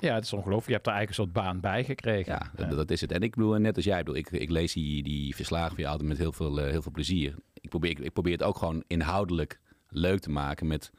Ja, 0.00 0.14
het 0.14 0.24
is 0.24 0.32
ongelooflijk. 0.32 0.66
Je 0.68 0.72
hebt 0.74 0.86
er 0.86 0.92
eigenlijk 0.92 1.18
een 1.18 1.32
soort 1.32 1.44
baan 1.46 1.60
bij 1.60 1.84
gekregen. 1.84 2.32
Ja, 2.32 2.50
dat, 2.56 2.70
dat 2.76 2.90
is 2.90 3.00
het. 3.00 3.12
En 3.12 3.20
ik 3.20 3.34
bedoel, 3.34 3.54
net 3.54 3.76
als 3.76 3.84
jij, 3.84 3.98
bedoel, 3.98 4.16
ik, 4.16 4.30
ik 4.30 4.50
lees 4.50 4.72
die, 4.72 5.02
die 5.02 5.34
verslagen 5.34 5.74
van 5.74 5.84
je 5.84 5.88
altijd 5.90 6.08
met 6.08 6.18
heel 6.18 6.32
veel, 6.32 6.60
eh, 6.60 6.70
heel 6.70 6.82
veel 6.82 6.92
plezier. 6.92 7.34
Ik 7.54 7.68
probeer, 7.68 7.90
ik, 7.90 7.98
ik 7.98 8.12
probeer 8.12 8.32
het 8.32 8.42
ook 8.42 8.58
gewoon 8.58 8.84
inhoudelijk 8.86 9.60
leuk 9.88 10.20
te 10.20 10.30
maken 10.30 10.66
met 10.66 10.90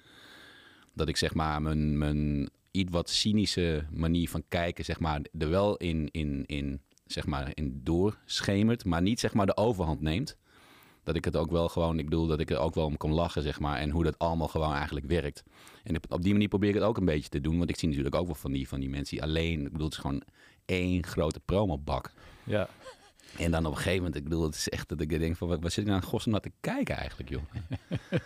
dat 0.93 1.07
ik 1.07 1.17
zeg 1.17 1.33
maar 1.33 1.61
mijn, 1.61 1.97
mijn 1.97 2.49
iets 2.71 2.91
wat 2.91 3.09
cynische 3.09 3.85
manier 3.91 4.29
van 4.29 4.43
kijken, 4.47 4.85
zeg 4.85 4.99
maar, 4.99 5.21
er 5.37 5.49
wel 5.49 5.77
in, 5.77 6.09
in, 6.11 6.43
in, 6.45 6.81
zeg 7.05 7.25
maar, 7.25 7.51
in 7.53 7.79
doorschemert, 7.83 8.85
maar 8.85 9.01
niet 9.01 9.19
zeg 9.19 9.33
maar 9.33 9.45
de 9.45 9.57
overhand 9.57 10.01
neemt. 10.01 10.37
Dat 11.03 11.15
ik 11.15 11.25
het 11.25 11.37
ook 11.37 11.51
wel 11.51 11.69
gewoon, 11.69 11.99
ik 11.99 12.05
bedoel 12.05 12.27
dat 12.27 12.39
ik 12.39 12.49
er 12.49 12.57
ook 12.57 12.75
wel 12.75 12.85
om 12.85 12.97
kan 12.97 13.13
lachen, 13.13 13.41
zeg 13.41 13.59
maar. 13.59 13.77
En 13.77 13.89
hoe 13.89 14.03
dat 14.03 14.19
allemaal 14.19 14.47
gewoon 14.47 14.73
eigenlijk 14.73 15.05
werkt. 15.05 15.43
En 15.83 15.95
op, 16.09 16.21
die 16.21 16.31
manier 16.31 16.47
probeer 16.47 16.69
ik 16.69 16.75
het 16.75 16.83
ook 16.83 16.97
een 16.97 17.05
beetje 17.05 17.29
te 17.29 17.41
doen. 17.41 17.57
Want 17.57 17.69
ik 17.69 17.77
zie 17.77 17.87
natuurlijk 17.87 18.15
ook 18.15 18.25
wel 18.25 18.35
van 18.35 18.51
die, 18.51 18.67
van 18.67 18.79
die 18.79 18.89
mensen 18.89 19.15
die 19.15 19.25
alleen, 19.25 19.65
ik 19.65 19.71
bedoel, 19.71 19.85
het 19.85 19.95
is 19.95 20.01
gewoon 20.01 20.23
één 20.65 21.05
grote 21.05 21.39
promobak. 21.39 22.13
Ja. 22.43 22.69
En 23.37 23.51
dan 23.51 23.65
op 23.65 23.71
een 23.71 23.77
gegeven 23.77 23.97
moment, 23.97 24.15
ik 24.15 24.23
bedoel, 24.23 24.43
het 24.43 24.55
is 24.55 24.69
echt 24.69 24.89
dat 24.89 25.01
ik 25.01 25.09
denk 25.19 25.35
van, 25.35 25.47
wat, 25.47 25.71
zit 25.71 25.77
ik 25.77 25.89
nou 25.89 26.01
in 26.01 26.07
godsnaam 26.07 26.33
naar 26.33 26.41
te 26.41 26.51
kijken 26.59 26.95
eigenlijk, 26.95 27.29
joh. 27.29 27.41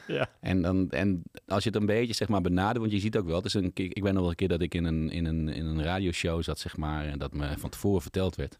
Ja. 0.07 0.29
En, 0.39 0.61
dan, 0.61 0.89
en 0.89 1.23
als 1.47 1.63
je 1.63 1.69
het 1.69 1.79
een 1.79 1.85
beetje 1.85 2.13
zeg 2.13 2.27
maar 2.27 2.41
benadert, 2.41 2.77
want 2.77 2.91
je 2.91 2.99
ziet 2.99 3.17
ook 3.17 3.25
wel, 3.25 3.35
het 3.35 3.45
is 3.45 3.53
een, 3.53 3.71
ik 3.73 4.03
weet 4.03 4.13
nog 4.13 4.21
wel 4.21 4.29
een 4.29 4.35
keer 4.35 4.47
dat 4.47 4.61
ik 4.61 4.73
in 4.73 4.83
een, 4.83 5.09
in 5.09 5.25
een, 5.25 5.49
in 5.49 5.65
een 5.65 5.83
radioshow 5.83 6.43
zat, 6.43 6.59
zeg 6.59 6.77
maar, 6.77 7.05
en 7.05 7.19
dat 7.19 7.33
me 7.33 7.57
van 7.57 7.69
tevoren 7.69 8.01
verteld 8.01 8.35
werd 8.35 8.59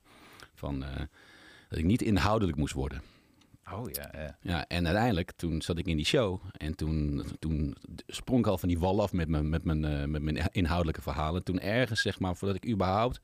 van, 0.54 0.84
eh, 0.84 1.02
dat 1.70 1.80
ik 1.80 1.86
niet 1.86 2.02
inhoudelijk 2.02 2.58
moest 2.58 2.74
worden. 2.74 3.02
Oh 3.72 3.90
ja, 3.92 4.10
ja. 4.14 4.38
Ja, 4.42 4.68
en 4.68 4.86
uiteindelijk, 4.86 5.32
toen 5.32 5.62
zat 5.62 5.78
ik 5.78 5.86
in 5.86 5.96
die 5.96 6.06
show 6.06 6.42
en 6.58 6.76
toen, 6.76 7.26
toen 7.40 7.76
sprong 8.08 8.40
ik 8.40 8.48
al 8.48 8.58
van 8.58 8.70
die 8.70 8.80
wal 8.80 9.02
af 9.02 9.14
met 9.14 9.28
mijn, 9.28 9.50
met 9.50 9.64
mijn, 9.64 9.86
eh, 9.86 10.06
met 10.06 10.22
mijn 10.22 10.50
inhoudelijke 10.52 11.02
verhalen. 11.02 11.44
Toen 11.44 11.60
ergens, 11.60 12.02
zeg 12.02 12.20
maar, 12.20 12.36
voordat 12.36 12.58
ik 12.58 12.70
überhaupt, 12.70 13.22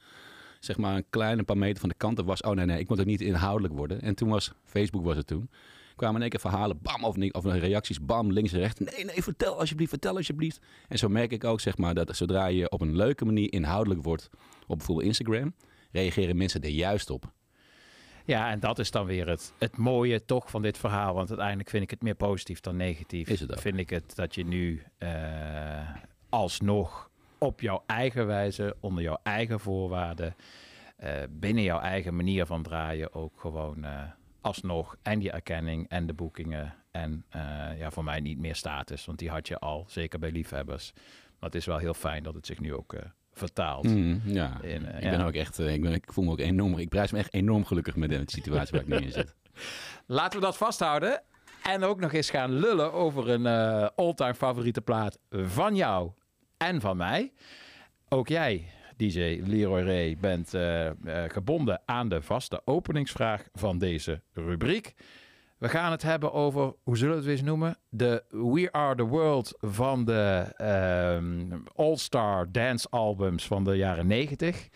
zeg 0.66 0.78
maar, 0.78 0.96
een 0.96 1.06
kleine 1.10 1.44
paar 1.44 1.58
meter 1.58 1.80
van 1.80 1.90
de 1.90 1.96
kant 1.98 2.20
af 2.20 2.26
was, 2.26 2.42
oh 2.42 2.52
nee, 2.52 2.66
nee, 2.66 2.80
ik 2.80 2.90
moet 2.90 3.00
ook 3.00 3.06
niet 3.06 3.22
inhoudelijk 3.22 3.74
worden. 3.74 4.02
En 4.02 4.16
toen 4.16 4.30
was, 4.30 4.52
Facebook 4.64 5.04
was 5.04 5.16
het 5.18 5.28
toen, 5.28 5.50
kwamen 5.96 6.16
in 6.16 6.22
één 6.22 6.30
keer 6.30 6.40
verhalen, 6.40 6.80
bam, 6.82 7.04
of, 7.04 7.16
niet- 7.16 7.34
of 7.34 7.46
reacties, 7.46 8.02
bam, 8.02 8.32
links 8.32 8.54
en 8.54 8.60
rechts. 8.60 8.80
Nee, 8.80 9.06
nee, 9.06 9.24
vertel 9.24 9.60
alsjeblieft, 9.60 9.90
vertel 9.90 10.16
alsjeblieft. 10.16 10.60
En 10.88 10.98
zo 10.98 11.10
merk 11.10 11.32
ik 11.32 11.44
ook, 11.44 11.60
zeg 11.60 11.78
maar, 11.78 11.94
dat 11.94 12.16
zodra 12.16 12.46
je 12.46 12.70
op 12.70 12.82
een 12.82 12.96
leuke 12.96 13.26
manier 13.26 13.54
inhoudelijk 13.54 14.04
wordt 14.04 14.30
op 14.68 14.78
bijvoorbeeld 14.78 15.08
Instagram, 15.08 15.54
reageren 15.92 16.38
mensen 16.38 16.62
er 16.62 16.70
juist 16.70 17.10
op. 17.10 17.32
Ja, 18.26 18.50
en 18.52 18.60
dat 18.60 18.80
is 18.80 18.92
dan 18.92 19.06
weer 19.06 19.28
het, 19.28 19.54
het 19.58 19.78
mooie 19.78 20.26
toch 20.26 20.50
van 20.50 20.62
dit 20.62 20.78
verhaal. 20.78 21.14
Want 21.14 21.30
uiteindelijk 21.30 21.70
vind 21.70 21.84
ik 21.84 21.90
het 21.90 22.02
meer 22.02 22.16
positief 22.16 22.60
dan 22.60 22.76
negatief. 22.76 23.30
Is 23.30 23.40
het 23.40 23.52
ook. 23.52 23.60
Vind 23.60 23.78
ik 23.78 23.90
het 23.90 24.16
dat 24.16 24.36
je 24.36 24.46
nu 24.46 24.84
eh, 24.98 25.90
alsnog 26.30 27.10
op 27.42 27.62
jouw 27.62 27.84
eigen 27.86 28.28
wijze, 28.28 28.76
onder 28.80 29.04
jouw 29.04 29.18
eigen 29.24 29.60
voorwaarden, 29.60 30.36
eh, 30.96 31.12
binnen 31.30 31.64
jouw 31.64 31.80
eigen 31.80 32.16
manier 32.16 32.46
van 32.46 32.64
draaien 32.64 33.14
ook 33.14 33.40
gewoon 33.40 33.84
eh, 33.84 34.02
alsnog 34.42 34.96
en 35.02 35.20
die 35.20 35.32
erkenning 35.32 35.90
en 35.90 36.08
de 36.08 36.14
boekingen 36.14 36.74
en 36.92 37.26
eh, 37.30 37.42
ja, 37.78 37.92
voor 37.92 38.04
mij 38.04 38.20
niet 38.20 38.40
meer 38.40 38.56
status, 38.56 39.06
want 39.06 39.20
die 39.20 39.30
had 39.30 39.48
je 39.48 39.60
al, 39.60 39.86
zeker 39.88 40.20
bij 40.20 40.32
liefhebbers. 40.32 40.92
Maar 41.40 41.50
het 41.50 41.56
is 41.56 41.66
wel 41.66 41.78
heel 41.78 41.94
fijn 41.94 42.24
dat 42.24 42.34
het 42.34 42.46
zich 42.46 42.60
nu 42.60 42.74
ook 42.74 42.96
vertaalt. 43.34 43.84
Mm, 43.84 44.22
ja, 44.26 44.62
In, 44.62 44.96
ik 44.96 45.04
ja. 45.04 45.10
ben 45.10 45.22
ook 45.22 45.34
echt, 45.34 45.60
ik, 45.60 45.82
ben, 45.82 45.94
ik 45.94 46.14
voel 46.14 46.24
me 46.24 46.32
ook 46.32 46.40
enorm, 46.40 46.78
ik 46.78 46.90
prijs 46.90 47.12
me 47.12 47.18
echt 47.18 47.34
enorm 47.34 47.66
gelukkig 47.66 47.96
met 47.96 48.10
de 48.10 48.24
situatie 48.26 48.72
waar 48.72 48.82
ik 48.82 48.88
nu 48.88 49.06
in 49.06 49.12
zit. 49.12 49.36
Laten 50.08 50.40
we 50.40 50.46
dat 50.46 50.58
vasthouden. 50.58 51.22
En 51.64 51.84
ook 51.84 52.00
nog 52.00 52.14
eens 52.14 52.30
gaan 52.30 52.52
lullen 52.52 52.94
over 52.94 53.30
een 53.30 53.46
eh 53.46 53.88
all-time 53.96 54.34
favoriete 54.34 54.82
plaat 54.82 55.20
van 55.30 55.76
jou 55.76 56.12
en 56.62 56.82
van 56.82 56.98
mij. 56.98 57.32
Ook 58.10 58.28
jij, 58.28 58.66
DJ 58.98 59.42
Leroy 59.46 59.82
Ray, 59.82 60.18
bent 60.18 60.54
eh, 60.54 60.88
eh, 60.88 60.94
gebonden 61.28 61.82
aan 61.86 62.10
de 62.10 62.22
vaste 62.22 62.62
openingsvraag 62.66 63.48
van 63.54 63.78
deze 63.78 64.22
rubriek. 64.34 64.94
We 65.58 65.70
gaan 65.70 65.92
het 65.92 66.02
hebben 66.02 66.34
over, 66.34 66.74
hoe 66.84 66.98
zullen 66.98 67.16
we 67.16 67.22
het 67.22 67.30
eens 67.30 67.42
noemen? 67.42 67.78
De 67.90 68.24
We 68.30 68.72
Are 68.72 68.96
The 68.96 69.04
World 69.04 69.54
van 69.60 70.06
de 70.06 70.54
ehm, 70.58 71.60
All-Star 71.76 72.52
Dance 72.52 72.88
albums 72.90 73.48
van 73.48 73.64
de 73.64 73.78
jaren 73.78 74.08
90. 74.08 74.70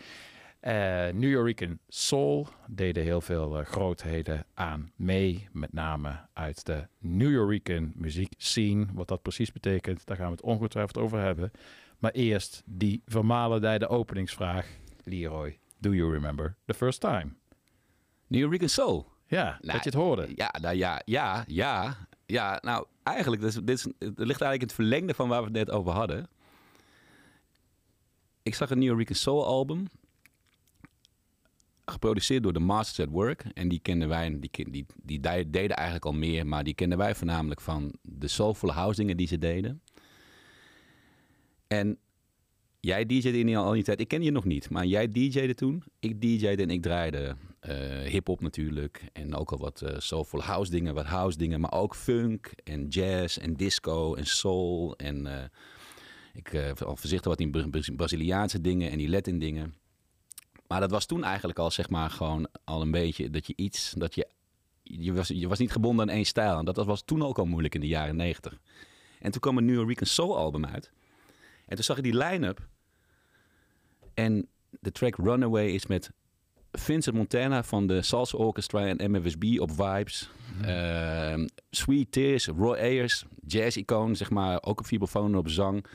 Eh 0.60 1.08
New 1.12 1.30
Yorican 1.30 1.78
Soul 1.88 2.48
deden 2.66 3.02
heel 3.02 3.20
veel 3.20 3.58
eh, 3.58 3.66
grootheden 3.66 4.46
aan 4.54 4.92
mee. 4.96 5.48
Met 5.52 5.72
name 5.72 6.20
uit 6.32 6.66
de 6.66 6.86
New 6.98 7.30
Yorican 7.30 7.92
muziek 7.94 8.32
scene. 8.36 8.86
Wat 8.92 9.08
dat 9.08 9.22
precies 9.22 9.52
betekent, 9.52 10.06
daar 10.06 10.16
gaan 10.16 10.26
we 10.26 10.32
het 10.32 10.42
ongetwijfeld 10.42 10.98
over 10.98 11.20
hebben. 11.20 11.50
Maar 11.98 12.10
eerst 12.10 12.62
die 12.64 13.02
vermalendijde 13.06 13.88
openingsvraag. 13.88 14.66
Leroy, 15.04 15.58
do 15.78 15.94
you 15.94 16.12
remember 16.12 16.56
the 16.64 16.74
first 16.74 17.00
time? 17.00 17.26
New 18.26 18.40
Yorican 18.40 18.68
Soul. 18.68 19.06
Ja, 19.26 19.58
dat 19.60 19.74
je 19.74 19.80
het 19.80 19.94
hoorde. 19.94 20.28
Ja, 20.34 20.54
nou 20.60 20.76
ja, 20.76 21.02
ja, 21.04 21.44
ja. 21.46 21.96
Ja, 22.26 22.58
nou 22.62 22.86
eigenlijk, 23.02 23.42
dit, 23.42 23.50
is, 23.50 23.60
dit, 23.62 23.78
is, 23.78 23.84
het 23.84 24.18
ligt 24.18 24.40
eigenlijk 24.40 24.60
in 24.60 24.66
het 24.66 24.72
verlengde 24.72 25.14
van 25.14 25.28
waar 25.28 25.38
we 25.38 25.44
het 25.44 25.56
net 25.56 25.70
over 25.70 25.92
hadden. 25.92 26.28
Ik 28.42 28.54
zag 28.54 28.70
een 28.70 28.78
New 28.78 28.88
Yorican 28.88 29.16
Soul 29.16 29.46
album. 29.46 29.86
Geproduceerd 31.90 32.42
door 32.42 32.52
de 32.52 32.58
Masters 32.58 33.06
at 33.08 33.12
Work. 33.14 33.44
En 33.54 33.68
die 33.68 33.78
kenden 33.78 34.08
wij, 34.08 34.38
die, 34.40 34.50
die, 34.70 34.86
die 35.02 35.20
de- 35.20 35.50
deden 35.50 35.76
eigenlijk 35.76 36.06
al 36.06 36.12
meer. 36.12 36.46
Maar 36.46 36.64
die 36.64 36.74
kenden 36.74 36.98
wij 36.98 37.14
voornamelijk 37.14 37.60
van 37.60 37.92
de 38.02 38.28
soulful 38.28 38.72
house 38.72 39.00
dingen 39.00 39.16
die 39.16 39.26
ze 39.26 39.38
deden. 39.38 39.80
En 41.66 41.98
jij 42.80 43.06
DJ'de 43.06 43.38
in 43.38 43.56
al 43.56 43.72
die 43.72 43.82
tijd. 43.82 44.00
Ik 44.00 44.08
ken 44.08 44.22
je 44.22 44.30
nog 44.30 44.44
niet, 44.44 44.70
maar 44.70 44.86
jij 44.86 45.12
DJ'de 45.12 45.54
toen. 45.54 45.82
Ik 46.00 46.20
DJ'de 46.20 46.62
en 46.62 46.70
ik 46.70 46.82
draaide 46.82 47.36
eh 47.60 47.98
hip-hop 48.00 48.40
natuurlijk. 48.40 49.02
En 49.12 49.34
ook 49.34 49.50
al 49.52 49.58
wat 49.58 49.82
eh 49.82 49.98
soulful 49.98 50.42
house 50.42 50.70
dingen, 50.70 50.94
wat 50.94 51.06
house 51.06 51.38
dingen. 51.38 51.60
Maar 51.60 51.72
ook 51.72 51.94
funk 51.94 52.52
en 52.64 52.88
jazz 52.88 53.36
en 53.38 53.54
disco 53.54 54.14
en 54.14 54.26
soul. 54.26 54.96
En 54.96 55.26
eh, 55.26 55.44
ik 56.32 56.54
al 56.84 56.96
voorzichtig 56.96 57.30
wat 57.30 57.40
in 57.40 57.50
Bra- 57.50 57.68
Bra- 57.68 57.94
Braziliaanse 57.96 58.60
dingen 58.60 58.90
en 58.90 58.98
die 58.98 59.08
Latin 59.08 59.38
dingen. 59.38 59.74
Maar 60.68 60.80
dat 60.80 60.90
was 60.90 61.06
toen 61.06 61.24
eigenlijk 61.24 61.58
al, 61.58 61.70
zeg 61.70 61.90
maar, 61.90 62.10
gewoon 62.10 62.48
al 62.64 62.80
een 62.82 62.90
beetje 62.90 63.30
dat 63.30 63.46
je 63.46 63.52
iets, 63.56 63.92
dat 63.96 64.14
je, 64.14 64.28
je 64.82 65.12
was, 65.12 65.28
je 65.28 65.48
was 65.48 65.58
niet 65.58 65.72
gebonden 65.72 66.08
aan 66.08 66.14
één 66.14 66.24
stijl. 66.24 66.58
En 66.58 66.64
dat 66.64 66.84
was 66.84 67.02
toen 67.02 67.22
ook 67.22 67.38
al 67.38 67.44
moeilijk 67.44 67.74
in 67.74 67.80
de 67.80 67.86
jaren 67.86 68.16
negentig. 68.16 68.58
En 69.20 69.30
toen 69.30 69.40
kwam 69.40 69.58
een 69.58 69.64
New 69.64 69.96
Soul 70.00 70.36
album 70.36 70.66
uit. 70.66 70.90
En 71.66 71.74
toen 71.74 71.84
zag 71.84 71.96
ik 71.96 72.02
die 72.02 72.16
line-up. 72.16 72.66
En 74.14 74.48
de 74.80 74.92
track 74.92 75.16
Runaway 75.16 75.66
is 75.66 75.86
met 75.86 76.10
Vincent 76.72 77.16
Montana 77.16 77.62
van 77.62 77.86
de 77.86 78.02
Salsa 78.02 78.38
Orchestra 78.38 78.86
en 78.86 79.10
MFSB 79.10 79.44
op 79.58 79.70
vibes. 79.70 80.30
Ehm, 80.62 81.46
Sweet 81.70 82.12
Tears, 82.12 82.46
Roy 82.46 82.76
Ayers, 82.76 83.24
jazz-icoon, 83.46 84.16
zeg 84.16 84.30
maar, 84.30 84.62
ook 84.62 84.78
op 84.78 84.86
vibrafoon 84.86 85.36
op 85.36 85.48
zang. 85.48 85.86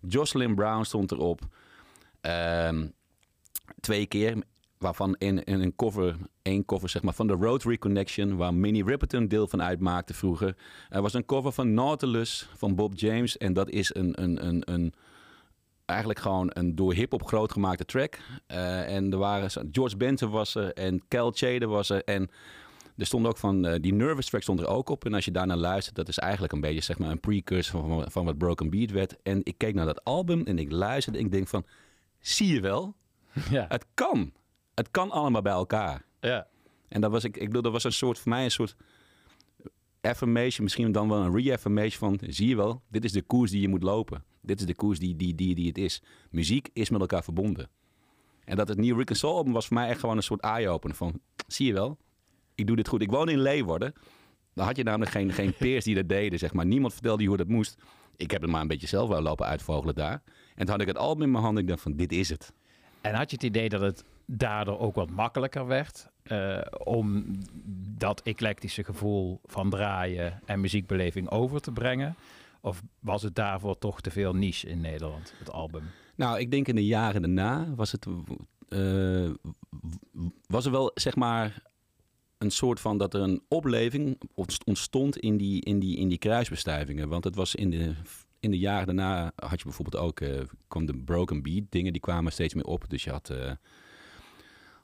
Jocelyn 0.00 0.54
Brown 0.54 0.82
stond 0.82 1.12
erop. 1.12 1.40
Ehm, 2.20 2.86
twee 3.84 4.06
keer, 4.06 4.36
waarvan 4.78 5.14
in, 5.18 5.42
een 5.44 5.76
cover, 5.76 6.16
één 6.42 6.64
cover 6.64 6.88
zeg 6.88 7.02
maar, 7.02 7.14
van 7.14 7.26
de 7.26 7.32
Rotary 7.32 7.78
Connection, 7.78 8.36
waar 8.36 8.54
Minnie 8.54 8.84
Riperton 8.84 9.28
deel 9.28 9.48
van 9.48 9.62
uitmaakte 9.62 10.14
vroeger. 10.14 10.56
Er 10.88 11.02
was 11.02 11.14
een 11.14 11.24
cover 11.24 11.52
van 11.52 11.74
Nautilus 11.74 12.48
van 12.56 12.74
Bob 12.74 12.92
James 12.96 13.36
en 13.36 13.52
dat 13.52 13.70
is 13.70 13.94
een, 13.94 14.22
een, 14.22 14.46
een, 14.46 14.62
een 14.72 14.94
eigenlijk 15.84 16.18
gewoon 16.18 16.50
een 16.52 16.74
door 16.74 16.94
hip-hop 16.94 17.26
groot 17.26 17.52
gemaakte 17.52 17.84
track. 17.84 18.18
Eh, 18.46 18.94
en 18.94 19.12
er 19.12 19.18
waren 19.18 19.68
George 19.72 19.96
Benson 19.96 20.30
was 20.30 20.54
er 20.54 20.72
en 20.72 21.02
Cal 21.08 21.30
Chader 21.34 21.68
was 21.68 21.90
er 21.90 22.04
en 22.04 22.30
er 22.96 23.06
stond 23.06 23.26
ook 23.26 23.38
van 23.38 23.66
eh, 23.66 23.80
die 23.80 23.94
Nervous 23.94 24.26
track 24.26 24.42
stond 24.42 24.60
er 24.60 24.66
ook 24.66 24.88
op. 24.88 25.04
En 25.04 25.14
als 25.14 25.24
je 25.24 25.30
daarnaar 25.30 25.56
luistert, 25.56 25.96
dat 25.96 26.08
is 26.08 26.18
eigenlijk 26.18 26.52
een 26.52 26.60
beetje 26.60 26.80
zeg 26.80 26.98
maar 26.98 27.10
een 27.10 27.20
precursor 27.20 27.86
van, 27.86 28.10
van 28.10 28.24
wat 28.24 28.38
Broken 28.38 28.70
Beat 28.70 28.90
werd. 28.90 29.16
En 29.22 29.40
ik 29.42 29.58
keek 29.58 29.74
naar 29.74 29.86
dat 29.86 30.04
album 30.04 30.42
en 30.44 30.58
ik 30.58 30.72
luisterde 30.72 31.18
en 31.18 31.24
ik 31.24 31.32
denk 31.32 31.48
van, 31.48 31.66
zie 32.20 32.54
je 32.54 32.60
wel? 32.60 32.94
Ja. 33.50 33.64
Het 33.68 33.86
kan. 33.94 34.32
Het 34.74 34.90
kan 34.90 35.10
allemaal 35.10 35.42
bij 35.42 35.52
elkaar. 35.52 36.04
Ja. 36.20 36.46
En 36.88 37.00
dat 37.00 37.10
was, 37.10 37.24
ik, 37.24 37.36
ik 37.36 37.46
bedoel, 37.46 37.62
dat 37.62 37.72
was 37.72 37.84
een 37.84 37.92
soort, 37.92 38.18
voor 38.18 38.30
mij 38.30 38.44
een 38.44 38.50
soort 38.50 38.76
affirmation, 40.00 40.64
misschien 40.64 40.92
dan 40.92 41.08
wel 41.08 41.18
een 41.18 41.36
reaffirmation 41.36 42.18
van, 42.18 42.28
zie 42.30 42.48
je 42.48 42.56
wel, 42.56 42.82
dit 42.88 43.04
is 43.04 43.12
de 43.12 43.22
koers 43.22 43.50
die 43.50 43.60
je 43.60 43.68
moet 43.68 43.82
lopen. 43.82 44.24
Dit 44.40 44.60
is 44.60 44.66
de 44.66 44.74
koers 44.74 44.98
die, 44.98 45.16
die, 45.16 45.34
die, 45.34 45.54
die 45.54 45.66
het 45.66 45.78
is. 45.78 46.02
Muziek 46.30 46.68
is 46.72 46.90
met 46.90 47.00
elkaar 47.00 47.24
verbonden. 47.24 47.70
En 48.44 48.56
dat 48.56 48.68
het 48.68 48.78
nieuwe 48.78 48.98
Rick 48.98 49.08
and 49.08 49.18
Soul 49.18 49.36
album 49.36 49.52
was 49.52 49.66
voor 49.66 49.76
mij 49.76 49.88
echt 49.88 50.00
gewoon 50.00 50.16
een 50.16 50.22
soort 50.22 50.40
eye-opener 50.40 50.96
van, 50.96 51.20
zie 51.46 51.66
je 51.66 51.72
wel, 51.72 51.98
ik 52.54 52.66
doe 52.66 52.76
dit 52.76 52.88
goed. 52.88 53.02
Ik 53.02 53.10
woon 53.10 53.28
in 53.28 53.40
Leeuwarden. 53.40 53.92
Dan 54.54 54.66
had 54.66 54.76
je 54.76 54.82
namelijk 54.82 55.10
geen, 55.10 55.32
geen 55.32 55.54
peers 55.62 55.84
die 55.84 55.94
dat 55.94 56.08
deden, 56.08 56.38
zeg 56.38 56.52
maar. 56.52 56.66
Niemand 56.66 56.92
vertelde 56.92 57.22
je 57.22 57.28
hoe 57.28 57.36
dat 57.36 57.48
moest. 57.48 57.76
Ik 58.16 58.30
heb 58.30 58.42
het 58.42 58.50
maar 58.50 58.60
een 58.60 58.68
beetje 58.68 58.86
zelf 58.86 59.08
wel 59.08 59.22
lopen 59.22 59.46
uitvogelen 59.46 59.94
daar. 59.94 60.22
En 60.54 60.64
toen 60.64 60.68
had 60.68 60.80
ik 60.80 60.86
het 60.86 60.98
album 60.98 61.22
in 61.22 61.30
mijn 61.30 61.42
hand 61.44 61.56
en 61.56 61.62
ik 61.62 61.68
dacht 61.68 61.82
van, 61.82 61.96
dit 61.96 62.12
is 62.12 62.28
het. 62.28 62.52
En 63.04 63.14
had 63.14 63.30
je 63.30 63.36
het 63.36 63.44
idee 63.44 63.68
dat 63.68 63.80
het 63.80 64.04
daardoor 64.26 64.78
ook 64.78 64.94
wat 64.94 65.10
makkelijker 65.10 65.66
werd 65.66 66.08
eh, 66.22 66.60
om 66.84 67.24
dat 67.98 68.22
eclectische 68.22 68.84
gevoel 68.84 69.40
van 69.44 69.70
draaien 69.70 70.40
en 70.44 70.60
muziekbeleving 70.60 71.30
over 71.30 71.60
te 71.60 71.72
brengen? 71.72 72.16
Of 72.60 72.82
was 73.00 73.22
het 73.22 73.34
daarvoor 73.34 73.78
toch 73.78 74.00
te 74.00 74.10
veel 74.10 74.34
niche 74.34 74.68
in 74.68 74.80
Nederland, 74.80 75.34
het 75.38 75.50
album? 75.50 75.82
Nou, 76.14 76.38
ik 76.38 76.50
denk 76.50 76.68
in 76.68 76.74
de 76.74 76.86
jaren 76.86 77.20
daarna 77.22 77.74
was 77.74 77.92
het. 77.92 78.06
eh, 78.68 79.30
was 80.46 80.64
er 80.64 80.70
wel 80.70 80.90
zeg 80.94 81.16
maar 81.16 81.62
een 82.38 82.50
soort 82.50 82.80
van 82.80 82.98
dat 82.98 83.14
er 83.14 83.20
een 83.20 83.42
opleving 83.48 84.20
ontst- 84.34 84.64
ontstond 84.64 85.16
in 85.18 85.36
die, 85.36 85.62
in 85.64 85.78
die, 85.78 85.96
in 85.96 86.08
die 86.08 86.18
kruisbestuivingen. 86.18 87.08
Want 87.08 87.24
het 87.24 87.34
was 87.34 87.54
in 87.54 87.70
de, 87.70 87.94
in 88.44 88.50
de 88.50 88.58
jaren 88.58 88.86
daarna 88.86 89.32
had 89.36 89.58
je 89.58 89.64
bijvoorbeeld 89.64 90.02
ook 90.02 90.20
eh, 90.20 90.40
kwam 90.68 90.86
de 90.86 90.96
broken 90.96 91.42
beat 91.42 91.64
dingen 91.68 91.92
die 91.92 92.00
kwamen 92.00 92.32
steeds 92.32 92.54
meer 92.54 92.64
op. 92.64 92.84
Dus 92.88 93.04
je 93.04 93.10
had 93.10 93.30
eh, 93.30 93.52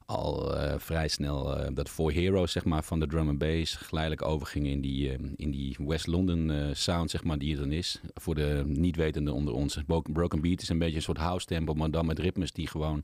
al 0.07 0.57
eh, 0.57 0.79
vrij 0.79 1.09
snel 1.09 1.73
dat 1.75 1.89
For 1.89 2.13
Heroes 2.13 2.53
zeg 2.53 2.65
maar 2.65 2.85
van 2.85 3.01
de 3.01 3.07
drum 3.07 3.29
and 3.29 3.39
bass 3.39 3.75
geleidelijk 3.75 4.25
overging 4.25 4.67
in 4.67 4.81
die, 4.81 5.17
in 5.37 5.51
die 5.51 5.77
West 5.79 6.07
London 6.07 6.71
sound 6.75 7.11
zeg 7.11 7.25
maar 7.25 7.39
die 7.39 7.55
er 7.55 7.61
dan 7.61 7.73
is. 7.73 8.01
Voor 8.15 8.35
de 8.35 8.63
niet 8.67 8.97
wetende 8.97 9.33
onder 9.33 9.55
ons. 9.55 9.79
Bro- 9.87 10.03
Broken 10.13 10.41
beat 10.41 10.63
is 10.63 10.69
een 10.69 10.79
beetje 10.79 10.97
een 10.97 11.03
soort 11.03 11.19
house 11.19 11.47
tempo, 11.47 11.75
maar 11.75 11.91
dan 11.91 12.07
met 12.07 12.19
ritmes 12.19 12.53
die 12.53 12.67
gewoon 12.67 13.03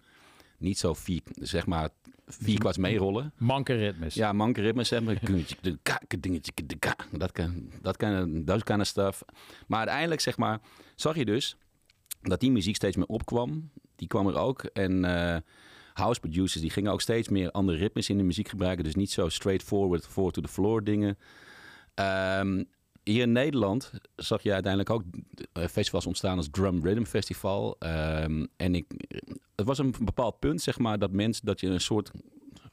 niet 0.59 0.79
zo 0.79 0.95
vier, 0.95 1.21
zeg 1.35 1.67
maar 1.67 1.89
vier 2.27 2.59
kwarts 2.59 2.79
meerollen. 2.79 3.33
Manke 3.37 3.75
ritmes. 3.75 4.15
Ja, 4.15 4.33
manke 4.33 4.61
ritmes 4.61 4.91
hebben. 4.91 5.19
Dat 7.11 7.33
kan, 7.33 7.71
dat 7.83 7.97
kan, 7.97 8.45
dat 8.45 8.63
kind 8.65 8.81
of 8.81 8.87
stuff. 8.87 9.23
Maar 9.67 9.79
uiteindelijk, 9.79 10.21
zeg 10.21 10.37
maar, 10.37 10.61
zag 10.95 11.17
je 11.17 11.25
dus 11.25 11.57
dat 12.23 12.41
die 12.41 12.51
muziek 12.51 12.77
steeds 12.77 12.97
meer 12.97 13.07
opkwam. 13.07 13.71
Die 13.97 14.09
kwam 14.09 14.27
er 14.27 14.37
ook. 14.37 14.65
En 14.65 15.05
eh, 15.05 15.41
house 15.93 16.21
producers, 16.21 16.61
die 16.61 16.71
gingen 16.71 16.93
ook 16.93 17.01
steeds 17.01 17.29
meer 17.29 17.51
andere 17.51 17.79
ritmes 17.79 18.11
in 18.11 18.17
de 18.19 18.25
muziek 18.25 18.49
gebruiken. 18.49 18.85
Dus 18.85 18.95
niet 18.95 19.11
zo 19.11 19.29
straightforward, 19.29 20.07
four 20.07 20.33
to 20.33 20.43
the 20.43 20.49
floor 20.49 20.85
dingen. 20.85 21.19
Ehm, 21.95 22.65
hier 23.09 23.23
in 23.23 23.33
Nederland 23.33 23.91
zag 24.17 24.43
je 24.43 24.53
uiteindelijk 24.53 24.91
ook 24.91 25.03
eh, 25.53 25.65
festivals 25.67 26.07
ontstaan 26.07 26.37
als 26.37 26.49
Drum 26.51 26.85
Rhythm 26.85 27.05
Festival. 27.05 27.77
Ehm, 27.79 28.47
en 28.57 28.75
ik, 28.75 28.87
het 29.55 29.67
was 29.67 29.79
een 29.79 29.95
bepaald 30.01 30.39
punt, 30.39 30.63
zeg 30.63 30.79
maar, 30.79 30.99
dat 30.99 31.11
mensen, 31.11 31.47
dat 31.47 31.61
je 31.61 31.67
een 31.67 31.81
soort, 31.81 32.11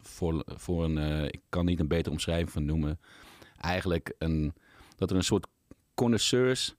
voor, 0.01 0.43
voor 0.45 0.83
een, 0.83 0.97
eh, 0.97 1.23
ik 1.23 1.41
kan 1.49 1.65
niet 1.65 1.79
een 1.79 1.87
betere 1.87 2.11
omschrijving 2.11 2.51
van 2.51 2.65
noemen, 2.65 2.99
eigenlijk 3.57 4.13
een, 4.17 4.53
dat 4.95 5.09
er 5.09 5.15
een 5.15 5.23
soort 5.23 5.47
connoisseurs 5.93 6.75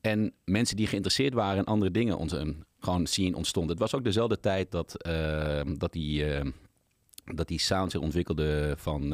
en 0.00 0.32
mensen 0.44 0.76
die 0.76 0.86
geïnteresseerd 0.86 1.34
waren 1.34 1.58
in 1.58 1.64
andere 1.64 1.90
dingen 1.90 2.16
ont, 2.16 2.32
eh, 2.32 2.48
gewoon 2.78 3.06
zien 3.06 3.34
ontstond. 3.34 3.68
Het 3.70 3.78
was 3.78 3.94
ook 3.94 4.04
dezelfde 4.04 4.40
tijd 4.40 4.70
dat, 4.70 5.02
eh, 5.02 5.60
dat, 5.76 5.92
die, 5.92 6.24
dat 7.24 7.48
die 7.48 7.60
sound 7.60 7.90
zich 7.90 8.00
ontwikkelde 8.00 8.74
van, 8.76 9.12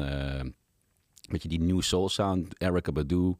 weet 1.27 1.43
je, 1.43 1.49
die 1.49 1.59
New 1.59 1.81
Soul 1.81 2.09
sound, 2.09 2.61
Erica 2.61 2.91
Badu 2.91 3.35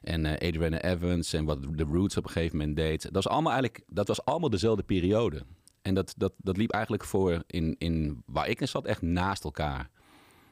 en 0.00 0.26
eh 0.26 0.48
Adriana 0.48 0.82
Evans 0.82 1.32
en 1.32 1.44
wat 1.44 1.62
The 1.76 1.84
Roots 1.84 2.16
op 2.16 2.24
een 2.24 2.30
gegeven 2.30 2.58
moment 2.58 2.76
deed. 2.76 3.02
Dat 3.02 3.12
was 3.12 3.28
allemaal 3.28 3.52
eigenlijk, 3.52 3.84
dat 3.88 4.08
was 4.08 4.24
allemaal 4.24 4.50
dezelfde 4.50 4.82
periode. 4.82 5.42
En 5.82 5.94
dat, 5.94 6.14
dat, 6.16 6.32
dat 6.36 6.56
liep 6.56 6.70
eigenlijk 6.70 7.04
voor 7.04 7.42
in, 7.46 7.74
in 7.78 8.22
waar 8.26 8.48
ik 8.48 8.60
in 8.60 8.68
zat 8.68 8.86
echt 8.86 9.02
naast 9.02 9.44
elkaar. 9.44 9.90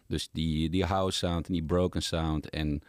Dus 0.06 0.28
die, 0.32 0.70
die 0.70 0.84
house 0.84 1.18
sound 1.18 1.46
en 1.46 1.52
die 1.52 1.64
broken 1.64 2.02
sound 2.02 2.50
en, 2.50 2.82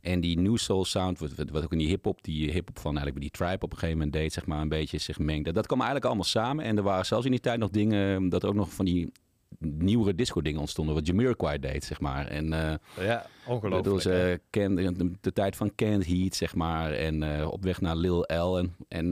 en 0.00 0.20
die 0.20 0.38
new 0.38 0.56
soul 0.56 0.84
sound, 0.84 1.18
wat, 1.18 1.32
wat, 1.50 1.64
ook 1.64 1.72
in 1.72 1.78
die 1.78 1.88
hip-hop, 1.88 2.22
die 2.22 2.50
hip-hop 2.50 2.78
van 2.78 2.96
eigenlijk 2.96 3.20
die 3.20 3.30
tribe 3.30 3.64
op 3.64 3.72
een 3.72 3.78
gegeven 3.78 3.98
moment 3.98 4.12
deed, 4.12 4.32
zeg 4.32 4.46
maar, 4.46 4.60
een 4.60 4.68
beetje 4.68 4.98
zich 4.98 5.18
mengde. 5.18 5.52
Dat 5.52 5.66
kwam 5.66 5.78
eigenlijk 5.78 6.06
allemaal 6.06 6.24
samen. 6.24 6.64
En 6.64 6.76
er 6.76 6.82
waren 6.82 7.06
zelfs 7.06 7.24
in 7.24 7.30
die 7.30 7.40
tijd 7.40 7.58
nog 7.58 7.70
dingen, 7.70 8.28
dat 8.28 8.44
ook 8.44 8.54
nog 8.54 8.72
van 8.72 8.84
die 8.84 9.12
nieuwere 9.58 10.14
disco-dingen 10.14 10.60
ontstonden, 10.60 10.94
wat 10.94 11.06
Jamiroquai 11.06 11.58
deed, 11.58 11.84
zeg 11.84 12.00
maar. 12.00 12.26
En, 12.26 12.52
eh, 12.52 12.74
Ja, 13.06 13.26
ongelooflijk, 13.46 13.84
Dat 13.84 13.92
was 13.92 14.02
de, 14.02 15.12
de 15.20 15.32
tijd 15.32 15.56
van 15.56 15.74
Canned 15.74 16.06
Heat, 16.06 16.34
zeg 16.34 16.54
maar. 16.54 16.92
En 16.92 17.22
eh, 17.22 17.48
op 17.50 17.62
weg 17.62 17.80
naar 17.80 17.96
Lil 17.96 18.20
L. 18.20 18.58
En, 18.58 18.74
en 18.88 19.10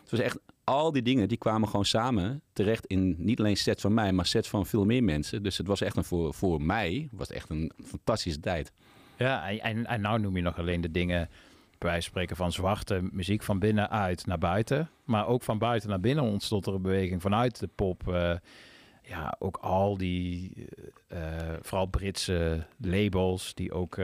het 0.00 0.10
was 0.10 0.20
echt, 0.20 0.38
al 0.64 0.92
die 0.92 1.02
dingen 1.02 1.28
die 1.28 1.38
kwamen 1.38 1.68
gewoon 1.68 1.84
samen 1.84 2.42
terecht 2.52 2.86
in 2.86 3.14
niet 3.18 3.38
alleen 3.38 3.56
sets 3.56 3.82
van 3.82 3.94
mij, 3.94 4.12
maar 4.12 4.26
sets 4.26 4.48
van 4.48 4.66
veel 4.66 4.84
meer 4.84 5.04
mensen. 5.04 5.42
Dus 5.42 5.58
het 5.58 5.66
was 5.66 5.80
echt 5.80 5.96
een, 5.96 6.04
voor, 6.04 6.34
voor 6.34 6.62
mij 6.62 7.08
was 7.12 7.28
het 7.28 7.36
echt 7.36 7.50
een 7.50 7.72
fantastische 7.84 8.40
tijd. 8.40 8.72
Ja, 9.16 9.48
en, 9.50 9.60
en, 9.60 9.86
en 9.86 10.00
nou 10.00 10.20
noem 10.20 10.36
je 10.36 10.42
nog 10.42 10.58
alleen 10.58 10.80
de 10.80 10.90
dingen, 10.90 11.28
bij 11.78 11.90
wijze 11.90 12.02
van 12.02 12.10
spreken, 12.10 12.36
van 12.36 12.52
zwarte 12.52 13.08
muziek 13.12 13.42
van 13.42 13.58
binnenuit 13.58 14.26
naar 14.26 14.38
buiten. 14.38 14.90
Maar 15.04 15.26
ook 15.26 15.42
van 15.42 15.58
buiten 15.58 15.88
naar 15.88 16.00
binnen 16.00 16.24
ontstond 16.24 16.66
er 16.66 16.74
een 16.74 16.82
beweging 16.82 17.22
vanuit 17.22 17.58
de 17.60 17.68
pop. 17.74 18.08
eh, 18.08 18.34
ja, 19.06 19.36
ook 19.38 19.56
al 19.56 19.96
die, 19.96 20.52
eh, 21.08 21.50
eh, 21.50 21.58
vooral 21.60 21.86
Britse 21.86 22.66
labels, 22.76 23.54
die 23.54 23.72
ook 23.72 23.96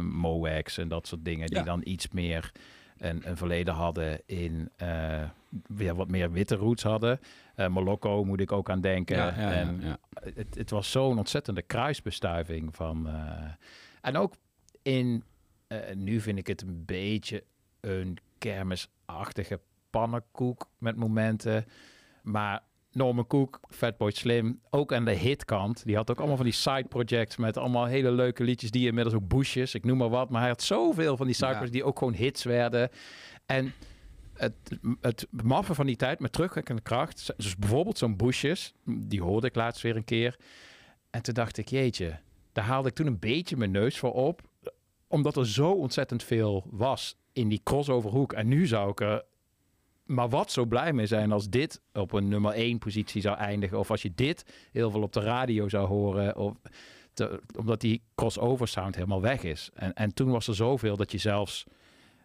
Mowax 0.00 0.78
en 0.78 0.88
dat 0.88 1.06
soort 1.06 1.24
dingen, 1.24 1.48
die 1.48 1.62
dan 1.62 1.80
iets 1.84 2.08
meer 2.08 2.52
een, 2.98 3.28
een 3.28 3.36
verleden 3.36 3.74
hadden 3.74 4.20
in 4.26 4.70
eh, 4.76 5.22
weer 5.66 5.94
wat 5.94 6.08
meer 6.08 6.32
witte 6.32 6.54
roots 6.54 6.82
hadden. 6.82 7.20
Eh 7.54 7.68
Molokko 7.68 8.24
moet 8.24 8.40
ik 8.40 8.52
ook 8.52 8.70
aan 8.70 8.80
denken. 8.80 9.16
Ja, 9.16 9.52
en 9.52 9.80
ja. 9.80 9.98
Het, 10.34 10.54
het 10.54 10.70
was 10.70 10.90
zo'n 10.90 11.18
ontzettende 11.18 11.62
kruisbestuiving 11.62 12.76
van. 12.76 13.08
en 14.00 14.16
ook 14.16 14.34
in. 14.82 15.24
nu 15.94 16.20
vind 16.20 16.38
ik 16.38 16.46
het 16.46 16.62
een 16.62 16.84
beetje 16.84 17.44
een 17.80 18.18
kermisachtige 18.38 19.60
pannenkoek 19.90 20.68
met 20.78 20.96
momenten. 20.96 21.64
Maar 22.22 22.62
Norman 22.94 23.26
Cook, 23.26 23.60
Fatboy 23.68 24.10
Slim, 24.10 24.60
ook 24.70 24.92
aan 24.92 25.04
de 25.04 25.10
hitkant. 25.12 25.84
Die 25.84 25.96
had 25.96 26.10
ook 26.10 26.18
allemaal 26.18 26.36
van 26.36 26.44
die 26.44 26.54
side 26.54 26.84
projects 26.88 27.36
met 27.36 27.56
allemaal 27.56 27.84
hele 27.84 28.10
leuke 28.10 28.44
liedjes. 28.44 28.70
Die 28.70 28.86
inmiddels 28.86 29.16
ook 29.16 29.28
Bushes, 29.28 29.74
ik 29.74 29.84
noem 29.84 29.98
maar 29.98 30.08
wat. 30.08 30.30
Maar 30.30 30.40
hij 30.40 30.50
had 30.50 30.62
zoveel 30.62 31.16
van 31.16 31.26
die 31.26 31.34
side 31.34 31.46
Ja. 31.50 31.66
die 31.66 31.84
ook 31.84 31.98
gewoon 31.98 32.14
hits 32.14 32.42
werden. 32.44 32.90
En 33.46 33.72
het, 34.34 34.54
het 35.00 35.26
maffe 35.42 35.74
van 35.74 35.86
die 35.86 35.96
tijd 35.96 36.20
met 36.20 36.32
terugwerkende 36.32 36.82
kracht. 36.82 37.32
Dus 37.36 37.56
bijvoorbeeld 37.56 37.98
zo'n 37.98 38.16
Bushes, 38.16 38.74
die 38.84 39.22
hoorde 39.22 39.46
ik 39.46 39.54
laatst 39.54 39.82
weer 39.82 39.96
een 39.96 40.04
keer. 40.04 40.36
En 41.10 41.22
toen 41.22 41.34
dacht 41.34 41.58
ik, 41.58 41.68
jeetje, 41.68 42.18
daar 42.52 42.64
haalde 42.64 42.88
ik 42.88 42.94
toen 42.94 43.06
een 43.06 43.18
beetje 43.18 43.56
mijn 43.56 43.70
neus 43.70 43.98
voor 43.98 44.12
op. 44.12 44.40
Omdat 45.08 45.36
er 45.36 45.48
zo 45.48 45.70
ontzettend 45.70 46.22
veel 46.22 46.66
was 46.70 47.16
in 47.32 47.48
die 47.48 47.60
crossover 47.64 48.10
hoek. 48.10 48.32
En 48.32 48.48
nu 48.48 48.66
zou 48.66 48.90
ik 48.90 49.00
er 49.00 49.24
maar 50.04 50.28
wat 50.28 50.50
zo 50.52 50.64
blij 50.64 50.92
mee 50.92 51.06
zijn 51.06 51.32
als 51.32 51.48
dit 51.48 51.80
op 51.92 52.12
een 52.12 52.28
nummer 52.28 52.52
1 52.52 52.78
positie 52.78 53.20
zou 53.22 53.36
eindigen. 53.36 53.78
Of 53.78 53.90
als 53.90 54.02
je 54.02 54.12
dit 54.14 54.44
heel 54.72 54.90
veel 54.90 55.02
op 55.02 55.12
de 55.12 55.20
radio 55.20 55.68
zou 55.68 55.86
horen. 55.86 56.36
Of 56.36 56.54
te- 57.12 57.40
omdat 57.58 57.80
die 57.80 58.02
crossover 58.14 58.68
sound 58.68 58.94
helemaal 58.94 59.20
weg 59.20 59.42
is. 59.42 59.70
En, 59.74 59.94
en 59.94 60.14
toen 60.14 60.30
was 60.30 60.48
er 60.48 60.54
zoveel 60.54 60.96
dat 60.96 61.12
je 61.12 61.18
zelfs 61.18 61.64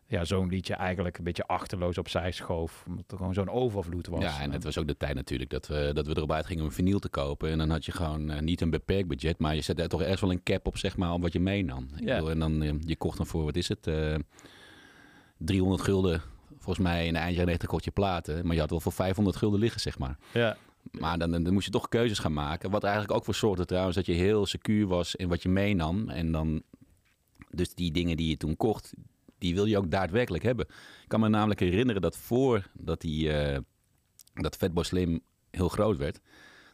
ja, 0.08 0.26
zo'n 0.26 0.48
liedje 0.50 0.74
eigenlijk 0.74 1.18
een 1.18 1.24
beetje 1.24 1.48
achterloos 1.48 1.98
opzij 1.98 2.32
schoof. 2.32 2.84
Omdat 2.88 3.12
er 3.12 3.18
gewoon 3.18 3.34
zo'n 3.34 3.50
overvloed 3.50 4.08
was. 4.08 4.22
Ja, 4.24 4.42
en 4.42 4.52
het 4.52 4.64
was 4.64 4.78
ook 4.78 4.88
de 4.88 4.98
tijd 4.98 5.16
natuurlijk 5.16 5.50
dat 5.50 5.68
we, 5.68 5.92
dat 5.94 6.08
we 6.08 6.16
erop 6.18 6.32
uitgingen 6.32 6.64
om 6.64 6.72
vinyl 6.72 7.00
te 7.00 7.10
kopen. 7.10 7.50
En 7.50 7.58
dan 7.58 7.70
had 7.70 7.86
je 7.86 7.92
gewoon 7.92 8.30
eh, 8.30 8.40
niet 8.42 8.62
een 8.62 8.70
beperkt 8.70 9.08
budget, 9.08 9.40
maar 9.40 9.56
je 9.56 9.62
zette 9.62 9.82
er 9.82 9.90
toch 9.90 10.02
ergens 10.02 10.22
wel 10.22 10.32
een 10.32 10.44
cap 10.44 10.68
op, 10.68 10.78
zeg 10.78 10.98
maar, 10.98 11.14
op 11.14 11.22
wat 11.22 11.34
je 11.34 11.40
meenam. 11.40 11.88
Ik 11.98 12.04
Ja. 12.08 12.14
bedoel, 12.16 12.30
en 12.30 12.40
dan, 12.40 12.62
eh, 12.62 12.74
je 12.80 12.96
kocht 12.96 13.18
dan 13.18 13.26
voor, 13.28 13.44
wat 13.44 13.56
is 13.56 13.68
het, 13.68 13.88
eh 13.88 14.16
300 15.38 15.82
gulden. 15.82 16.22
Volgens 16.70 16.88
mij 16.90 17.06
in 17.08 17.14
de 17.14 17.20
eind 17.20 17.32
jaren 17.32 17.46
90 17.46 17.70
kocht 17.70 17.84
je 17.84 17.92
platen, 17.92 18.46
maar 18.46 18.54
je 18.54 18.62
had 18.62 18.70
wel 18.70 18.80
voor 18.80 18.92
500 18.92 19.38
gulden 19.38 19.60
liggen, 19.60 19.82
zeg 19.82 20.00
maar. 20.00 20.18
Ja. 20.34 20.58
Maar 20.92 21.18
dan, 21.18 21.32
dan 21.32 21.54
moest 21.54 21.66
je 21.66 21.72
toch 21.72 21.90
keuzes 21.90 22.20
gaan 22.20 22.34
maken. 22.34 22.70
Wat 22.70 22.84
eigenlijk 22.84 23.14
ook 23.14 23.26
voor 23.26 23.36
zorgde 23.36 23.66
trouwens 23.66 23.96
dat 23.96 24.06
je 24.06 24.14
heel 24.14 24.46
secuur 24.46 24.88
was 24.88 25.16
in 25.16 25.28
wat 25.28 25.42
je 25.42 25.50
meenam. 25.50 26.10
En 26.10 26.32
dan, 26.32 26.62
dus 27.50 27.74
die 27.74 27.92
dingen 27.92 28.18
die 28.18 28.30
je 28.30 28.38
toen 28.38 28.58
kocht, 28.58 28.94
die 29.38 29.56
wil 29.56 29.66
je 29.66 29.78
ook 29.78 29.92
daadwerkelijk 29.92 30.44
hebben. 30.44 30.66
Ik 31.02 31.08
kan 31.08 31.20
me 31.20 31.30
namelijk 31.30 31.60
herinneren 31.60 32.02
dat 32.02 32.18
voordat 32.18 33.02
die, 33.02 33.34
eh, 33.34 33.60
dat 34.34 34.56
Fatboy 34.56 34.84
Slim 34.84 35.20
heel 35.52 35.70
groot 35.70 35.98
werd, 35.98 36.20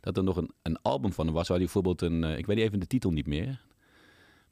dat 0.01 0.17
er 0.17 0.23
nog 0.23 0.37
een, 0.37 0.51
een 0.61 0.81
album 0.81 1.13
van 1.13 1.25
hem 1.25 1.35
was 1.35 1.47
waar 1.47 1.57
hij 1.57 1.65
bijvoorbeeld 1.65 2.01
een, 2.01 2.23
eh, 2.23 2.37
ik 2.37 2.45
weet 2.45 2.57
even 2.57 2.79
de 2.79 2.87
titel 2.87 3.11
niet 3.11 3.27
meer, 3.27 3.61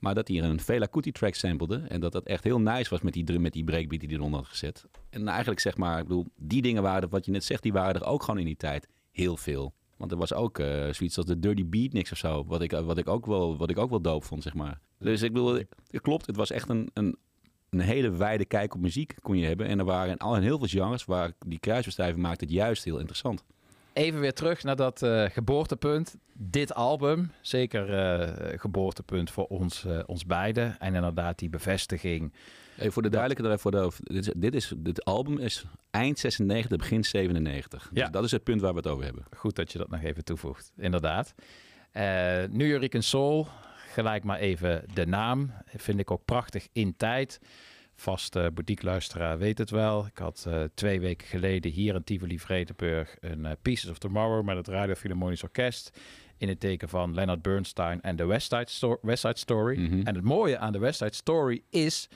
maar 0.03 0.15
dat 0.15 0.27
hij 0.27 0.41
een 0.41 0.59
Fela 0.59 0.85
Kuti 0.85 1.11
track 1.11 1.33
samplede 1.33 1.75
en 1.87 1.99
dat 1.99 2.11
dat 2.11 2.25
echt 2.25 2.43
heel 2.43 2.59
nice 2.59 2.89
was 2.89 3.01
met 3.01 3.13
die 3.13 3.23
drum, 3.23 3.41
met 3.41 3.53
die 3.53 3.63
breakbeat 3.63 3.99
die 3.99 4.09
hij 4.09 4.17
eronder 4.17 4.39
had 4.39 4.49
gezet. 4.49 4.85
En 5.09 5.27
eigenlijk 5.27 5.59
zeg 5.59 5.77
maar, 5.77 5.99
ik 5.99 6.07
bedoel, 6.07 6.25
die 6.35 6.61
dingen 6.61 6.83
waren, 6.83 7.09
wat 7.09 7.25
je 7.25 7.31
net 7.31 7.43
zegt, 7.43 7.63
die 7.63 7.73
waren 7.73 8.01
er 8.01 8.07
ook 8.07 8.23
gewoon 8.23 8.39
in 8.39 8.45
die 8.45 8.55
tijd 8.55 8.87
heel 9.11 9.37
veel. 9.37 9.73
Want 9.97 10.11
er 10.11 10.17
was 10.17 10.33
ook 10.33 10.59
eh, 10.59 10.67
zoiets 10.91 11.17
als 11.17 11.25
de 11.25 11.39
Dirty 11.39 11.65
Beatniks 11.65 12.11
of 12.11 12.17
zo, 12.17 12.45
wat 12.45 12.61
ik, 12.61 12.71
wat, 12.71 12.97
ik 12.97 13.07
ook 13.07 13.25
wel, 13.25 13.57
wat 13.57 13.69
ik 13.69 13.77
ook 13.77 13.89
wel 13.89 14.01
doop 14.01 14.23
vond, 14.23 14.43
zeg 14.43 14.53
maar. 14.53 14.79
Dus 14.99 15.21
ik 15.21 15.33
bedoel, 15.33 15.53
het 15.87 16.01
klopt, 16.01 16.25
het 16.25 16.35
was 16.35 16.51
echt 16.51 16.69
een, 16.69 16.89
een, 16.93 17.17
een 17.69 17.79
hele 17.79 18.11
wijde 18.11 18.45
kijk 18.45 18.73
op 18.73 18.81
muziek 18.81 19.15
kon 19.21 19.37
je 19.37 19.45
hebben. 19.45 19.67
En 19.67 19.79
er 19.79 19.85
waren 19.85 20.17
al 20.17 20.35
heel 20.35 20.57
veel 20.57 20.67
genres 20.67 21.05
waar 21.05 21.31
die 21.45 21.59
kruisbestuiving 21.59 22.21
maakt 22.21 22.41
het 22.41 22.51
juist 22.51 22.83
heel 22.83 22.97
interessant. 22.97 23.43
Even 23.93 24.19
weer 24.19 24.33
terug 24.33 24.63
naar 24.63 24.75
dat 24.75 25.01
eh, 25.01 25.25
geboortepunt. 25.29 26.17
Dit 26.33 26.73
album, 26.73 27.31
zeker 27.41 27.93
eh, 27.93 28.59
geboortepunt 28.59 29.31
voor 29.31 29.45
ons, 29.45 29.85
eh, 29.85 29.99
ons 30.05 30.25
beiden. 30.25 30.79
En 30.79 30.95
inderdaad 30.95 31.39
die 31.39 31.49
bevestiging. 31.49 32.33
Voor 32.77 33.01
de 33.01 33.09
duidelijkheid, 33.09 33.61
voor 33.61 33.71
de, 33.71 33.89
dit, 34.03 34.27
is, 34.27 34.33
dit, 34.35 34.55
is, 34.55 34.73
dit 34.77 35.05
album 35.05 35.37
is 35.37 35.65
eind 35.91 36.19
96, 36.19 36.77
begin 36.77 37.03
97. 37.03 37.89
Ja. 37.93 38.01
Dus 38.01 38.11
dat 38.11 38.23
is 38.23 38.31
het 38.31 38.43
punt 38.43 38.61
waar 38.61 38.71
we 38.71 38.77
het 38.77 38.87
over 38.87 39.03
hebben. 39.03 39.23
Goed 39.35 39.55
dat 39.55 39.71
je 39.71 39.77
dat 39.77 39.89
nog 39.89 40.03
even 40.03 40.23
toevoegt, 40.23 40.71
inderdaad. 40.77 41.33
New 42.49 42.67
York 42.67 42.95
Soul, 42.99 43.47
gelijk 43.91 44.23
maar 44.23 44.39
even 44.39 44.85
de 44.93 45.05
naam. 45.05 45.51
Vind 45.65 45.99
ik 45.99 46.11
ook 46.11 46.25
prachtig 46.25 46.67
in 46.71 46.95
tijd. 46.95 47.39
Vaste 47.95 48.51
boutique-luisteraar 48.53 49.37
weet 49.37 49.57
het 49.57 49.69
wel. 49.69 50.05
Ik 50.05 50.17
had 50.17 50.45
eh, 50.47 50.63
twee 50.73 50.99
weken 50.99 51.27
geleden 51.27 51.71
hier 51.71 51.95
in 51.95 52.03
Tivoli 52.03 52.39
Vredenburg 52.39 53.15
een 53.19 53.45
eh, 53.45 53.51
Pieces 53.61 53.89
of 53.89 53.97
Tomorrow 53.97 54.45
met 54.45 54.55
het 54.57 54.67
Radio 54.67 54.93
Philharmonisch 54.93 55.43
Orkest. 55.43 55.99
In 56.37 56.47
het 56.49 56.59
teken 56.59 56.89
van 56.89 57.13
Leonard 57.13 57.41
Bernstein 57.41 58.01
en 58.01 58.15
de 58.15 58.25
West 58.25 58.49
Side, 58.51 58.65
Sto- 58.69 58.97
West 59.01 59.21
Side 59.21 59.37
Story. 59.39 59.79
Mhm. 59.79 60.01
En 60.07 60.15
het 60.15 60.23
mooie 60.23 60.57
aan 60.57 60.71
de 60.71 60.79
West 60.79 60.97
Side 60.97 61.13
Story 61.13 61.61
is 61.69 62.07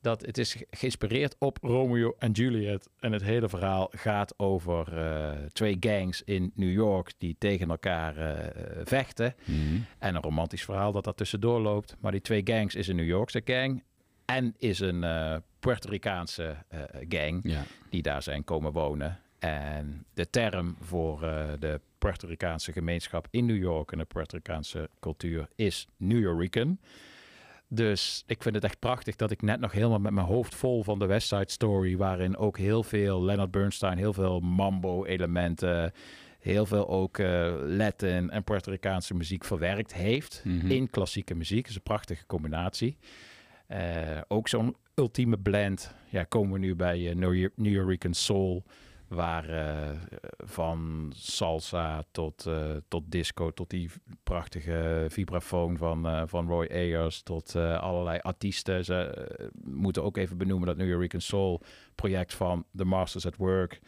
dat 0.00 0.26
het 0.26 0.38
is 0.38 0.54
ge- 0.54 0.66
geïnspireerd 0.70 1.36
op 1.38 1.58
Romeo 1.62 2.14
en 2.18 2.32
Juliet. 2.32 2.88
En 3.00 3.12
het 3.12 3.22
hele 3.22 3.48
verhaal 3.48 3.88
gaat 3.96 4.34
over 4.38 4.98
eh, 4.98 5.30
twee 5.52 5.76
gangs 5.80 6.22
in 6.24 6.52
New 6.54 6.72
York 6.72 7.12
die 7.18 7.36
tegen 7.38 7.70
elkaar 7.70 8.14
vechten. 8.84 9.34
En 9.98 10.14
een 10.14 10.22
romantisch 10.22 10.64
verhaal 10.64 10.92
dat 10.92 11.04
daar 11.04 11.14
tussendoor 11.14 11.60
loopt. 11.60 11.96
Maar 12.00 12.12
die 12.12 12.20
twee 12.20 12.40
gangs 12.44 12.74
is 12.74 12.88
een 12.88 12.96
New 12.96 13.06
Yorkse 13.06 13.42
gang 13.44 13.82
en 14.36 14.54
is 14.58 14.80
een 14.80 15.04
eh 15.04 15.36
Puerto 15.58 15.88
Ricaanse 15.90 16.56
eh, 16.68 16.80
gang 17.08 17.40
Ja. 17.42 17.62
die 17.90 18.02
daar 18.02 18.22
zijn 18.22 18.44
komen 18.44 18.72
wonen. 18.72 19.18
En 19.38 20.04
de 20.14 20.30
term 20.30 20.76
voor 20.80 21.22
eh, 21.22 21.48
de 21.58 21.80
Puerto 21.98 22.26
Ricaanse 22.26 22.72
gemeenschap 22.72 23.26
in 23.30 23.46
New 23.46 23.56
York 23.56 23.92
en 23.92 23.98
de 23.98 24.04
Puerto 24.04 24.36
Ricaanse 24.36 24.88
cultuur 25.00 25.48
is 25.54 25.86
New 25.96 26.20
Yorican. 26.20 26.78
Dus 27.68 28.22
ik 28.26 28.42
vind 28.42 28.54
het 28.54 28.64
echt 28.64 28.78
prachtig 28.78 29.16
dat 29.16 29.30
ik 29.30 29.42
net 29.42 29.60
nog 29.60 29.72
helemaal 29.72 29.98
met 29.98 30.12
mijn 30.12 30.26
hoofd 30.26 30.54
vol 30.54 30.84
van 30.84 30.98
de 30.98 31.06
West 31.06 31.28
Side 31.28 31.50
Story, 31.50 31.96
waarin 31.96 32.36
ook 32.36 32.58
heel 32.58 32.82
veel 32.82 33.22
Leonard 33.24 33.50
Bernstein, 33.50 33.98
heel 33.98 34.12
veel 34.12 34.40
mambo-elementen, 34.40 35.92
heel 36.38 36.66
veel 36.66 36.88
ook 36.88 37.18
Latin 37.66 38.30
en 38.30 38.44
Puerto 38.44 38.70
Ricaanse 38.70 39.14
muziek 39.14 39.44
verwerkt 39.44 39.94
heeft 39.94 40.42
Mhm. 40.44 40.70
in 40.70 40.90
klassieke 40.90 41.34
muziek. 41.34 41.60
Dat 41.60 41.70
is 41.70 41.76
een 41.76 41.82
prachtige 41.82 42.26
combinatie. 42.26 42.96
Eh, 43.70 44.20
ook 44.28 44.48
zo'n 44.48 44.76
ultieme 44.94 45.38
blend. 45.38 45.94
Ja, 46.08 46.24
komen 46.24 46.52
we 46.52 46.58
nu 46.58 46.74
bij 46.74 47.08
eh, 47.08 47.16
New, 47.16 47.48
Yorican 47.56 48.14
Soul. 48.14 48.64
Waar 49.08 49.48
eh, 49.48 49.96
van 50.36 51.12
salsa 51.16 52.04
tot, 52.10 52.48
tot 52.88 53.02
disco, 53.06 53.50
tot 53.50 53.70
die 53.70 53.90
prachtige 54.22 55.06
vibrafoon 55.08 55.76
van, 55.76 56.28
van 56.28 56.46
Roy 56.46 56.68
Ayers, 56.72 57.22
tot 57.22 57.56
allerlei 57.56 58.18
artiesten. 58.18 58.84
Ze 58.84 59.28
moeten 59.64 60.02
ook 60.02 60.16
even 60.16 60.38
benoemen 60.38 60.66
dat 60.66 60.76
New 60.76 60.88
Yorican 60.88 61.20
Soul 61.20 61.62
project 61.94 62.34
van 62.34 62.64
The 62.76 62.84
Masters 62.84 63.26
at 63.26 63.36
Work. 63.36 63.80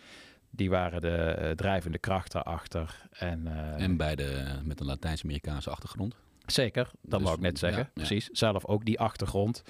Die 0.51 0.71
waren 0.71 1.01
de 1.01 1.53
drijvende 1.57 1.99
kracht 1.99 2.33
daarachter. 2.33 3.09
En, 3.11 3.47
En 3.77 3.97
beide 3.97 4.59
met 4.65 4.81
een 4.81 4.87
Latijns-Amerikaanse 4.87 5.71
achtergrond. 5.71 6.17
Zeker, 6.53 6.91
dat 7.01 7.19
Dus, 7.19 7.23
wou 7.23 7.35
ik 7.35 7.43
net 7.43 7.59
zeggen. 7.59 7.83
ja. 7.83 7.91
Precies. 7.95 8.27
Zelf 8.27 8.67
ook 8.67 8.85
die 8.85 9.01
achtergrond. 9.01 9.63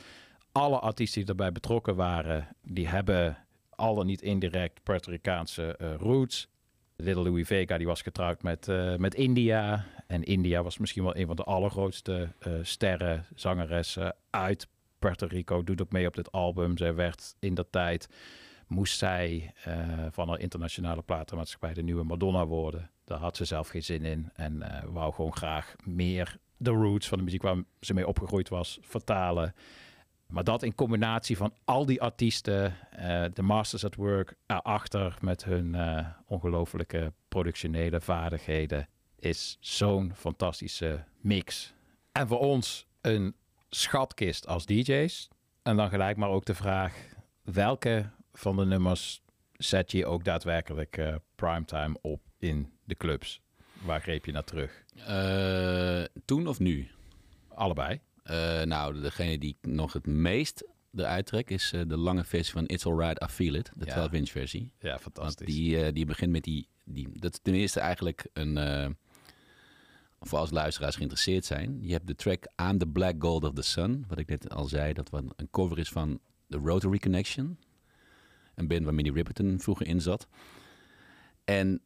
Alle 0.53 0.79
artiesten 0.79 1.21
die 1.21 1.31
erbij 1.31 1.53
betrokken 1.53 1.97
waren, 1.97 2.49
die 2.63 2.89
hebben 2.89 3.37
al 3.71 3.95
dan 3.95 4.07
niet 4.07 4.23
indirect 4.23 4.83
Puerto 4.83 5.11
Ricaanse 5.11 5.77
eh, 5.77 5.95
roots. 5.95 6.49
Little 6.97 7.23
Louis 7.23 7.47
Vega 7.47 7.79
die 7.79 7.87
was 7.87 8.03
getrouwd 8.03 8.43
met, 8.43 8.69
eh, 8.69 8.97
met 8.97 9.15
India. 9.15 9.85
En 10.07 10.23
India 10.23 10.63
was 10.63 10.79
misschien 10.79 11.03
wel 11.03 11.17
een 11.17 11.27
van 11.27 11.37
de 11.37 11.43
allergrootste 11.43 12.29
eh, 12.39 12.53
sterren, 12.63 13.27
zangeressen 13.35 14.15
uit 14.31 14.69
Puerto 14.99 15.27
Rico. 15.27 15.65
Doet 15.65 15.83
ook 15.83 15.93
mee 15.93 16.07
op 16.07 16.15
dit 16.15 16.33
album. 16.33 16.77
Zij 16.77 16.95
werd 16.95 17.35
in 17.39 17.55
dat 17.55 17.67
tijd, 17.71 18.09
moest 18.67 18.99
zij 18.99 19.55
van 20.11 20.29
haar 20.29 20.39
internationale 20.39 21.03
platenmaatschappij 21.03 21.75
de 21.75 21.83
nieuwe 21.83 22.05
Madonna 22.05 22.47
worden. 22.47 22.91
Daar 23.05 23.19
had 23.19 23.37
ze 23.37 23.45
zelf 23.45 23.69
geen 23.69 23.83
zin 23.83 24.05
in. 24.05 24.31
En 24.35 24.63
wou 24.93 25.13
gewoon 25.15 25.37
graag 25.37 25.75
meer 25.85 26.39
de 26.63 26.71
roots 26.71 27.09
van 27.09 27.19
de 27.19 27.25
muziek 27.25 27.43
waar 27.43 27.63
ze 27.81 27.95
mee 27.95 28.07
opgegroeid 28.07 28.49
was 28.49 28.79
vertalen. 28.81 29.55
Maar 30.27 30.45
dat 30.45 30.63
in 30.63 30.75
combinatie 30.75 31.37
van 31.37 31.55
al 31.65 31.87
die 31.87 32.03
artiesten, 32.03 32.77
eh, 32.91 33.25
de 33.33 33.43
Masters 33.43 33.85
at 33.85 33.95
Work 33.95 34.35
erachter 34.47 35.19
met 35.21 35.45
hun 35.45 35.75
eh 35.75 36.07
ongelofelijke 36.27 37.13
productionele 37.29 38.01
vaardigheden, 38.01 38.89
is 39.19 39.57
zo'n 39.61 40.13
fantastische 40.15 41.05
mix. 41.21 41.75
En 42.13 42.29
voor 42.29 42.39
ons 42.39 42.87
een 43.01 43.35
schatkist 43.69 44.47
als 44.47 44.67
DJ's. 44.67 45.29
En 45.63 45.77
dan 45.77 45.89
gelijk 45.89 46.17
maar 46.17 46.29
ook 46.29 46.45
de 46.45 46.55
vraag, 46.55 46.95
welke 47.43 48.11
van 48.33 48.57
de 48.57 48.65
nummers 48.65 49.23
zet 49.53 49.93
je 49.93 50.07
ook 50.07 50.25
daadwerkelijk 50.25 50.97
eh, 50.97 51.15
primetime 51.35 51.97
op 52.01 52.21
in 52.39 52.73
de 52.85 52.95
clubs? 52.95 53.41
Waar 53.85 54.01
greep 54.01 54.25
je 54.27 54.33
naar 54.33 54.45
terug? 54.45 54.82
Eh, 54.97 56.03
toen 56.25 56.47
of 56.47 56.59
nu? 56.59 56.89
Allebei. 57.49 58.01
Eh, 58.23 58.63
nou, 58.63 59.01
degene 59.01 59.39
die 59.39 59.57
ik 59.61 59.71
nog 59.71 59.93
het 59.93 60.07
meest 60.07 60.65
eruit 60.95 61.27
trek 61.27 61.51
is 61.51 61.73
eh, 61.73 61.81
de 61.87 61.97
lange 61.97 62.25
versie 62.25 62.53
van 62.53 62.67
It's 62.67 62.87
Alright, 62.87 63.23
I 63.23 63.27
Feel 63.27 63.55
It. 63.55 63.73
De 63.77 63.87
Ja. 63.87 64.09
12-inch 64.09 64.31
versie. 64.31 64.71
Ja, 64.79 64.99
fantastisch. 64.99 65.47
Want 65.47 65.59
die, 65.59 65.93
die 65.93 66.07
begint 66.07 66.31
met 66.33 66.45
die, 66.45 66.69
die... 66.85 67.09
Dat 67.13 67.33
is 67.33 67.39
ten 67.43 67.55
eerste 67.55 67.81
eigenlijk 67.81 68.27
een... 68.33 68.97
voor 70.21 70.39
als 70.39 70.51
luisteraars 70.51 70.97
geïnteresseerd 70.97 71.45
zijn. 71.45 71.79
Je 71.83 71.93
hebt 71.93 72.07
de 72.07 72.15
track 72.15 72.45
I'm 72.71 72.79
the 72.79 72.87
Black 72.87 73.15
Gold 73.19 73.45
of 73.45 73.53
the 73.53 73.63
Sun. 73.63 74.05
Wat 74.09 74.19
ik 74.19 74.29
net 74.29 74.51
al 74.51 74.65
zei, 74.65 74.93
dat 74.93 75.11
wat 75.11 75.25
een 75.37 75.51
cover 75.51 75.79
is 75.79 75.89
van 75.89 76.21
The 76.49 76.59
Rotary 76.59 76.99
Connection. 76.99 77.59
Een 78.55 78.69
band 78.69 78.85
waar 78.85 78.95
Minnie 78.95 79.13
Riperton 79.13 79.61
vroeger 79.61 79.87
in 79.87 80.01
zat. 80.01 80.27
En 81.45 81.83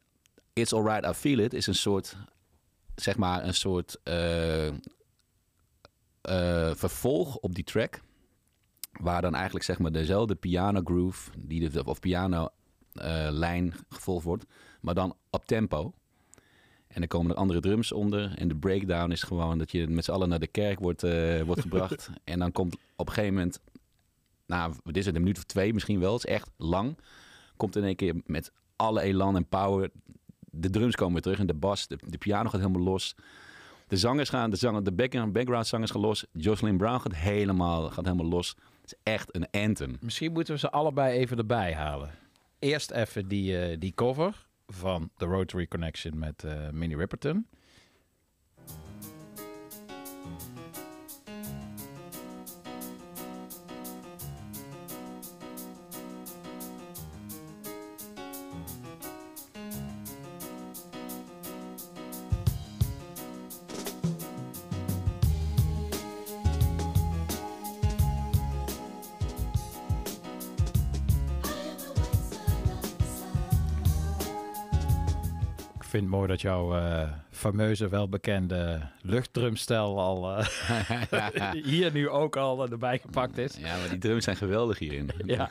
It's 0.52 0.72
Alright, 0.72 1.06
I 1.06 1.12
Feel 1.12 1.38
It 1.38 1.54
is 1.54 1.66
een 1.66 1.74
soort... 1.74 2.16
Zeg 2.96 3.16
maar 3.16 3.44
een 3.44 3.54
soort... 3.54 4.00
eh, 4.02 4.66
eh, 6.26 6.74
vervolg 6.74 7.36
op 7.36 7.54
die 7.54 7.64
track. 7.64 8.00
Waar 8.92 9.22
dan 9.22 9.34
eigenlijk 9.34 9.64
zeg 9.64 9.78
maar 9.78 9.92
dezelfde 9.92 10.34
piano 10.34 10.80
groove 10.84 11.30
die 11.38 11.70
de, 11.70 11.84
of 11.84 12.00
piano 12.00 12.48
eh, 12.92 13.28
lijn 13.30 13.74
gevolgd 13.88 14.24
wordt, 14.24 14.44
maar 14.80 14.94
dan 14.94 15.16
op 15.30 15.46
tempo. 15.46 15.92
En 16.86 17.00
dan 17.00 17.08
komen 17.08 17.30
er 17.30 17.36
andere 17.36 17.60
drums 17.60 17.92
onder. 17.92 18.34
En 18.38 18.48
de 18.48 18.56
breakdown 18.56 19.10
is 19.10 19.22
gewoon 19.22 19.58
dat 19.58 19.72
je 19.72 19.88
met 19.88 20.04
z'n 20.04 20.10
allen 20.10 20.28
naar 20.28 20.38
de 20.38 20.46
kerk 20.46 20.78
wordt, 20.78 21.02
wordt 21.44 21.60
gebracht. 21.68 22.10
en 22.24 22.38
dan 22.38 22.52
komt 22.52 22.76
op 22.96 23.06
een 23.06 23.12
gegeven 23.14 23.34
moment, 23.34 23.60
nou, 24.46 24.74
wat 24.84 24.96
is 24.96 25.06
het, 25.06 25.14
een 25.14 25.20
minuut 25.20 25.38
of 25.38 25.44
twee 25.44 25.72
misschien 25.72 26.00
wel, 26.00 26.12
het 26.12 26.26
is 26.26 26.34
echt 26.34 26.50
lang. 26.56 26.98
Komt 27.56 27.76
in 27.76 27.84
één 27.84 27.96
keer 27.96 28.14
met 28.24 28.52
alle 28.76 29.00
elan 29.00 29.36
en 29.36 29.46
power. 29.46 29.90
De 30.56 30.70
drums 30.70 30.94
komen 30.94 31.12
weer 31.12 31.22
terug 31.22 31.38
en 31.38 31.46
de 31.46 31.54
bas, 31.54 31.86
de, 31.86 32.18
piano 32.18 32.48
gaat 32.48 32.60
helemaal 32.60 32.82
los. 32.82 33.14
De 33.88 33.96
zangers 33.96 34.28
gaan, 34.28 34.50
de, 34.50 34.56
zanger, 34.56 34.84
de 34.84 34.92
background, 34.92 35.66
zangers 35.66 35.90
gaan 35.90 36.00
los. 36.00 36.26
Jocelyn 36.32 36.76
Brown 36.76 37.00
gaat 37.00 37.14
helemaal, 37.14 37.90
gaat 37.90 38.04
helemaal 38.04 38.26
los. 38.26 38.56
Het 38.80 38.92
is 38.92 39.12
echt 39.12 39.34
een 39.34 39.50
anthem. 39.50 39.96
Misschien 40.00 40.32
moeten 40.32 40.54
we 40.54 40.60
ze 40.60 40.70
allebei 40.70 41.18
even 41.18 41.38
erbij 41.38 41.74
halen. 41.74 42.10
Eerst 42.58 42.90
even 42.90 43.28
die, 43.28 43.58
eh, 43.58 43.76
die 43.78 43.92
cover 43.94 44.46
van 44.66 45.10
The 45.16 45.24
Rotary 45.24 45.66
Connection 45.66 46.18
met 46.18 46.44
eh, 46.44 46.70
Minnie 46.70 46.96
Riperton. 46.96 47.46
Mooi 76.16 76.28
dat 76.28 76.40
jouw 76.40 76.76
eh, 76.76 77.12
fameuze, 77.30 77.88
welbekende 77.88 78.80
luchtdrumstel 79.00 80.00
al 80.00 80.36
eh, 80.36 81.50
hier 81.72 81.92
nu 81.92 82.08
ook 82.08 82.36
al 82.36 82.68
erbij 82.70 82.98
gepakt 82.98 83.38
is. 83.38 83.56
Ja, 83.56 83.76
maar 83.78 83.88
die 83.88 83.98
drums 83.98 84.24
zijn 84.24 84.36
geweldig 84.36 84.78
hierin. 84.78 85.10
Ja. 85.24 85.50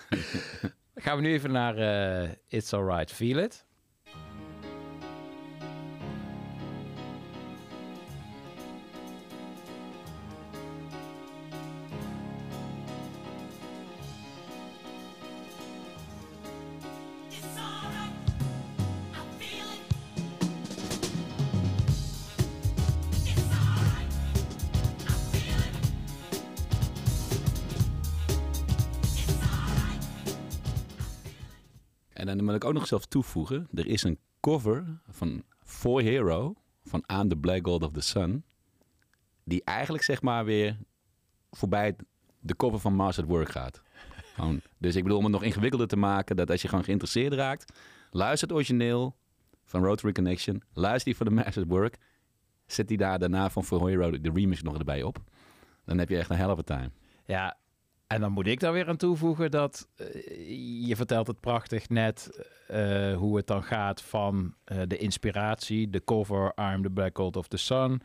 Gaan 0.96 1.16
we 1.16 1.22
nu 1.22 1.34
even 1.34 1.52
naar 1.52 1.78
eh, 1.78 2.30
It's 2.48 2.74
Alright, 2.74 3.12
Feel 3.12 3.38
It. 3.38 3.66
Zelf 32.88 33.06
toevoegen. 33.06 33.68
Er 33.74 33.88
is 33.88 34.04
een 34.04 34.20
cover 34.40 35.00
van 35.10 35.44
For 35.64 36.02
Hero 36.02 36.56
van 36.84 37.04
Aan 37.06 37.28
the 37.28 37.38
Black 37.38 37.66
Gold 37.66 37.84
of 37.84 37.92
the 37.92 38.02
Sun. 38.02 38.44
Die 39.44 39.64
eigenlijk 39.64 40.04
zeg 40.04 40.22
maar 40.22 40.46
weer 40.46 40.78
voorbij 41.52 41.96
de 42.40 42.56
cover 42.56 42.80
van 42.80 42.94
Mars 42.94 43.20
at 43.20 43.26
Work 43.26 43.50
gaat. 43.50 43.82
Gewoon. 44.36 44.62
Dus 44.78 44.96
ik 44.96 45.04
bedoel 45.04 45.18
om 45.18 45.24
het 45.24 45.34
nog 45.34 45.44
ingewikkelder 45.44 45.88
te 45.88 45.98
maken. 45.98 46.36
Dat 46.36 46.50
als 46.52 46.62
je 46.62 46.68
gewoon 46.68 46.84
geïnteresseerd 46.84 47.34
raakt. 47.34 47.74
Luister 48.12 48.48
het 48.48 48.58
origineel 48.58 49.16
van 49.64 49.84
Rotary 49.84 50.14
Connection. 50.14 50.64
Luister 50.74 51.04
die 51.04 51.16
van 51.16 51.26
de 51.26 51.32
Mars 51.32 51.58
at 51.58 51.68
Work. 51.68 51.98
Zet 52.66 52.88
die 52.88 52.98
daar 52.98 53.20
daarna 53.20 53.50
van 53.50 53.64
For 53.64 53.88
Hero 53.88 54.20
de 54.20 54.32
remix 54.34 54.62
nog 54.62 54.78
erbij 54.78 55.04
op. 55.04 55.18
Dan 55.86 55.98
heb 55.98 56.10
je 56.10 56.18
echt 56.18 56.30
een 56.30 56.38
hell 56.38 56.64
time. 56.64 56.92
Ja, 57.26 57.58
en 58.08 58.22
dan 58.22 58.32
moet 58.32 58.48
ik 58.48 58.60
daar 58.60 58.74
weer 58.74 58.88
aan 58.88 58.98
toevoegen 58.98 59.52
dat 59.52 59.88
eh, 59.96 60.88
je 60.88 60.96
vertelt 60.96 61.28
het 61.28 61.40
prachtig 61.40 61.90
net 61.90 62.46
eh, 62.68 63.16
hoe 63.16 63.38
het 63.38 63.48
dan 63.48 63.64
gaat 63.64 64.02
van 64.02 64.56
eh, 64.64 64.78
de 64.88 64.98
inspiratie, 64.98 65.90
de 65.90 66.04
cover 66.04 66.54
I'm 66.56 66.82
the 66.82 66.90
Black 66.90 67.18
Gold 67.18 67.36
of 67.36 67.48
the 67.48 67.58
Sun, 67.58 68.02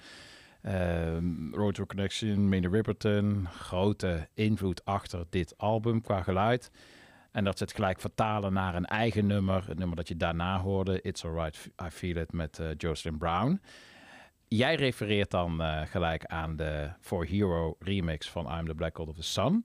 ehm 0.62 1.55
Rotary 1.55 1.86
Connection, 1.86 2.48
Minnie 2.48 2.70
Riperton, 2.70 3.48
grote 3.48 4.28
invloed 4.35 4.85
achter 4.85 5.24
dit 5.31 5.55
album 5.59 6.01
qua 6.01 6.22
geluid. 6.22 6.70
En 7.32 7.44
dat 7.44 7.59
ze 7.59 7.64
het 7.64 7.72
gelijk 7.72 8.01
vertalen 8.01 8.52
naar 8.52 8.74
een 8.74 8.86
eigen 8.86 9.27
nummer, 9.27 9.64
het 9.68 9.78
nummer 9.78 9.97
dat 9.97 10.09
je 10.09 10.16
daarna 10.16 10.60
hoorde, 10.60 11.01
It's 11.01 11.24
Alright, 11.24 11.70
I 11.82 11.90
Feel 11.90 12.16
It 12.16 12.32
met 12.32 12.60
Jocelyn 12.77 13.18
Brown. 13.18 13.60
Jij 14.56 14.74
refereert 14.74 15.31
dan 15.31 15.62
eh, 15.62 15.82
gelijk 15.86 16.24
aan 16.24 16.56
de 16.56 16.90
For 17.01 17.27
Hero 17.27 17.77
remix 17.78 18.28
van 18.28 18.59
I'm 18.59 18.66
the 18.66 18.74
Black 18.74 18.97
God 18.97 19.09
of 19.09 19.14
the 19.14 19.22
Sun. 19.22 19.64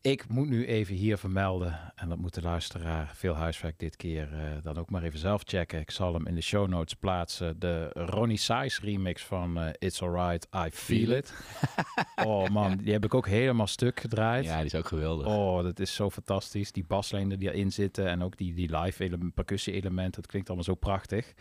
Ik 0.00 0.28
moet 0.28 0.48
nu 0.48 0.66
even 0.66 0.94
hier 0.94 1.18
vermelden, 1.18 1.92
en 1.94 2.08
dat 2.08 2.18
moet 2.18 2.34
de 2.34 2.42
luisteraar, 2.42 3.10
veel 3.14 3.34
huiswerk 3.34 3.78
dit 3.78 3.96
keer, 3.96 4.32
eh, 4.32 4.62
dan 4.62 4.76
ook 4.76 4.90
maar 4.90 5.02
even 5.02 5.18
zelf 5.18 5.42
checken. 5.44 5.80
Ik 5.80 5.90
zal 5.90 6.14
hem 6.14 6.26
in 6.26 6.34
de 6.34 6.40
show 6.40 6.68
notes 6.68 6.94
plaatsen. 6.94 7.58
De 7.58 7.90
Ronnie 7.92 8.36
Size 8.36 8.80
remix 8.80 9.24
van 9.24 9.58
eh, 9.58 9.70
It's 9.78 10.02
Alright, 10.02 10.48
I 10.66 10.70
Feel 10.70 11.10
It. 11.10 11.34
oh 12.26 12.48
man, 12.48 12.76
die 12.76 12.92
heb 12.92 13.04
ik 13.04 13.14
ook 13.14 13.26
helemaal 13.26 13.66
stuk 13.66 14.00
gedraaid. 14.00 14.44
Ja, 14.44 14.56
die 14.56 14.66
is 14.66 14.74
ook 14.74 14.88
geweldig. 14.88 15.26
Oh, 15.26 15.62
dat 15.62 15.78
is 15.78 15.94
zo 15.94 16.10
fantastisch. 16.10 16.72
Die 16.72 16.84
baslijnen 16.84 17.38
die 17.38 17.52
erin 17.52 17.72
zitten 17.72 18.06
en 18.06 18.22
ook 18.22 18.36
die, 18.36 18.54
die 18.54 18.78
live 18.78 19.30
percussie 19.34 19.72
elementen. 19.72 20.20
Het 20.20 20.30
klinkt 20.30 20.48
allemaal 20.48 20.66
zo 20.66 20.74
prachtig. 20.74 21.34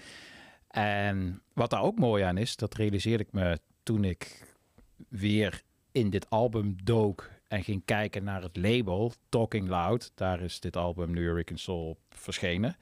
En 0.71 1.41
wat 1.53 1.69
daar 1.69 1.81
ook 1.81 1.99
mooi 1.99 2.23
aan 2.23 2.37
is, 2.37 2.55
dat 2.55 2.73
realiseerde 2.73 3.23
ik 3.23 3.31
me 3.31 3.59
toen 3.83 4.03
ik 4.03 4.55
weer 5.09 5.61
in 5.91 6.09
dit 6.09 6.29
album 6.29 6.75
dook 6.83 7.29
en 7.47 7.63
ging 7.63 7.81
kijken 7.85 8.23
naar 8.23 8.41
het 8.41 8.57
label 8.57 9.13
Talking 9.29 9.67
Loud. 9.67 10.11
Daar 10.15 10.41
is 10.41 10.59
dit 10.59 10.75
album 10.75 11.11
New 11.11 11.23
York 11.23 11.51
Soul 11.55 11.89
op 11.89 11.99
verschenen. 12.09 12.75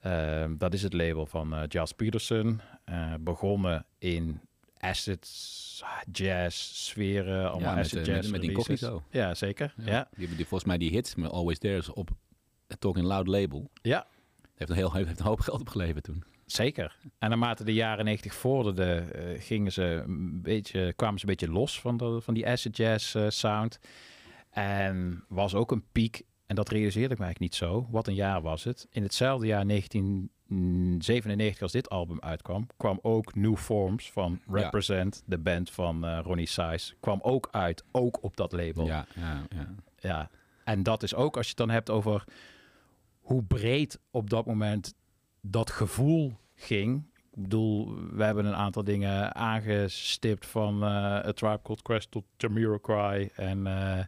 Ehm, 0.00 0.56
dat 0.56 0.74
is 0.74 0.82
het 0.82 0.92
label 0.92 1.26
van 1.26 1.54
eh 1.54 1.62
Giles 1.68 1.92
Peterson. 1.92 2.60
Eh, 2.84 3.14
begonnen 3.20 3.86
in 3.98 4.40
acid 4.78 5.30
jazz 6.12 6.56
sferen, 6.56 7.50
allemaal 7.50 7.70
Ja, 7.70 7.74
met, 7.74 7.84
acid 7.84 7.98
eh, 7.98 8.14
jazz 8.14 8.30
met-. 8.30 9.00
Ja, 9.10 9.34
zeker. 9.34 9.74
Ja. 9.76 10.08
Die, 10.16 10.28
die, 10.28 10.46
volgens 10.46 10.64
mij 10.64 10.78
die 10.78 10.90
hits 10.90 11.14
met 11.14 11.30
Always 11.30 11.58
There 11.58 11.76
is 11.76 11.88
op 11.88 12.10
het 12.66 12.80
Talking 12.80 13.06
Loud 13.06 13.26
label. 13.26 13.70
Ja. 13.82 14.06
Heeft 14.54 14.70
een, 14.70 14.76
heel, 14.76 14.92
heeft 14.96 15.18
een 15.18 15.26
hoop 15.26 15.40
geld 15.40 15.60
opgeleverd 15.60 16.04
toen. 16.04 16.24
Zeker. 16.46 16.96
En 17.18 17.28
naarmate 17.28 17.64
de 17.64 17.74
jaren 17.74 18.04
90 18.04 18.34
vorderden, 18.34 19.14
eh, 19.14 19.42
gingen 19.42 19.72
ze 19.72 19.82
een 19.82 20.42
beetje, 20.42 20.92
kwamen 20.92 21.18
ze 21.18 21.24
een 21.24 21.30
beetje 21.30 21.52
los 21.52 21.80
van, 21.80 21.96
de, 21.96 22.20
van 22.20 22.34
die 22.34 22.46
acid 22.48 22.76
jazz 22.76 23.14
eh, 23.14 23.26
sound. 23.28 23.78
En 24.50 25.24
was 25.28 25.54
ook 25.54 25.70
een 25.70 25.84
piek, 25.92 26.22
en 26.46 26.56
dat 26.56 26.68
realiseerde 26.68 27.12
ik 27.12 27.18
me 27.18 27.24
eigenlijk 27.24 27.52
niet 27.52 27.54
zo. 27.70 27.86
Wat 27.90 28.06
een 28.06 28.14
jaar 28.14 28.42
was 28.42 28.64
het. 28.64 28.86
In 28.90 29.02
hetzelfde 29.02 29.46
jaar 29.46 29.66
1997 29.66 31.62
als 31.62 31.72
dit 31.72 31.88
album 31.88 32.20
uitkwam, 32.20 32.66
kwam 32.76 32.98
ook 33.02 33.34
New 33.34 33.56
Forms 33.56 34.12
van 34.12 34.40
Ja. 34.46 34.52
Represent, 34.60 35.22
de 35.26 35.38
band 35.38 35.70
van 35.70 36.04
eh, 36.04 36.18
Ronnie 36.22 36.46
Size, 36.46 36.94
kwam 37.00 37.18
ook 37.22 37.48
uit, 37.50 37.84
ook 37.92 38.22
op 38.22 38.36
dat 38.36 38.52
label. 38.52 38.86
Ja, 38.86 39.06
ja, 39.14 39.42
ja. 39.48 39.74
Ja, 39.98 40.30
en 40.64 40.82
dat 40.82 41.02
is 41.02 41.14
ook 41.14 41.36
als 41.36 41.44
je 41.44 41.50
het 41.50 41.66
dan 41.66 41.70
hebt 41.70 41.90
over 41.90 42.24
hoe 43.20 43.42
breed 43.42 44.00
op 44.10 44.30
dat 44.30 44.46
moment 44.46 44.94
dat 45.50 45.70
gevoel 45.70 46.36
ging. 46.54 47.04
Ik 47.32 47.42
bedoel, 47.42 47.94
we 48.12 48.24
hebben 48.24 48.44
een 48.44 48.54
aantal 48.54 48.84
dingen 48.84 49.34
aangestipt 49.34 50.46
van 50.46 50.82
eh 50.82 50.88
A 51.26 51.32
Tribe 51.32 51.60
Called 51.62 51.82
Quest 51.82 52.10
tot 52.10 52.24
Jamiroquai 52.36 53.30
en, 53.34 53.66
eh, 53.66 53.98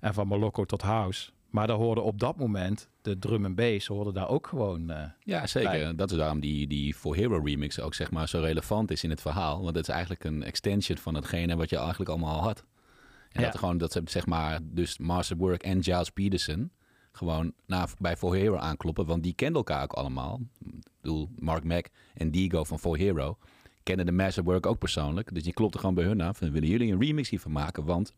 en 0.00 0.14
van 0.14 0.26
Moloko 0.26 0.64
tot 0.64 0.82
House. 0.82 1.30
Maar 1.50 1.66
daar 1.66 1.76
hoorde 1.76 2.00
op 2.00 2.18
dat 2.18 2.36
moment 2.36 2.88
de 3.02 3.18
drum 3.18 3.44
en 3.44 3.54
bass 3.54 3.86
hoorden 3.86 4.14
daar 4.14 4.28
ook 4.28 4.46
gewoon 4.46 4.90
eh, 4.90 5.04
Ja, 5.20 5.46
zeker. 5.46 5.70
bij. 5.70 5.94
Dat 5.94 6.10
is 6.10 6.16
daarom 6.16 6.40
die, 6.40 6.66
die 6.66 6.94
For 6.94 7.16
Hero 7.16 7.40
remix 7.44 7.80
ook 7.80 7.94
zeg 7.94 8.10
maar 8.10 8.28
zo 8.28 8.40
relevant 8.40 8.90
is 8.90 9.04
in 9.04 9.10
het 9.10 9.20
verhaal. 9.20 9.62
Want 9.62 9.76
het 9.76 9.88
is 9.88 9.94
eigenlijk 9.94 10.24
een 10.24 10.42
extension 10.42 10.98
van 10.98 11.14
hetgene 11.14 11.56
wat 11.56 11.70
je 11.70 11.76
eigenlijk 11.76 12.10
allemaal 12.10 12.34
al 12.34 12.42
had. 12.42 12.64
En 13.32 13.40
Ja. 13.42 13.46
dat 13.50 13.58
gewoon, 13.58 13.78
dat 13.78 13.92
ze 13.92 14.02
zeg 14.04 14.26
maar, 14.26 14.58
dus 14.62 14.98
Master 14.98 15.36
Work 15.36 15.62
en 15.62 15.82
Giles 15.82 16.10
Peterson 16.10 16.70
gewoon 17.12 17.52
na, 17.66 17.88
bij 17.98 18.16
For 18.16 18.34
Hero 18.34 18.56
aankloppen. 18.56 19.06
Want 19.06 19.22
die 19.22 19.34
kenden 19.34 19.56
elkaar 19.56 19.82
ook 19.82 19.92
allemaal. 19.92 20.40
Ik 20.64 20.82
bedoel, 21.00 21.28
Mark 21.38 21.64
Mack 21.64 21.88
en 22.14 22.30
Diego 22.30 22.64
van 22.64 22.78
For 22.78 22.96
Hero 22.96 23.38
kennen 23.82 24.06
de 24.06 24.12
Master 24.12 24.44
Work 24.44 24.66
ook 24.66 24.78
persoonlijk. 24.78 25.34
Dus 25.34 25.42
die 25.42 25.52
klopte 25.52 25.78
gewoon 25.78 25.94
bij 25.94 26.04
hun 26.04 26.20
af. 26.20 26.40
En 26.40 26.52
willen 26.52 26.68
jullie 26.68 26.92
een 26.92 27.00
remix 27.00 27.28
hiervan 27.28 27.52
maken? 27.52 27.84
Want 27.84 28.14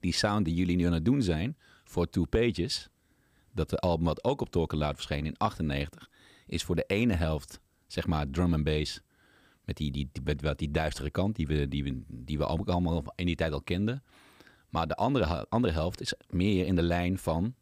die 0.00 0.12
sound 0.12 0.44
die 0.44 0.54
jullie 0.54 0.76
nu 0.76 0.84
aan 0.84 0.92
het 0.92 1.04
doen 1.04 1.22
zijn 1.22 1.56
voor 1.84 2.10
Two 2.10 2.24
Pages, 2.24 2.88
dat 3.52 3.70
de 3.70 3.78
album 3.78 4.04
wat 4.04 4.24
ook 4.24 4.40
op 4.40 4.50
Talking 4.50 4.80
Loud 4.80 4.94
verscheen 4.94 5.26
in 5.26 5.36
98, 5.36 6.10
is 6.46 6.64
voor 6.64 6.76
de 6.76 6.84
ene 6.86 7.14
helft 7.14 7.60
zeg 7.86 8.06
maar 8.06 8.30
drum 8.30 8.54
en 8.54 8.62
bass 8.62 9.00
met 9.64 9.76
die, 9.76 9.90
die, 9.90 10.10
met 10.24 10.42
wat 10.42 10.58
die 10.58 10.70
duistere 10.70 11.10
kant 11.10 11.36
die 11.36 11.46
we, 11.46 11.68
die, 11.68 11.84
we, 11.84 12.02
die 12.06 12.38
we 12.38 12.44
allemaal 12.44 13.04
in 13.14 13.26
die 13.26 13.36
tijd 13.36 13.52
al 13.52 13.62
kenden. 13.62 14.02
Maar 14.68 14.86
de 14.86 14.94
andere, 14.94 15.46
andere 15.48 15.72
helft 15.72 16.00
is 16.00 16.14
meer 16.28 16.66
in 16.66 16.76
de 16.76 16.82
lijn 16.82 17.18
van 17.18 17.54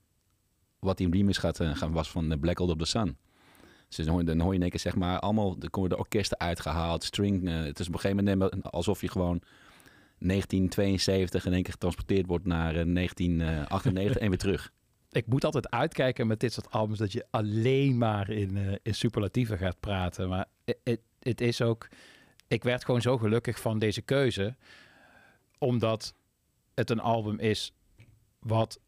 wat 0.79 0.97
die 0.97 1.11
remix 1.11 1.39
gaat, 1.39 1.61
eh, 1.61 1.77
gaan 1.77 1.93
was 1.93 2.11
van 2.11 2.29
The 2.29 2.37
Black 2.39 2.59
Hole 2.59 2.73
of 2.73 2.79
the 2.79 2.85
Sun. 2.85 3.17
Dus 3.89 3.97
dan 3.97 4.09
hoor, 4.09 4.19
je- 4.21 4.27
dan 4.27 4.41
hoor 4.41 4.49
je 4.51 4.55
in 4.57 4.61
één 4.63 4.71
keer 4.71 4.81
zeg 4.81 4.95
maar 4.97 5.19
allemaal, 5.21 5.59
dan 5.59 5.71
komen 5.71 5.91
de 5.91 5.99
orkesten 5.99 6.39
uitgehaald, 6.41 7.05
string. 7.05 7.49
eh, 7.49 7.55
het 7.63 7.79
is 7.79 7.87
op 7.89 7.95
een 7.95 8.01
gegeven 8.01 8.25
moment 8.25 8.63
alsof 8.73 9.01
je 9.01 9.09
gewoon 9.09 9.41
1972 10.19 11.47
in 11.47 11.53
één 11.53 11.63
keer 11.63 11.73
getransporteerd 11.73 12.27
wordt 12.27 12.45
naar 12.47 12.77
eh, 12.77 12.85
1998 12.87 14.17
en 14.23 14.29
weer 14.29 14.39
terug. 14.39 14.71
Ik 15.11 15.27
moet 15.27 15.45
altijd 15.45 15.71
uitkijken 15.71 16.27
met 16.27 16.41
dit 16.41 16.53
soort 16.53 16.71
albums 16.71 16.99
dat 16.99 17.13
je 17.13 17.27
alleen 17.31 17.99
maar 17.99 18.31
in, 18.31 18.57
eh, 18.57 18.75
in 18.83 18.95
superlatieven 18.95 19.59
gaat 19.59 19.81
praten. 19.81 20.29
Maar 20.29 20.47
het 21.21 21.41
is 21.41 21.63
ook. 21.63 21.89
Ik 22.49 22.65
werd 22.65 22.85
gewoon 22.85 23.01
zo 23.03 23.19
gelukkig 23.19 23.61
van 23.61 23.79
deze 23.79 24.03
keuze, 24.03 24.55
omdat 25.59 26.15
het 26.75 26.91
een 26.91 27.01
album 27.01 27.39
is 27.39 27.73
wat 28.41 28.81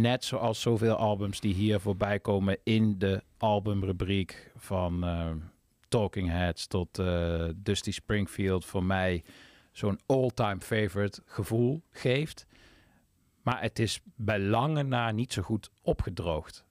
net 0.00 0.24
zoals 0.24 0.60
zoveel 0.60 0.94
albums 0.94 1.40
die 1.40 1.54
hier 1.54 1.80
voorbij 1.80 2.20
komen 2.20 2.58
in 2.62 2.98
de 2.98 3.22
albumrubriek 3.38 4.52
van 4.56 5.04
eh, 5.04 5.30
Talking 5.88 6.28
Heads 6.28 6.66
tot 6.66 6.98
eh, 6.98 7.48
Dusty 7.56 7.92
Springfield 7.92 8.64
voor 8.64 8.84
mij 8.84 9.24
zo'n 9.72 10.00
all-time 10.06 10.60
favorite 10.60 11.22
gevoel 11.26 11.82
geeft. 11.90 12.46
Maar 13.42 13.60
het 13.60 13.78
is 13.78 14.00
bij 14.16 14.40
lange 14.40 14.82
na 14.82 15.10
niet 15.10 15.32
zo 15.32 15.42
goed 15.42 15.70
opgedroogd. 15.82 16.64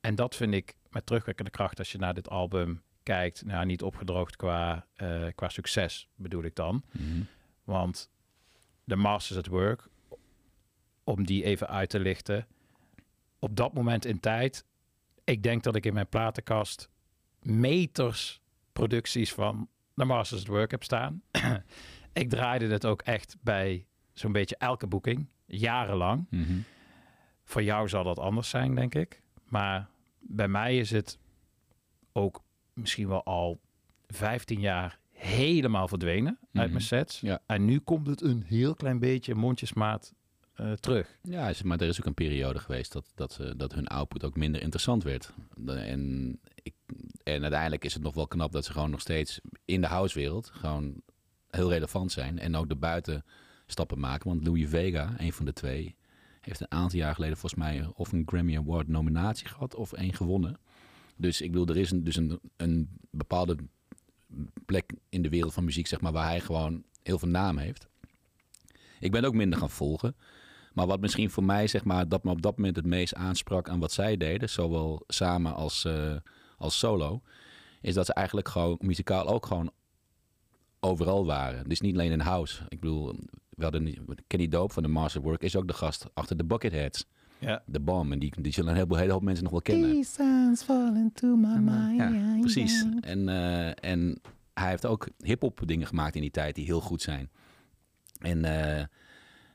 En 0.00 0.14
dat 0.14 0.36
vind 0.36 0.54
ik 0.54 0.74
met 0.90 1.06
terugwerkende 1.06 1.50
kracht 1.50 1.78
als 1.78 1.92
je 1.92 1.98
naar 1.98 2.14
dit 2.14 2.28
album 2.28 2.82
kijkt. 3.02 3.44
Nou, 3.44 3.66
niet 3.66 3.82
opgedroogd 3.82 4.36
qua, 4.36 4.86
eh, 4.94 5.26
qua 5.34 5.48
succes 5.48 6.08
bedoel 6.14 6.42
ik 6.42 6.54
dan. 6.54 6.82
Mhm. 6.92 7.22
Want 7.64 8.10
de 8.84 8.96
Masters 8.96 9.38
at 9.38 9.46
Work, 9.46 9.88
om 11.04 11.26
die 11.26 11.44
even 11.44 11.68
uit 11.68 11.90
te 11.90 11.98
lichten. 11.98 12.46
Op 13.38 13.56
dat 13.56 13.72
moment 13.72 14.04
in 14.04 14.20
tijd, 14.20 14.64
ik 15.24 15.42
denk 15.42 15.62
dat 15.62 15.76
ik 15.76 15.86
in 15.86 15.94
mijn 15.94 16.08
platenkast 16.08 16.88
meters 17.42 18.40
producties 18.72 19.32
van 19.32 19.68
de 19.94 20.04
Masters 20.04 20.40
at 20.40 20.46
Work 20.48 20.70
heb 20.70 20.82
staan. 20.84 21.22
ik 22.12 22.30
draaide 22.30 22.66
het 22.66 22.84
ook 22.86 23.02
echt 23.02 23.36
bij 23.40 23.86
zo'n 24.12 24.32
beetje 24.32 24.56
elke 24.56 24.86
boeking, 24.86 25.26
jarenlang. 25.46 26.26
Mhm. 26.30 26.58
Voor 27.44 27.62
jou 27.62 27.88
zal 27.88 28.04
dat 28.04 28.18
anders 28.18 28.48
zijn, 28.48 28.74
denk 28.74 28.94
ik. 28.94 29.22
Maar 29.44 29.88
bij 30.20 30.48
mij 30.48 30.78
is 30.78 30.90
het 30.90 31.18
ook 32.12 32.42
misschien 32.72 33.08
wel 33.08 33.24
al 33.24 33.60
15 34.06 34.60
jaar 34.60 34.98
helemaal 35.10 35.88
verdwenen 35.88 36.38
uit 36.40 36.50
Mhm. 36.52 36.70
mijn 36.70 36.80
sets. 36.84 37.20
Ja. 37.20 37.40
En 37.46 37.64
nu 37.64 37.78
komt 37.78 38.06
het 38.06 38.22
een 38.22 38.42
heel 38.46 38.74
klein 38.74 38.98
beetje 38.98 39.34
mondjesmaat 39.34 40.14
eh, 40.58 40.72
terug. 40.72 41.18
Ja, 41.22 41.52
maar 41.64 41.80
er 41.80 41.88
is 41.88 42.00
ook 42.00 42.06
een 42.06 42.14
periode 42.14 42.58
geweest 42.58 42.92
dat, 42.92 43.12
dat, 43.14 43.32
ze- 43.32 43.54
dat 43.56 43.72
hun 43.72 43.86
output 43.86 44.24
ook 44.24 44.36
minder 44.36 44.62
interessant 44.62 45.02
werd. 45.02 45.32
En, 45.66 46.40
ik, 46.62 46.74
en 47.22 47.42
uiteindelijk 47.42 47.84
is 47.84 47.94
het 47.94 48.02
nog 48.02 48.14
wel 48.14 48.26
knap 48.26 48.52
dat 48.52 48.64
ze 48.64 48.72
gewoon 48.72 48.90
nog 48.90 49.00
steeds 49.00 49.40
in 49.64 49.80
de 49.80 49.86
housewereld 49.86 50.50
gewoon 50.54 51.02
heel 51.50 51.70
relevant 51.70 52.12
zijn. 52.12 52.38
En 52.38 52.56
ook 52.56 52.68
de 52.68 52.76
buitenstappen 52.76 53.98
maken. 54.00 54.28
Want 54.28 54.46
Louis 54.46 54.68
Vega, 54.68 55.14
een 55.18 55.32
van 55.32 55.44
de 55.44 55.52
twee, 55.52 55.96
heeft 56.40 56.60
een 56.60 56.70
aantal 56.70 56.98
jaar 56.98 57.14
geleden 57.14 57.36
volgens 57.36 57.60
mij 57.60 57.86
of 57.94 58.12
een 58.12 58.22
Grammy 58.26 58.56
Award 58.56 58.88
nominatie 58.88 59.46
gehad 59.48 59.74
of 59.74 59.92
één 59.92 60.14
gewonnen. 60.14 60.58
Dus 61.16 61.40
ik 61.40 61.50
bedoel, 61.50 61.66
er 61.68 61.76
is 61.76 61.90
dus 61.94 62.16
een, 62.16 62.40
een 62.56 62.88
bepaalde 63.10 63.56
plek 64.66 64.92
in 65.08 65.22
de 65.22 65.28
wereld 65.28 65.52
van 65.52 65.64
muziek, 65.64 65.86
zeg 65.86 66.00
maar, 66.00 66.12
waar 66.12 66.26
hij 66.28 66.40
gewoon 66.40 66.84
heel 67.02 67.18
veel 67.18 67.28
naam 67.28 67.56
heeft. 67.58 67.88
Ik 69.00 69.10
ben 69.10 69.24
ook 69.24 69.34
minder 69.34 69.58
gaan 69.58 69.70
volgen. 69.70 70.16
Maar 70.78 70.86
wat 70.86 71.00
misschien 71.00 71.30
voor 71.30 71.44
mij, 71.44 71.66
zeg 71.66 71.84
maar, 71.84 72.08
dat 72.08 72.24
me 72.24 72.30
op 72.30 72.42
dat 72.42 72.56
moment 72.56 72.76
het 72.76 72.86
meest 72.86 73.14
aansprak 73.14 73.68
aan 73.68 73.80
wat 73.80 73.92
zij 73.92 74.16
deden, 74.16 74.48
zowel 74.48 75.02
samen 75.06 75.54
als, 75.54 75.84
eh, 75.84 76.16
als 76.58 76.78
solo, 76.78 77.22
is 77.80 77.94
dat 77.94 78.06
ze 78.06 78.12
eigenlijk 78.12 78.48
gewoon 78.48 78.76
muzikaal 78.80 79.28
ook 79.28 79.46
gewoon 79.46 79.70
overal 80.80 81.26
waren. 81.26 81.68
Dus 81.68 81.80
niet 81.80 81.94
alleen 81.94 82.12
in 82.12 82.20
house. 82.20 82.62
Ik 82.68 82.80
bedoel, 82.80 83.14
we 83.50 83.62
hadden 83.62 83.94
Kenny 84.26 84.48
Dope 84.48 84.72
van 84.72 84.82
de 84.82 84.88
Masterwork 84.88 85.42
is 85.42 85.56
ook 85.56 85.66
de 85.66 85.74
gast 85.74 86.06
achter 86.14 86.36
de 86.36 86.44
Bucketheads. 86.44 87.06
Ja. 87.38 87.62
De 87.66 87.80
Bomb. 87.80 88.12
En 88.12 88.18
die, 88.18 88.32
die 88.40 88.52
zullen 88.52 88.70
een 88.70 88.76
heleboel, 88.76 88.98
hele 88.98 89.12
hoop 89.12 89.22
mensen 89.22 89.42
nog 89.42 89.52
wel 89.52 89.62
kennen. 89.62 90.04
sounds 90.04 90.62
fall 90.62 90.94
into 90.94 91.36
my 91.36 91.56
mind. 91.56 91.98
Ja, 91.98 92.36
precies. 92.40 92.84
En, 93.00 93.28
eh, 93.28 93.90
en 93.90 94.20
hij 94.54 94.68
heeft 94.68 94.86
ook 94.86 95.08
hip-hop 95.18 95.60
dingen 95.64 95.86
gemaakt 95.86 96.14
in 96.14 96.20
die 96.20 96.30
tijd 96.30 96.54
die 96.54 96.64
heel 96.64 96.80
goed 96.80 97.02
zijn. 97.02 97.30
En 98.18 98.44
eh, 98.44 98.84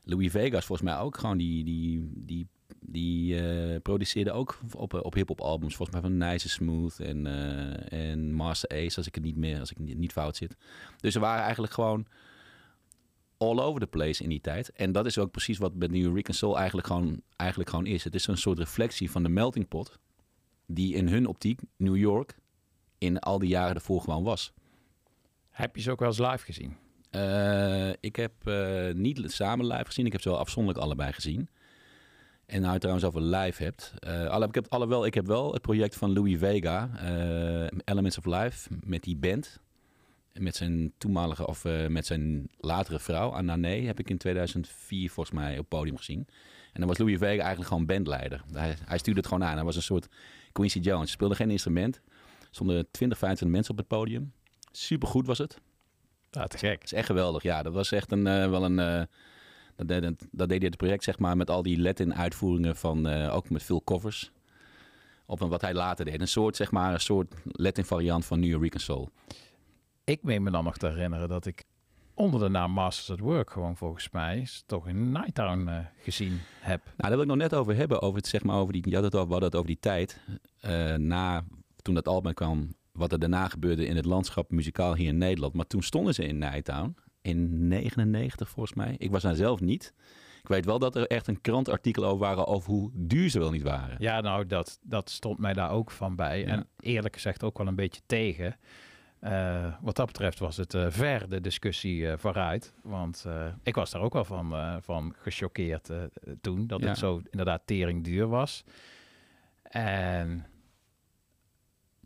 Louis 0.03 0.31
Vegas 0.31 0.65
volgens 0.65 0.89
mij 0.89 0.99
ook 0.99 1.17
gewoon 1.17 1.37
die, 1.37 1.63
die, 1.63 2.11
die, 2.15 2.47
die 2.79 3.39
eh, 3.39 3.81
produceerde 3.81 4.31
ook 4.31 4.59
op, 4.75 4.93
op 4.93 5.13
hip-hop 5.13 5.41
albums. 5.41 5.75
Volgens 5.75 6.01
mij 6.01 6.09
van 6.09 6.17
Nice 6.17 6.49
Smooth 6.49 6.99
en, 6.99 7.27
eh, 7.27 8.11
en 8.11 8.33
Master 8.33 8.69
Ace, 8.69 8.97
als 8.97 9.07
ik 9.07 9.15
het 9.15 9.23
niet 9.23 9.37
meer, 9.37 9.59
als 9.59 9.71
ik 9.71 9.79
niet, 9.79 9.97
niet 9.97 10.11
fout 10.11 10.35
zit. 10.35 10.55
Dus 10.97 11.13
ze 11.13 11.19
waren 11.19 11.43
eigenlijk 11.43 11.73
gewoon 11.73 12.07
all 13.37 13.59
over 13.59 13.79
the 13.79 13.87
place 13.87 14.23
in 14.23 14.29
die 14.29 14.41
tijd. 14.41 14.71
En 14.71 14.91
dat 14.91 15.05
is 15.05 15.17
ook 15.17 15.31
precies 15.31 15.57
wat 15.57 15.75
met 15.75 15.91
New 15.91 16.15
Rican 16.15 16.35
Soul 16.35 16.57
eigenlijk 16.57 16.87
gewoon, 16.87 17.21
eigenlijk 17.35 17.69
gewoon 17.69 17.85
is. 17.85 18.03
Het 18.03 18.15
is 18.15 18.27
een 18.27 18.37
soort 18.37 18.57
reflectie 18.57 19.11
van 19.11 19.23
de 19.23 19.29
melting 19.29 19.67
pot 19.67 19.99
die 20.65 20.93
in 20.93 21.07
hun 21.07 21.27
optiek 21.27 21.59
New 21.77 21.97
York 21.97 22.37
in 22.97 23.19
al 23.19 23.39
die 23.39 23.49
jaren 23.49 23.75
ervoor 23.75 24.01
gewoon 24.01 24.23
was. 24.23 24.53
Heb 25.49 25.75
je 25.75 25.81
ze 25.81 25.91
ook 25.91 25.99
wel 25.99 26.07
eens 26.07 26.17
live 26.17 26.45
gezien? 26.45 26.77
Eh, 27.13 27.89
ik 27.99 28.15
heb 28.15 28.47
eh, 28.47 28.93
niet 28.93 29.31
samen 29.31 29.67
live 29.67 29.85
gezien. 29.85 30.05
Ik 30.05 30.11
heb 30.11 30.21
ze 30.21 30.29
wel 30.29 30.39
afzonderlijk 30.39 30.85
allebei 30.85 31.13
gezien. 31.13 31.49
En 32.45 32.61
nou 32.61 32.79
trouwens 32.79 33.05
over 33.05 33.21
live 33.21 33.63
hebt. 33.63 33.93
alle, 34.29 34.47
ik, 34.47 34.55
heb 34.55 34.67
wel, 34.69 35.05
ik 35.05 35.13
heb 35.13 35.27
wel 35.27 35.53
het 35.53 35.61
project 35.61 35.95
van 35.95 36.13
Louis 36.13 36.39
Vega, 36.39 36.89
Elements 37.85 38.17
of 38.17 38.25
Life, 38.25 38.69
met 38.83 39.03
die 39.03 39.15
band. 39.15 39.59
Met 40.33 40.55
zijn 40.55 40.93
toenmalige, 40.97 41.47
of 41.47 41.63
met 41.87 42.05
zijn 42.05 42.49
latere 42.57 42.99
vrouw, 42.99 43.33
Anane, 43.33 43.67
heb 43.67 43.99
ik 43.99 44.09
in 44.09 44.17
2004 44.17 45.09
volgens 45.09 45.35
mij 45.35 45.59
op 45.59 45.69
podium 45.69 45.97
gezien. 45.97 46.27
En 46.73 46.79
dan 46.79 46.87
was 46.87 46.97
Louis 46.97 47.17
Vega 47.17 47.41
eigenlijk 47.41 47.67
gewoon 47.67 47.85
bandleider. 47.85 48.43
Hij, 48.51 48.75
hij 48.85 48.97
stuurde 48.97 49.19
het 49.19 49.29
gewoon 49.29 49.47
aan. 49.47 49.55
Hij 49.55 49.65
was 49.65 49.75
een 49.75 49.81
soort 49.81 50.07
Quincy 50.51 50.79
Jones. 50.79 51.11
Speelde 51.11 51.35
geen 51.35 51.51
instrument. 51.51 51.95
Er 52.39 52.47
stonden 52.51 52.87
20, 52.91 53.17
25 53.17 53.47
mensen 53.57 53.71
op 53.71 53.77
het 53.77 53.87
podium. 53.87 54.33
Super 54.71 55.07
goed 55.07 55.27
was 55.27 55.37
het. 55.37 55.61
Ja, 56.35 56.47
te 56.47 56.57
gek. 56.57 56.73
Dat 56.79 56.83
is 56.83 56.93
echt 56.93 57.05
geweldig. 57.05 57.43
Ja, 57.43 57.63
dat 57.63 57.73
was 57.73 57.91
echt 57.91 58.11
een, 58.11 58.27
eh, 58.27 58.49
wel 58.49 58.63
een... 58.63 58.79
eh, 58.79 59.01
dat, 59.75 59.87
deed, 59.87 60.27
dat, 60.31 60.49
deed 60.49 60.63
het 60.63 60.77
project, 60.77 61.03
zeg 61.03 61.19
maar, 61.19 61.37
met 61.37 61.49
al 61.49 61.63
die 61.63 61.81
Latin-uitvoeringen 61.81 62.75
van... 62.75 63.07
eh, 63.07 63.35
ook 63.35 63.49
met 63.49 63.63
veel 63.63 63.83
covers. 63.83 64.31
Op 65.25 65.41
een, 65.41 65.49
wat 65.49 65.61
hij 65.61 65.73
later 65.73 66.05
deed. 66.05 66.21
Een 66.21 66.27
soort, 66.27 66.55
zeg 66.55 66.71
maar, 66.71 66.93
een 66.93 66.99
soort 66.99 67.33
Latin-variant 67.43 68.25
van 68.25 68.39
New 68.39 68.61
Rican 68.63 68.79
Soul. 68.79 69.09
Ik 70.03 70.23
meen 70.23 70.43
me 70.43 70.51
dan 70.51 70.63
nog 70.63 70.77
te 70.77 70.87
herinneren 70.87 71.29
dat 71.29 71.45
ik 71.45 71.63
onder 72.13 72.39
de 72.39 72.49
naam 72.49 72.71
Masters 72.71 73.09
at 73.09 73.19
Work 73.19 73.51
gewoon 73.51 73.77
volgens 73.77 74.09
mij 74.11 74.47
toch 74.65 74.87
in 74.87 75.11
Nighttown 75.11 75.69
gezien 76.01 76.39
heb. 76.59 76.81
Nou, 76.83 76.95
daar 76.97 77.09
wil 77.11 77.21
ik 77.21 77.27
nog 77.27 77.37
net 77.37 77.53
over 77.53 77.75
hebben. 77.75 78.01
Over 78.01 78.17
het, 78.17 78.27
zeg 78.27 78.43
maar, 78.43 78.57
over 78.57 78.73
die, 78.73 78.89
je 78.89 78.95
had 78.95 79.03
het 79.03 79.15
over, 79.15 79.27
we 79.27 79.31
hadden 79.31 79.49
het 79.49 79.57
over 79.59 79.69
die 79.69 79.79
tijd. 79.79 80.19
na, 80.97 81.43
toen 81.81 81.93
dat 81.93 82.07
album 82.07 82.33
kwam, 82.33 82.75
wat 82.93 83.11
er 83.11 83.19
daarna 83.19 83.47
gebeurde 83.47 83.85
in 83.85 83.95
het 83.95 84.05
landschap 84.05 84.51
muzikaal 84.51 84.95
hier 84.95 85.07
in 85.07 85.17
Nederland. 85.17 85.53
Maar 85.53 85.67
toen 85.67 85.83
stonden 85.83 86.13
ze 86.13 86.25
in 86.25 86.37
Nighttown. 86.37 86.95
In 87.21 87.67
99 87.67 88.49
volgens 88.49 88.75
mij. 88.75 88.95
Ik 88.97 89.11
was 89.11 89.21
daar 89.21 89.35
zelf 89.35 89.59
niet. 89.59 89.93
Ik 90.41 90.47
weet 90.49 90.65
wel 90.65 90.79
dat 90.79 90.95
er 90.95 91.07
echt 91.07 91.27
een 91.27 91.41
krantartikel 91.41 92.05
over 92.05 92.17
waren 92.17 92.47
over 92.47 92.71
hoe 92.71 92.89
duur 92.93 93.29
ze 93.29 93.39
wel 93.39 93.51
niet 93.51 93.61
waren. 93.61 93.95
Ja, 93.99 94.21
nou, 94.21 94.45
dat, 94.45 94.79
dat 94.81 95.09
stond 95.09 95.39
mij 95.39 95.53
daar 95.53 95.71
ook 95.71 95.91
van 95.91 96.15
bij. 96.15 96.45
En 96.45 96.67
eerlijk 96.79 97.13
gezegd 97.13 97.43
ook 97.43 97.57
wel 97.57 97.67
een 97.67 97.75
beetje 97.75 98.01
tegen. 98.05 98.55
Eh, 99.19 99.73
wat 99.81 99.95
dat 99.95 100.05
betreft 100.05 100.39
was 100.39 100.57
het 100.57 100.73
eh, 100.73 100.85
ver 100.89 101.29
de 101.29 101.41
discussie 101.41 102.09
eh, 102.09 102.17
vooruit. 102.17 102.73
Want 102.81 103.25
ik 103.63 103.75
was 103.75 103.91
daar 103.91 104.01
ook 104.01 104.13
wel 104.13 104.25
van, 104.25 104.79
van 104.81 105.15
gechoqueerd 105.17 105.89
toen. 106.41 106.67
Dat 106.67 106.81
Ja. 106.81 106.87
het 106.87 106.97
zo 106.97 107.21
inderdaad 107.29 107.61
tering 107.65 108.03
duur 108.03 108.27
was. 108.27 108.63
En 109.63 110.45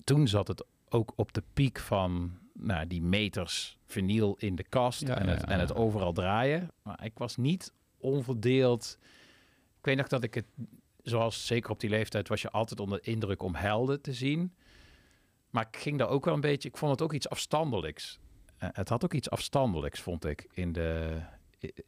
toen 0.04 0.28
zat 0.28 0.48
het 0.48 0.66
ook 0.90 1.14
op 1.16 1.34
de 1.34 1.44
piek 1.54 1.80
van 1.80 2.38
nou, 2.54 2.88
die 2.88 3.02
meters 3.02 3.78
vinyl 3.86 4.36
in 4.40 4.56
de 4.56 4.64
kast 4.70 5.08
Ja, 5.08 5.18
en, 5.18 5.26
ja, 5.26 5.32
het, 5.32 5.44
en 5.44 5.60
het 5.60 5.76
overal 5.76 6.14
draaien. 6.14 6.72
Maar 6.84 7.04
ik 7.06 7.18
was 7.18 7.36
niet 7.38 7.74
onverdeeld. 7.98 8.98
Ik 9.80 9.86
weet 9.86 9.98
nog 9.98 10.08
dat 10.08 10.24
ik 10.24 10.34
het, 10.34 10.46
zoals 11.04 11.46
zeker 11.46 11.72
op 11.72 11.80
die 11.80 11.90
leeftijd, 11.90 12.28
was 12.28 12.42
je 12.42 12.52
altijd 12.52 12.80
onder 12.80 13.02
de 13.02 13.12
indruk 13.12 13.44
om 13.44 13.56
helden 13.56 14.02
te 14.02 14.14
zien. 14.14 14.54
Maar 15.50 15.68
ik 15.72 15.78
ging 15.78 15.98
daar 15.98 16.10
ook 16.10 16.26
wel 16.26 16.34
een 16.34 16.42
beetje, 16.42 16.70
ik 16.70 16.78
vond 16.78 16.92
het 16.92 17.02
ook 17.02 17.14
iets 17.14 17.30
afstandelijks. 17.30 18.20
Eh, 18.58 18.70
het 18.74 18.90
had 18.90 19.04
ook 19.04 19.14
iets 19.14 19.30
afstandelijks, 19.30 20.00
vond 20.02 20.26
ik, 20.26 20.48
in, 20.54 20.72
de, 20.72 21.20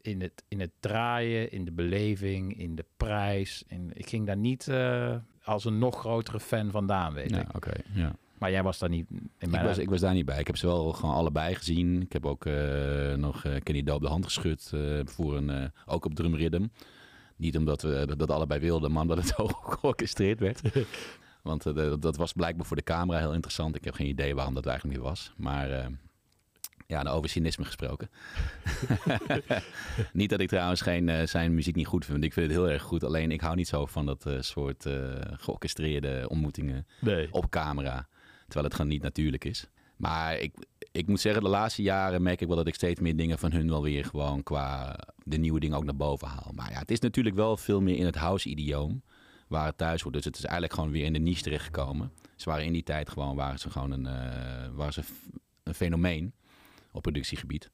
in, 0.01 0.21
het, 0.21 0.43
in 0.47 0.59
het 0.59 0.71
draaien, 0.79 1.51
in 1.51 1.65
de 1.65 1.71
beleving, 1.71 2.57
in 2.57 2.75
de 2.75 2.85
prijs. 2.97 3.63
In, 3.67 3.91
ik 3.93 4.09
ging 4.09 4.25
daar 4.25 4.37
niet 4.37 4.67
eh, 4.67 5.15
als 5.43 5.65
een 5.65 5.79
nog 5.79 5.99
grotere 5.99 6.39
fan 6.39 6.71
vandaan, 6.71 7.13
weet 7.13 7.29
Ja, 7.29 7.39
ik. 7.41 7.55
oké, 7.55 7.71
ja. 7.93 8.15
Maar 8.39 8.51
jij 8.51 8.63
was 8.63 8.79
daar 8.79 8.89
niet 8.89 9.05
in 9.09 9.29
Ik 9.37 9.49
mijn 9.49 9.65
was, 9.65 9.77
ik 9.77 9.89
was 9.89 9.99
daar 9.99 10.13
niet 10.13 10.25
bij. 10.25 10.39
Ik 10.39 10.47
heb 10.47 10.57
ze 10.57 10.65
wel 10.67 10.93
gewoon 10.93 11.15
allebei 11.15 11.55
gezien. 11.55 12.01
Ik 12.01 12.13
heb 12.13 12.25
ook 12.25 12.45
eh, 12.45 13.13
nog 13.13 13.45
eh, 13.45 13.55
Kenny 13.63 13.83
Dope 13.83 14.03
de 14.03 14.09
hand 14.09 14.25
geschud 14.25 14.71
eh, 14.73 14.99
voor 15.05 15.37
een, 15.37 15.71
ook 15.85 16.05
op 16.05 16.15
Drum 16.15 16.35
Rhythm. 16.35 16.65
Niet 17.35 17.57
omdat 17.57 17.81
we 17.81 18.13
dat, 18.17 18.31
allebei 18.31 18.59
wilden, 18.59 18.91
maar 18.91 19.01
omdat 19.01 19.17
het 19.17 19.37
ook 19.39 19.77
georchestreerd 19.79 20.39
werd. 20.39 20.61
Want 21.43 21.63
dat, 21.63 22.01
dat 22.01 22.17
was 22.17 22.33
blijkbaar 22.33 22.65
voor 22.65 22.75
de 22.75 22.83
camera 22.83 23.19
heel 23.19 23.33
interessant. 23.33 23.75
Ik 23.75 23.83
heb 23.83 23.93
geen 23.93 24.07
idee 24.07 24.35
waarom 24.35 24.53
dat 24.53 24.65
eigenlijk 24.65 24.97
niet 24.97 25.07
was. 25.07 25.33
Maar 25.37 25.69
ja, 26.87 27.01
nou, 27.03 27.17
over 27.17 27.29
cynisme 27.29 27.65
gesproken. 27.65 28.09
niet 30.13 30.29
dat 30.29 30.39
ik 30.39 30.47
trouwens 30.47 30.81
geen, 30.81 31.27
zijn 31.27 31.53
muziek 31.53 31.75
niet 31.75 31.87
goed 31.87 32.05
vind. 32.05 32.23
Ik 32.23 32.33
vind 32.33 32.47
het 32.47 32.55
heel 32.55 32.69
erg 32.69 32.81
goed. 32.81 33.03
Alleen 33.03 33.31
ik 33.31 33.41
hou 33.41 33.55
niet 33.55 33.67
zo 33.67 33.85
van 33.85 34.05
dat 34.05 34.25
soort 34.39 34.85
eh 34.85 34.93
georchestreerde 35.31 36.25
ontmoetingen 36.29 36.87
Nee. 36.99 37.27
op 37.31 37.49
camera. 37.49 38.07
Terwijl 38.49 38.65
het 38.65 38.73
gewoon 38.73 38.91
niet 38.91 39.01
natuurlijk 39.01 39.45
is. 39.45 39.67
Maar 39.95 40.37
ik, 40.37 40.53
ik 40.91 41.07
moet 41.07 41.19
zeggen, 41.19 41.43
de 41.43 41.49
laatste 41.49 41.81
jaren 41.81 42.21
merk 42.21 42.41
ik 42.41 42.47
wel 42.47 42.55
dat 42.55 42.67
ik 42.67 42.75
steeds 42.75 42.99
meer 42.99 43.15
dingen 43.15 43.39
van 43.39 43.51
hun 43.51 43.69
wel 43.69 43.81
weer 43.81 44.05
gewoon 44.05 44.43
qua 44.43 44.99
de 45.23 45.37
nieuwe 45.37 45.59
dingen 45.59 45.77
ook 45.77 45.83
naar 45.83 45.95
boven 45.95 46.27
haal. 46.27 46.51
Maar 46.55 46.71
ja, 46.71 46.79
het 46.79 46.91
is 46.91 46.99
natuurlijk 46.99 47.35
wel 47.35 47.57
veel 47.57 47.81
meer 47.81 47.97
in 47.97 48.05
het 48.05 48.15
house-idioom 48.15 49.01
waar 49.47 49.65
het 49.65 49.77
thuis 49.77 50.01
wordt. 50.01 50.17
Dus 50.17 50.25
het 50.25 50.37
is 50.37 50.43
eigenlijk 50.43 50.73
gewoon 50.73 50.91
weer 50.91 51.05
in 51.05 51.13
de 51.13 51.19
niche 51.19 51.41
terechtgekomen. 51.43 52.11
Ze 52.35 52.49
waren 52.49 52.65
in 52.65 52.73
die 52.73 52.83
tijd 52.83 53.09
gewoon, 53.09 53.35
waren 53.35 53.59
ze 53.59 53.69
gewoon 53.69 53.91
een, 53.91 54.05
eh, 54.05 54.69
waren 54.73 54.93
ze 54.93 55.01
een 55.63 55.73
fenomeen 55.73 56.33
op 56.91 57.01
productiegebied. 57.01 57.71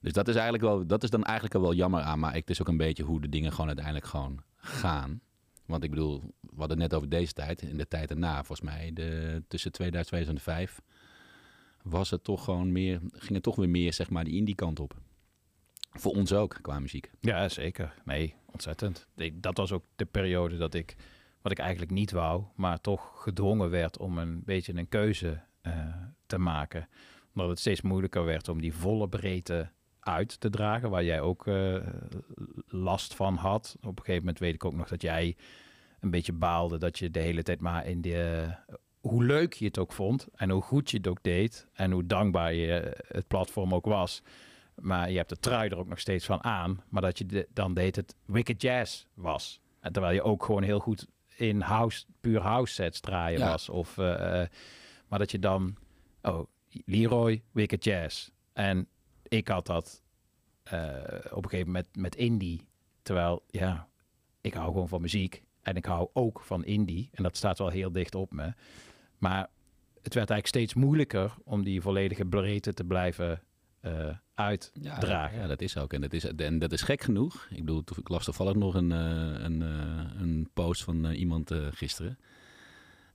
Dus 0.00 0.12
dat 0.12 0.28
is, 0.28 0.34
eigenlijk 0.34 0.64
wel, 0.64 0.86
dat 0.86 1.02
is 1.02 1.10
dan 1.10 1.24
eigenlijk 1.24 1.60
wel 1.60 1.74
jammer 1.74 2.00
aan. 2.00 2.18
Maar 2.18 2.34
het 2.34 2.50
is 2.50 2.60
ook 2.60 2.68
een 2.68 2.76
beetje 2.76 3.02
hoe 3.02 3.20
de 3.20 3.28
dingen 3.28 3.50
gewoon 3.50 3.66
uiteindelijk 3.66 4.06
gewoon 4.06 4.42
gaan. 4.56 5.20
Want 5.66 5.84
ik 5.84 5.90
bedoel, 5.90 6.34
we 6.40 6.58
hadden 6.58 6.78
net 6.78 6.94
over 6.94 7.08
deze 7.08 7.32
tijd. 7.32 7.62
In 7.62 7.76
de 7.76 7.88
tijd 7.88 8.08
daarna, 8.08 8.34
volgens 8.44 8.60
mij, 8.60 8.90
de, 8.92 9.42
tussen 9.48 9.72
2000 9.72 10.14
en 10.14 10.20
2005, 10.20 10.80
was 11.82 12.10
het 12.10 12.24
toch 12.24 12.44
gewoon 12.44 12.72
meer, 12.72 13.00
ging 13.12 13.34
het 13.34 13.42
toch 13.42 13.56
weer 13.56 13.68
meer, 13.68 13.92
zeg 13.92 14.10
maar, 14.10 14.24
die 14.24 14.36
indie 14.36 14.54
kant 14.54 14.80
op. 14.80 14.94
Voor 15.90 16.12
ons 16.12 16.32
ook, 16.32 16.58
qua 16.62 16.78
muziek. 16.78 17.10
Ja, 17.20 17.48
zeker. 17.48 17.94
Nee, 18.04 18.34
ontzettend. 18.46 19.06
Dat 19.32 19.56
was 19.56 19.72
ook 19.72 19.84
de 19.96 20.04
periode 20.04 20.56
dat 20.56 20.74
ik, 20.74 20.96
wat 21.42 21.52
ik 21.52 21.58
eigenlijk 21.58 21.90
niet 21.90 22.10
wou, 22.10 22.44
maar 22.54 22.80
toch 22.80 23.22
gedwongen 23.22 23.70
werd 23.70 23.98
om 23.98 24.18
een 24.18 24.42
beetje 24.44 24.74
een 24.74 24.88
keuze 24.88 25.42
eh, 25.60 25.94
te 26.26 26.38
maken. 26.38 26.88
Omdat 27.34 27.50
het 27.50 27.58
steeds 27.58 27.80
moeilijker 27.80 28.24
werd 28.24 28.48
om 28.48 28.60
die 28.60 28.74
volle 28.74 29.08
breedte 29.08 29.70
uit 30.06 30.40
te 30.40 30.50
dragen, 30.50 30.90
waar 30.90 31.04
jij 31.04 31.20
ook 31.20 31.46
eh, 31.46 31.76
last 32.66 33.14
van 33.14 33.36
had. 33.36 33.76
Op 33.80 33.84
een 33.98 34.04
gegeven 34.04 34.20
moment 34.20 34.38
weet 34.38 34.54
ik 34.54 34.64
ook 34.64 34.74
nog 34.74 34.88
dat 34.88 35.02
jij 35.02 35.36
een 36.00 36.10
beetje 36.10 36.32
baalde 36.32 36.78
dat 36.78 36.98
je 36.98 37.10
de 37.10 37.20
hele 37.20 37.42
tijd 37.42 37.60
maar 37.60 37.86
in 37.86 38.00
de... 38.00 38.46
Hoe 39.00 39.24
leuk 39.24 39.52
je 39.52 39.64
het 39.64 39.78
ook 39.78 39.92
vond 39.92 40.28
en 40.34 40.50
hoe 40.50 40.62
goed 40.62 40.90
je 40.90 40.96
het 40.96 41.06
ook 41.06 41.22
deed 41.22 41.66
en 41.72 41.90
hoe 41.90 42.06
dankbaar 42.06 42.54
je 42.54 42.96
het 43.08 43.26
platform 43.28 43.74
ook 43.74 43.84
was. 43.84 44.22
Maar 44.74 45.10
je 45.10 45.16
hebt 45.16 45.28
de 45.28 45.38
trui 45.38 45.68
er 45.70 45.78
ook 45.78 45.88
nog 45.88 45.98
steeds 46.00 46.24
van 46.26 46.44
aan. 46.44 46.82
Maar 46.88 47.02
dat 47.02 47.18
je 47.18 47.26
de- 47.26 47.48
dan 47.52 47.74
deed 47.74 47.96
het 47.96 48.14
Wicked 48.24 48.62
Jazz 48.62 49.04
was. 49.14 49.60
En 49.80 49.92
terwijl 49.92 50.14
je 50.14 50.22
ook 50.22 50.44
gewoon 50.44 50.62
heel 50.62 50.78
goed 50.80 51.06
in 51.36 51.60
house, 51.60 52.04
puur 52.20 52.40
house 52.40 52.74
sets 52.74 53.00
draaien 53.00 53.38
Ja. 53.38 53.48
was. 53.50 53.68
Of, 53.68 53.98
eh, 53.98 54.40
eh, 54.42 54.48
maar 55.08 55.18
dat 55.18 55.30
je 55.30 55.38
dan, 55.38 55.76
oh, 56.22 56.40
Leroy, 56.84 57.42
Wicked 57.52 57.84
Jazz. 57.84 58.28
En 58.52 58.88
ik 59.28 59.48
had 59.48 59.66
dat 59.66 60.02
eh, 60.62 60.78
op 61.30 61.44
een 61.44 61.50
gegeven 61.50 61.66
moment 61.66 61.96
met 61.96 62.16
indie. 62.16 62.68
Terwijl, 63.02 63.44
ja, 63.50 63.88
ik 64.40 64.54
hou 64.54 64.66
gewoon 64.72 64.88
van 64.88 65.00
muziek. 65.00 65.44
En 65.62 65.76
ik 65.76 65.84
hou 65.84 66.08
ook 66.12 66.40
van 66.40 66.64
indie. 66.64 67.08
En 67.12 67.22
dat 67.22 67.36
staat 67.36 67.58
wel 67.58 67.68
heel 67.68 67.92
dicht 67.92 68.14
op 68.14 68.32
me. 68.32 68.52
Maar 69.18 69.48
het 70.02 70.14
werd 70.14 70.30
eigenlijk 70.30 70.46
steeds 70.46 70.74
moeilijker 70.74 71.34
om 71.44 71.64
die 71.64 71.80
volledige 71.80 72.24
breedte 72.24 72.74
te 72.74 72.84
blijven 72.84 73.42
eh, 73.80 74.16
uitdragen. 74.34 75.38
Ja, 75.38 75.46
dat 75.46 75.60
is 75.60 75.76
ook. 75.76 75.92
En 75.92 76.00
dat 76.00 76.12
is, 76.12 76.24
en 76.24 76.58
dat 76.58 76.72
is 76.72 76.82
gek 76.82 77.02
genoeg. 77.02 77.46
Ik 77.50 77.64
bedoel, 77.64 77.82
ik 77.96 78.08
las 78.08 78.24
toevallig 78.24 78.54
nog 78.54 78.74
een, 78.74 78.92
eh, 78.92 79.44
een, 79.44 79.60
een 80.20 80.50
post 80.54 80.84
van 80.84 81.04
iemand 81.04 81.54
gisteren. 81.70 82.18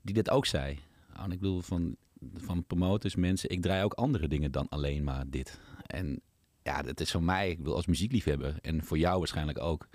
Die 0.01 0.13
dit 0.13 0.29
ook 0.29 0.45
zei. 0.45 0.79
Oh, 1.15 1.23
en 1.23 1.31
ik 1.31 1.39
bedoel, 1.39 1.61
van, 1.61 1.95
van 2.33 2.65
promoters, 2.65 3.15
mensen. 3.15 3.49
Ik 3.49 3.61
draai 3.61 3.83
ook 3.83 3.93
andere 3.93 4.27
dingen 4.27 4.51
dan 4.51 4.69
alleen 4.69 5.03
maar 5.03 5.23
dit. 5.27 5.59
En 5.85 6.21
ja, 6.63 6.81
dat 6.81 6.99
is 6.99 7.11
voor 7.11 7.23
mij, 7.23 7.49
ik 7.49 7.57
bedoel, 7.57 7.75
als 7.75 7.85
muziekliefhebber. 7.85 8.57
En 8.61 8.83
voor 8.83 8.97
jou 8.97 9.17
waarschijnlijk 9.17 9.59
ook. 9.59 9.87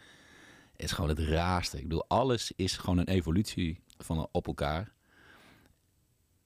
Is 0.77 0.93
gewoon 0.93 1.11
het 1.11 1.19
raarste. 1.19 1.77
Ik 1.77 1.83
bedoel, 1.83 2.05
alles 2.09 2.53
is 2.57 2.77
gewoon 2.77 2.99
een 2.99 3.09
evolutie 3.09 3.81
van 3.99 4.29
op 4.33 4.47
elkaar. 4.47 4.93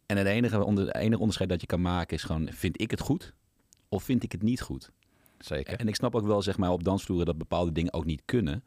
En 0.06 0.16
het 0.16 0.26
enige, 0.26 0.64
onder, 0.64 0.86
het 0.86 0.96
enige 0.96 1.20
onderscheid 1.20 1.48
dat 1.48 1.60
je 1.60 1.66
kan 1.66 1.80
maken 1.80 2.16
is 2.16 2.22
gewoon, 2.22 2.48
vind 2.52 2.80
ik 2.80 2.90
het 2.90 3.00
goed? 3.00 3.34
Of 3.88 4.02
vind 4.02 4.22
ik 4.22 4.32
het 4.32 4.42
niet 4.42 4.60
goed? 4.60 4.90
Zeker. 5.38 5.78
En 5.78 5.88
ik 5.88 5.94
snap 5.94 6.14
ook 6.14 6.26
wel, 6.26 6.42
zeg 6.42 6.56
maar, 6.58 6.70
op 6.70 6.84
dansvloeren 6.84 7.26
dat 7.26 7.38
bepaalde 7.38 7.72
dingen 7.72 7.92
ook 7.92 8.04
niet 8.04 8.22
kunnen. 8.24 8.64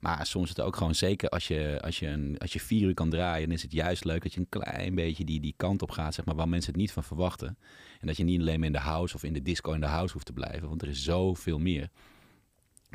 Maar 0.00 0.26
soms 0.26 0.50
is 0.50 0.56
het 0.56 0.66
ook 0.66 0.76
gewoon 0.76 0.94
zeker 0.94 1.28
als 1.28 1.48
je, 1.48 1.78
als 1.82 1.98
je, 1.98 2.06
een, 2.06 2.38
als 2.38 2.52
je 2.52 2.60
vier 2.60 2.82
uur 2.82 2.94
kan 2.94 3.10
draaien, 3.10 3.46
dan 3.46 3.56
is 3.56 3.62
het 3.62 3.72
juist 3.72 4.04
leuk 4.04 4.22
dat 4.22 4.34
je 4.34 4.40
een 4.40 4.48
klein 4.48 4.94
beetje 4.94 5.24
die, 5.24 5.40
die 5.40 5.54
kant 5.56 5.82
op 5.82 5.90
gaat, 5.90 6.14
zeg 6.14 6.24
maar, 6.24 6.34
waar 6.34 6.48
mensen 6.48 6.72
het 6.72 6.80
niet 6.80 6.92
van 6.92 7.04
verwachten. 7.04 7.58
En 8.00 8.06
dat 8.06 8.16
je 8.16 8.24
niet 8.24 8.40
alleen 8.40 8.58
maar 8.58 8.66
in 8.66 8.72
de 8.72 8.78
house 8.78 9.14
of 9.14 9.22
in 9.22 9.32
de 9.32 9.42
disco 9.42 9.72
in 9.72 9.80
de 9.80 9.86
house 9.86 10.12
hoeft 10.12 10.26
te 10.26 10.32
blijven, 10.32 10.68
want 10.68 10.82
er 10.82 10.88
is 10.88 11.02
zoveel 11.02 11.58
meer. 11.58 11.90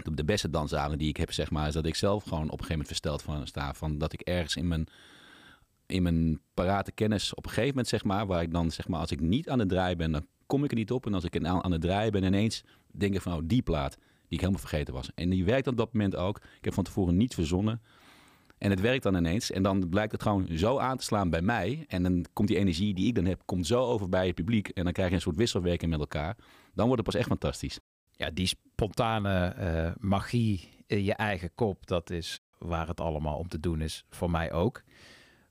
De- 0.03 0.23
beste 0.23 0.49
dansavonden 0.49 0.98
die 0.98 1.10
ik 1.10 1.18
heb, 1.18 1.32
zeg 1.32 1.52
maar, 1.52 1.68
is 1.68 1.73
dat 1.73 1.86
ik 1.86 1.95
zelf 1.95 2.23
gewoon 2.23 2.44
op 2.44 2.44
een 2.44 2.49
gegeven 2.49 2.72
moment 2.72 2.88
versteld 2.88 3.22
van 3.22 3.48
sta. 3.48 3.73
Van 3.73 3.98
dat 3.98 4.14
ik 4.14 4.22
ergens 4.22 4.56
in 4.56 4.68
mijn, 4.68 4.88
in 5.86 6.03
mijn 6.03 6.40
parate 6.53 6.91
kennis 6.91 7.34
op 7.34 7.44
een 7.44 7.49
gegeven 7.49 7.69
moment, 7.69 7.88
zeg 7.88 8.03
maar, 8.03 8.28
waar 8.28 8.41
ik 8.41 8.52
dan, 8.52 8.72
zeg 8.72 8.88
maar, 8.88 8.99
als 8.99 9.11
ik 9.11 9.19
niet 9.19 9.49
aan 9.49 9.60
het 9.60 9.69
draaien 9.69 9.98
ben, 9.98 10.11
dan 10.11 10.26
kom 10.45 10.64
ik 10.64 10.72
er 10.72 10.78
niet 10.78 10.91
op. 10.91 11.06
En 11.06 11.14
als 11.14 11.23
ik 11.23 11.45
aan, 11.45 11.72
het 11.72 11.82
draaien 11.82 12.11
ben, 12.11 12.23
ineens 12.23 12.64
denk 12.91 13.14
ik 13.14 13.22
van, 13.22 13.34
oh, 13.34 13.41
die 13.44 13.61
plaat, 13.61 13.98
ik 14.34 14.40
helemaal 14.40 14.68
vergeten 14.68 14.94
was. 14.94 15.10
En 15.16 15.30
die 15.30 15.45
werkt 15.45 15.68
op 15.68 15.78
dat 15.78 15.94
moment 15.94 16.16
ook. 16.16 16.38
Ik 16.38 16.66
heb 16.66 16.74
van 16.74 16.84
tevoren 16.84 17.18
niets 17.18 17.36
verzonnen. 17.36 17.82
En 18.62 18.70
het 18.70 18.82
werkt 18.82 19.03
dan 19.03 19.16
ineens. 19.16 19.52
En 19.52 19.64
dan 19.64 19.90
blijkt 19.90 20.12
het 20.12 20.22
gewoon 20.22 20.48
zo 20.52 20.78
aan 20.78 20.98
te 20.98 21.03
slaan 21.03 21.30
bij 21.30 21.41
mij. 21.41 21.86
En 21.88 22.03
dan 22.03 22.26
komt 22.34 22.48
die 22.48 22.58
energie 22.58 22.94
die 22.94 23.08
ik 23.08 23.16
dan 23.16 23.26
heb, 23.26 23.41
komt 23.45 23.68
zo 23.68 23.84
over 23.84 24.10
bij 24.10 24.26
het 24.26 24.36
publiek. 24.36 24.68
En 24.68 24.84
dan 24.84 24.94
krijg 24.94 25.10
je 25.10 25.16
een 25.16 25.22
soort 25.22 25.36
wisselwerking 25.36 25.91
met 25.91 25.99
elkaar. 25.99 26.38
Dan 26.74 26.88
wordt 26.88 27.02
het 27.02 27.12
pas 27.12 27.16
echt 27.16 27.28
fantastisch. 27.28 27.80
Ja, 28.12 28.30
die 28.32 28.45
spontane 28.48 29.45
eh, 29.45 29.91
magie 29.98 30.70
in 30.88 31.03
je 31.03 31.14
eigen 31.14 31.52
kop, 31.56 31.88
dat 31.88 32.10
is 32.10 32.40
waar 32.58 32.88
het 32.88 33.02
allemaal 33.02 33.38
om 33.38 33.48
te 33.48 33.60
doen 33.60 33.82
is. 33.82 34.06
Voor 34.10 34.32
mij 34.32 34.52
ook. 34.52 34.84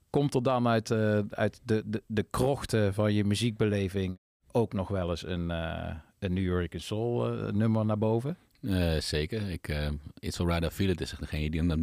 Komt 0.09 0.35
er 0.35 0.43
dan 0.43 0.67
uit, 0.67 0.91
eh, 0.91 1.19
uit 1.29 1.61
de, 1.63 1.83
de, 1.85 2.03
de 2.07 2.23
krochten 2.23 2.93
van 2.93 3.13
je 3.13 3.23
muziekbeleving 3.23 4.19
ook 4.51 4.73
nog 4.73 4.87
wel 4.87 5.09
eens 5.09 5.25
een, 5.25 5.51
eh, 5.51 5.95
een 6.19 6.33
New 6.33 6.43
York 6.43 6.73
Soul 6.77 7.51
nummer 7.51 7.85
naar 7.85 7.97
boven? 7.97 8.37
Eh, 8.61 8.97
zeker. 8.97 9.49
Ik, 9.49 9.67
eh 9.67 9.89
It's 10.19 10.39
Alright 10.39 10.63
I 10.63 10.69
Feel 10.69 10.89
It 10.89 11.01
is 11.01 11.13
degene 11.19 11.49
die 11.49 11.59
hem 11.59 11.69
het 11.69 11.79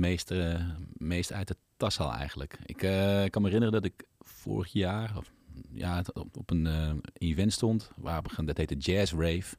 meest, 0.97 1.33
uit 1.33 1.49
de 1.49 1.57
tas 1.77 1.99
haal 1.99 2.13
eigenlijk. 2.13 2.59
Ik 2.67 2.83
eh, 2.83 3.25
kan 3.31 3.43
me 3.43 3.49
herinneren 3.49 3.83
dat 3.83 3.85
ik 3.85 4.07
vorig 4.19 4.73
jaar 4.73 5.17
of, 5.17 5.33
ja, 5.71 6.03
op, 6.33 6.51
een 6.51 7.03
event 7.13 7.53
stond. 7.53 7.91
Waar 7.97 8.23
dat 8.45 8.57
heette 8.57 8.77
Jazz 8.77 9.13
Rave. 9.13 9.57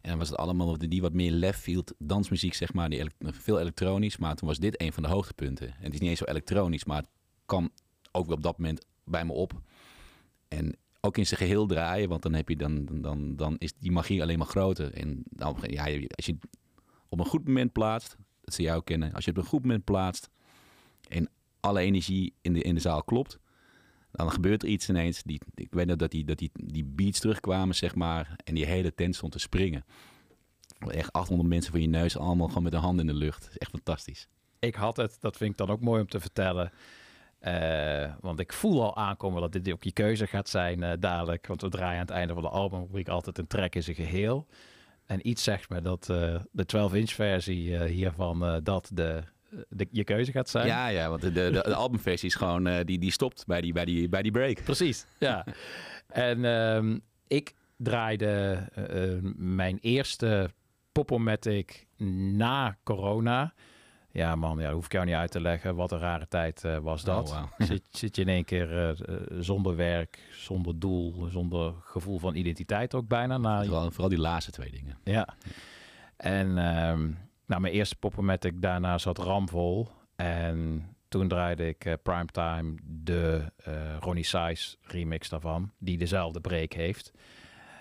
En 0.00 0.08
dan 0.08 0.18
was 0.18 0.28
het 0.28 0.38
allemaal 0.38 0.78
die 0.78 1.00
wat 1.00 1.12
meer 1.12 1.30
left 1.30 1.60
field 1.60 1.94
dansmuziek, 1.98 2.54
zeg 2.54 2.72
maar. 2.72 2.90
Die 2.90 3.06
veel 3.18 3.60
elektronisch. 3.60 4.16
Maar 4.16 4.34
toen 4.34 4.48
was 4.48 4.58
dit 4.58 4.80
een 4.80 4.92
van 4.92 5.02
de 5.02 5.08
hoogtepunten. 5.08 5.66
En 5.66 5.84
het 5.84 5.94
is 5.94 6.00
niet 6.00 6.10
eens 6.10 6.18
zo 6.18 6.24
elektronisch, 6.24 6.84
maar 6.84 6.96
het 6.96 7.08
kwam 7.46 7.70
ook 8.12 8.30
op 8.30 8.42
dat 8.42 8.58
moment 8.58 8.86
bij 9.04 9.24
me 9.24 9.32
op. 9.32 9.60
En 10.48 10.76
ook 11.00 11.16
in 11.16 11.26
zijn 11.26 11.40
geheel 11.40 11.66
draaien, 11.66 12.08
want 12.08 12.22
dan, 12.22 12.34
heb 12.34 12.48
je 12.48 12.56
dan, 12.56 12.86
dan, 12.90 13.36
dan 13.36 13.56
is 13.58 13.72
die 13.78 13.92
magie 13.92 14.22
alleen 14.22 14.38
maar 14.38 14.46
groter. 14.46 14.92
En 14.92 15.22
ja, 15.62 15.84
als 16.14 16.26
je 16.26 16.36
op 17.08 17.18
een 17.18 17.26
goed 17.26 17.46
moment 17.46 17.72
plaatst, 17.72 18.16
dat 18.40 18.54
ze 18.54 18.62
jou 18.62 18.82
kennen, 18.84 19.12
als 19.12 19.24
je 19.24 19.30
op 19.30 19.36
een 19.36 19.44
goed 19.44 19.62
moment 19.62 19.84
plaatst 19.84 20.30
en 21.08 21.28
alle 21.60 21.80
energie 21.80 22.34
in 22.40 22.52
de, 22.52 22.62
in 22.62 22.74
de 22.74 22.80
zaal 22.80 23.04
klopt, 23.04 23.38
dan 24.12 24.30
gebeurt 24.30 24.62
er 24.62 24.68
iets 24.68 24.88
ineens. 24.88 25.22
Die, 25.22 25.40
ik 25.54 25.72
weet 25.72 25.86
nog 25.86 25.96
dat 25.96 26.10
die, 26.10 26.24
dat 26.24 26.38
die, 26.38 26.50
die 26.52 26.84
beats 26.84 27.20
terugkwamen, 27.20 27.74
zeg 27.74 27.94
maar, 27.94 28.36
en 28.44 28.54
die 28.54 28.66
hele 28.66 28.94
tent 28.94 29.16
stond 29.16 29.32
te 29.32 29.38
springen. 29.38 29.84
Echt 30.78 31.12
800 31.12 31.48
mensen 31.48 31.70
voor 31.70 31.80
je 31.80 31.86
neus, 31.86 32.16
allemaal 32.16 32.48
gewoon 32.48 32.62
met 32.62 32.72
een 32.72 32.80
hand 32.80 33.00
in 33.00 33.06
de 33.06 33.14
lucht. 33.14 33.48
Is 33.50 33.58
echt 33.58 33.70
fantastisch. 33.70 34.28
Ik 34.58 34.74
had 34.74 34.96
het, 34.96 35.16
dat 35.20 35.36
vind 35.36 35.50
ik 35.50 35.56
dan 35.56 35.68
ook 35.70 35.80
mooi 35.80 36.00
om 36.00 36.08
te 36.08 36.20
vertellen. 36.20 36.72
Eh, 37.40 38.12
want 38.20 38.40
ik 38.40 38.52
voel 38.52 38.82
al 38.82 38.96
aankomen 38.96 39.40
dat 39.40 39.52
dit 39.52 39.72
ook 39.72 39.84
je 39.84 39.92
keuze 39.92 40.26
gaat 40.26 40.48
zijn 40.48 40.82
eh, 40.82 40.92
dadelijk. 40.98 41.46
Want 41.46 41.62
we 41.62 41.68
draaien 41.68 41.94
aan 41.94 42.06
het 42.06 42.10
einde 42.10 42.34
van 42.34 42.42
de 42.42 42.48
albumrubriek 42.48 43.08
altijd 43.08 43.38
een 43.38 43.46
track 43.46 43.74
in 43.74 43.82
zijn 43.82 43.96
geheel. 43.96 44.46
En 45.06 45.28
iets 45.28 45.42
zegt 45.42 45.68
me 45.68 45.80
dat 45.80 46.08
eh, 46.08 46.40
de 46.52 46.64
12-inch 46.76 47.10
versie 47.10 47.84
hiervan 47.84 48.60
dat 48.62 48.90
de, 48.92 49.22
de, 49.68 49.86
je 49.90 50.04
keuze 50.04 50.32
gaat 50.32 50.48
zijn. 50.48 50.66
Ja, 50.66 50.88
ja, 50.88 51.08
want 51.08 51.20
de, 51.20 51.32
de, 51.32 51.50
de 51.50 51.74
albumversie 51.74 52.28
is 52.28 52.34
gewoon, 52.34 52.84
die, 52.84 52.98
die 52.98 53.12
stopt 53.12 53.46
bij 53.46 53.60
die, 53.60 53.72
bij, 53.72 53.84
die, 53.84 54.08
bij 54.08 54.22
die 54.22 54.32
break. 54.32 54.64
Precies, 54.64 55.06
ja. 55.18 55.46
en 56.06 56.44
ehm, 56.44 56.98
ik 57.26 57.54
draaide 57.76 58.58
mijn 59.36 59.78
eerste 59.80 60.50
Popomatic 60.92 61.86
na 62.36 62.78
corona. 62.82 63.54
Ja 64.12 64.34
man, 64.36 64.58
ja, 64.58 64.64
dat 64.64 64.72
hoef 64.72 64.84
ik 64.84 64.92
jou 64.92 65.04
niet 65.04 65.14
uit 65.14 65.30
te 65.30 65.40
leggen. 65.40 65.74
Wat 65.74 65.92
een 65.92 65.98
rare 65.98 66.28
tijd 66.28 66.64
eh, 66.64 66.78
was 66.78 67.04
dat. 67.04 67.28
Oh, 67.28 67.34
wauw. 67.34 67.48
zit, 67.66 67.82
zit 67.90 68.16
je 68.16 68.22
in 68.22 68.28
één 68.28 68.44
keer 68.44 68.72
eh, 68.72 68.90
eh, 68.90 68.96
zonder 69.38 69.76
werk, 69.76 70.18
zonder 70.32 70.78
doel, 70.78 71.28
zonder 71.30 71.74
gevoel 71.80 72.18
van 72.18 72.34
identiteit 72.34 72.94
ook 72.94 73.08
bijna. 73.08 73.38
Na, 73.38 73.64
Vooral, 73.64 73.90
vooral 73.90 74.08
die 74.08 74.18
laatste 74.18 74.50
twee 74.50 74.70
dingen. 74.70 74.98
ja. 75.04 75.28
En 76.16 76.58
ehm, 76.58 77.10
nou, 77.46 77.60
mijn 77.60 77.74
eerste 77.74 77.96
Popomatic 77.96 78.62
daarna 78.62 78.98
zat 78.98 79.18
ramvol. 79.18 79.88
En 80.16 80.88
toen 81.08 81.28
draaide 81.28 81.68
ik 81.68 81.84
eh, 81.84 81.92
Primetime 82.02 82.74
de 82.84 83.52
Ronnie 84.00 84.24
Size 84.24 84.76
remix 84.82 85.28
daarvan. 85.28 85.70
Die 85.78 85.98
dezelfde 85.98 86.40
break 86.40 86.72
heeft. 86.72 87.12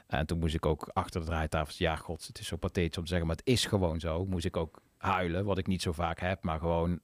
En 0.07 0.26
toen 0.26 0.39
moest 0.39 0.56
ik 0.56 0.65
ook 0.65 0.89
achter 0.93 1.19
de 1.19 1.26
draaitafel... 1.26 1.73
Ja, 1.77 1.95
god, 1.95 2.27
het 2.27 2.39
is 2.39 2.47
zo 2.47 2.56
pathetisch 2.57 2.97
om 2.97 3.03
te 3.03 3.10
zeggen, 3.10 3.27
maar 3.27 3.35
het 3.35 3.47
is 3.47 3.65
gewoon 3.65 3.99
zo. 3.99 4.26
Moest 4.26 4.45
ik 4.45 4.57
ook 4.57 4.81
huilen, 4.99 5.45
wat 5.45 5.57
ik 5.57 5.67
niet 5.67 5.81
zo 5.81 5.91
vaak 5.91 6.19
heb. 6.19 6.43
Maar 6.43 6.59
gewoon 6.59 6.99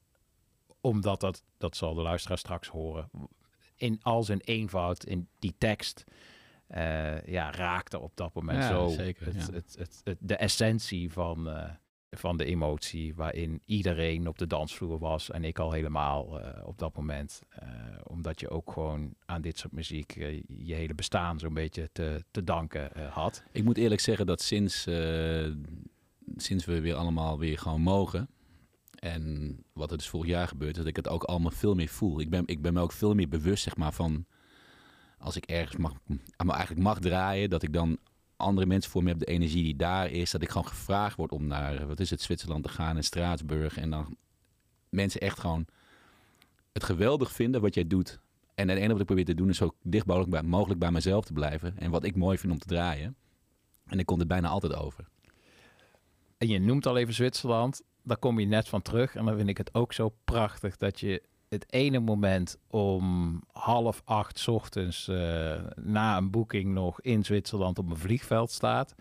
omdat 0.81 1.19
dat, 1.19 1.43
dat 1.57 1.75
zal 1.75 1.93
de 1.93 2.01
luisteraar 2.01 2.37
straks 2.37 2.67
horen... 2.67 3.09
in 3.75 3.99
al 4.01 4.23
zijn 4.23 4.39
eenvoud, 4.41 5.05
in 5.05 5.27
die 5.39 5.55
tekst... 5.57 6.03
eh, 6.67 7.21
ja, 7.25 7.51
raakte 7.51 7.99
op 7.99 8.11
dat 8.15 8.33
moment 8.33 8.63
Ja, 8.63 8.67
zo 8.69 8.87
zeker, 8.87 9.25
het, 9.25 9.35
ja. 9.35 9.53
het, 9.53 9.75
het, 9.77 10.01
het- 10.03 10.17
de 10.19 10.35
essentie 10.35 11.11
van, 11.11 11.49
eh, 11.49 11.69
van 12.11 12.37
de 12.37 12.45
emotie, 12.45 13.15
waarin 13.15 13.61
iedereen 13.65 14.27
op 14.27 14.37
de 14.37 14.47
dansvloer 14.47 14.99
was 14.99 15.31
en 15.31 15.43
ik 15.43 15.59
al 15.59 15.71
helemaal 15.71 16.39
eh, 16.41 16.67
op 16.67 16.77
dat 16.77 16.95
moment. 16.95 17.41
Eh, 17.49 17.67
omdat 18.03 18.39
je 18.39 18.49
ook 18.49 18.71
gewoon 18.71 19.13
aan 19.25 19.41
dit 19.41 19.57
soort 19.57 19.73
muziek 19.73 20.11
je 20.57 20.73
hele 20.73 20.93
bestaan 20.95 21.39
zo'n 21.39 21.53
beetje 21.53 21.89
te, 21.91 22.23
te 22.31 22.43
danken 22.43 22.93
eh, 22.95 23.11
had. 23.13 23.43
Ik 23.51 23.63
moet 23.63 23.77
eerlijk 23.77 24.01
zeggen 24.01 24.25
dat 24.25 24.41
sinds, 24.41 24.85
eh, 24.85 25.47
sinds 26.35 26.65
we 26.65 26.81
weer 26.81 26.95
allemaal 26.95 27.39
weer 27.39 27.57
gewoon 27.57 27.81
mogen. 27.81 28.29
En 28.99 29.57
wat 29.73 29.91
er 29.91 29.97
dus 29.97 30.09
vorig 30.09 30.27
jaar 30.29 30.47
gebeurt, 30.47 30.75
dat 30.75 30.85
ik 30.85 30.95
het 30.95 31.07
ook 31.07 31.23
allemaal 31.23 31.51
veel 31.51 31.75
meer 31.75 31.87
voel. 31.87 32.19
Ik 32.19 32.29
ben, 32.29 32.43
ik 32.45 32.61
ben 32.61 32.73
me 32.73 32.81
ook 32.81 32.91
veel 32.91 33.13
meer 33.13 33.29
bewust, 33.29 33.63
zeg 33.63 33.75
maar, 33.77 33.93
van 33.93 34.25
als 35.17 35.35
ik 35.35 35.45
ergens 35.45 35.77
mag, 35.77 35.93
maar 36.45 36.55
eigenlijk 36.55 36.87
mag 36.87 36.99
draaien, 36.99 37.49
dat 37.49 37.63
ik 37.63 37.73
dan 37.73 37.97
andere 38.35 38.67
mensen 38.67 38.91
voor 38.91 39.03
me 39.03 39.09
heb, 39.09 39.19
de 39.19 39.25
energie 39.25 39.63
die 39.63 39.75
daar 39.75 40.11
is, 40.11 40.31
dat 40.31 40.41
ik 40.41 40.49
gewoon 40.49 40.67
gevraagd 40.67 41.17
word 41.17 41.31
om 41.31 41.47
naar, 41.47 41.87
wat 41.87 41.99
is 41.99 42.09
het, 42.09 42.21
Zwitserland 42.21 42.63
te 42.63 42.69
gaan 42.69 42.95
en 42.95 43.03
Straatsburg. 43.03 43.77
En 43.77 43.89
dan 43.89 44.17
mensen 44.89 45.21
echt 45.21 45.39
gewoon 45.39 45.65
het 46.73 46.83
geweldig 46.83 47.31
vinden 47.31 47.61
wat 47.61 47.73
jij 47.73 47.87
doet. 47.87 48.19
En 48.55 48.67
het 48.67 48.77
enige 48.77 48.91
wat 48.91 48.99
ik 48.99 49.05
probeer 49.05 49.25
te 49.25 49.33
doen 49.33 49.49
is 49.49 49.57
zo 49.57 49.75
dicht 49.81 50.05
mogelijk 50.05 50.31
bij, 50.31 50.43
mogelijk 50.43 50.79
bij 50.79 50.91
mezelf 50.91 51.25
te 51.25 51.33
blijven. 51.33 51.77
En 51.77 51.91
wat 51.91 52.03
ik 52.03 52.15
mooi 52.15 52.37
vind 52.37 52.53
om 52.53 52.59
te 52.59 52.67
draaien. 52.67 53.15
En 53.85 53.99
ik 53.99 54.05
komt 54.05 54.21
er 54.21 54.27
bijna 54.27 54.47
altijd 54.47 54.75
over. 54.75 55.07
En 56.37 56.47
je 56.47 56.59
noemt 56.59 56.85
al 56.85 56.97
even 56.97 57.13
Zwitserland, 57.13 57.81
daar 58.03 58.17
kom 58.17 58.39
je 58.39 58.45
net 58.45 58.67
van 58.67 58.81
terug. 58.81 59.15
En 59.15 59.25
dan 59.25 59.35
vind 59.37 59.49
ik 59.49 59.57
het 59.57 59.73
ook 59.73 59.93
zo 59.93 60.13
prachtig 60.25 60.77
dat 60.77 60.99
je 60.99 61.21
het 61.49 61.65
ene 61.69 61.99
moment 61.99 62.57
om 62.67 63.41
half 63.51 64.01
acht 64.05 64.39
's 64.39 64.47
ochtends 64.47 65.07
eh, 65.07 65.53
na 65.75 66.17
een 66.17 66.31
boeking 66.31 66.73
nog 66.73 67.01
in 67.01 67.23
Zwitserland 67.25 67.77
op 67.77 67.89
een 67.89 67.97
vliegveld 67.97 68.51
staat. 68.51 68.95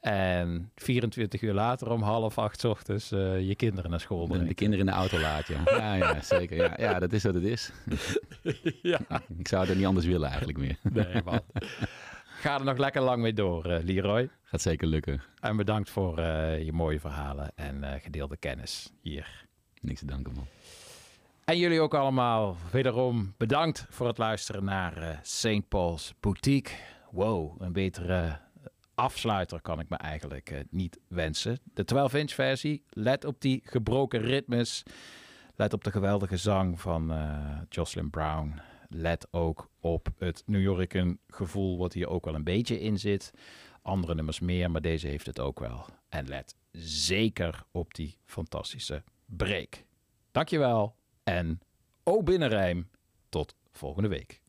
En 0.00 0.70
24 0.74 1.42
uur 1.42 1.52
later 1.54 1.90
om 1.90 2.02
half 2.02 2.38
acht 2.38 2.60
's 2.60 2.64
ochtends 2.64 3.12
eh, 3.12 3.48
je 3.48 3.54
kinderen 3.54 3.90
naar 3.90 4.00
school 4.00 4.20
De, 4.26 4.28
brengt. 4.28 4.48
de 4.48 4.54
kinderen 4.54 4.86
in 4.86 4.92
de 4.92 4.98
auto 4.98 5.18
laat, 5.18 5.46
ja. 5.46 5.60
Ja, 5.64 5.94
ja 5.94 6.22
zeker. 6.22 6.56
Ja, 6.56 6.74
ja, 6.78 6.98
dat 6.98 7.12
is 7.12 7.22
wat 7.22 7.34
het 7.34 7.44
is. 7.44 7.70
ja. 8.82 9.00
Ik 9.38 9.48
zou 9.48 9.66
het 9.66 9.76
niet 9.76 9.86
anders 9.86 10.06
willen 10.06 10.28
eigenlijk 10.28 10.58
meer. 10.58 10.78
Nee, 10.82 11.22
man. 11.24 11.40
Ga 12.36 12.58
er 12.58 12.64
nog 12.64 12.76
lekker 12.76 13.02
lang 13.02 13.22
mee 13.22 13.32
door, 13.32 13.64
eh, 13.64 13.84
Leroy. 13.84 14.28
Gaat 14.42 14.60
zeker 14.60 14.86
lukken. 14.86 15.22
En 15.40 15.56
bedankt 15.56 15.90
voor 15.90 16.18
eh, 16.18 16.62
je 16.64 16.72
mooie 16.72 17.00
verhalen 17.00 17.52
en 17.54 17.84
eh, 17.84 18.02
gedeelde 18.02 18.36
kennis 18.36 18.92
hier. 19.00 19.46
Niks 19.80 20.00
te 20.00 20.06
danken, 20.06 20.32
man. 20.32 20.46
En 21.44 21.58
jullie 21.58 21.80
ook 21.80 21.94
allemaal 21.94 22.56
wederom 22.72 23.34
bedankt 23.36 23.86
voor 23.90 24.06
het 24.06 24.18
luisteren 24.18 24.64
naar 24.64 25.20
St. 25.22 25.68
Paul's 25.68 26.14
Boutique. 26.20 26.74
Wow, 27.10 27.62
een 27.62 27.72
betere 27.72 28.38
afsluiter 28.94 29.60
kan 29.60 29.80
ik 29.80 29.88
me 29.88 29.96
eigenlijk 29.96 30.64
niet 30.70 30.98
wensen. 31.08 31.58
De 31.74 31.84
12-inch 31.94 32.32
versie, 32.32 32.84
let 32.90 33.24
op 33.24 33.40
die 33.40 33.62
gebroken 33.64 34.20
ritmes. 34.20 34.82
Let 35.54 35.72
op 35.72 35.84
de 35.84 35.90
geweldige 35.90 36.36
zang 36.36 36.80
van 36.80 37.12
Jocelyn 37.68 38.10
Brown. 38.10 38.60
Let 38.88 39.28
ook 39.30 39.70
op 39.80 40.08
het 40.18 40.42
New 40.46 40.62
Yorken 40.62 41.18
gevoel 41.28 41.78
wat 41.78 41.92
hier 41.92 42.08
ook 42.08 42.24
wel 42.24 42.34
een 42.34 42.44
beetje 42.44 42.80
in 42.80 42.98
zit. 42.98 43.32
Andere 43.82 44.14
nummers 44.14 44.40
meer, 44.40 44.70
maar 44.70 44.80
deze 44.80 45.06
heeft 45.06 45.26
het 45.26 45.40
ook 45.40 45.60
wel. 45.60 45.86
En 46.08 46.28
let 46.28 46.56
zeker 46.72 47.64
op 47.70 47.94
die 47.94 48.18
fantastische 48.24 49.02
break. 49.24 49.84
Dankjewel 50.30 50.96
en 51.22 51.60
O 52.02 52.22
Binnenrijm. 52.22 52.88
Tot 53.28 53.54
volgende 53.72 54.08
week. 54.08 54.40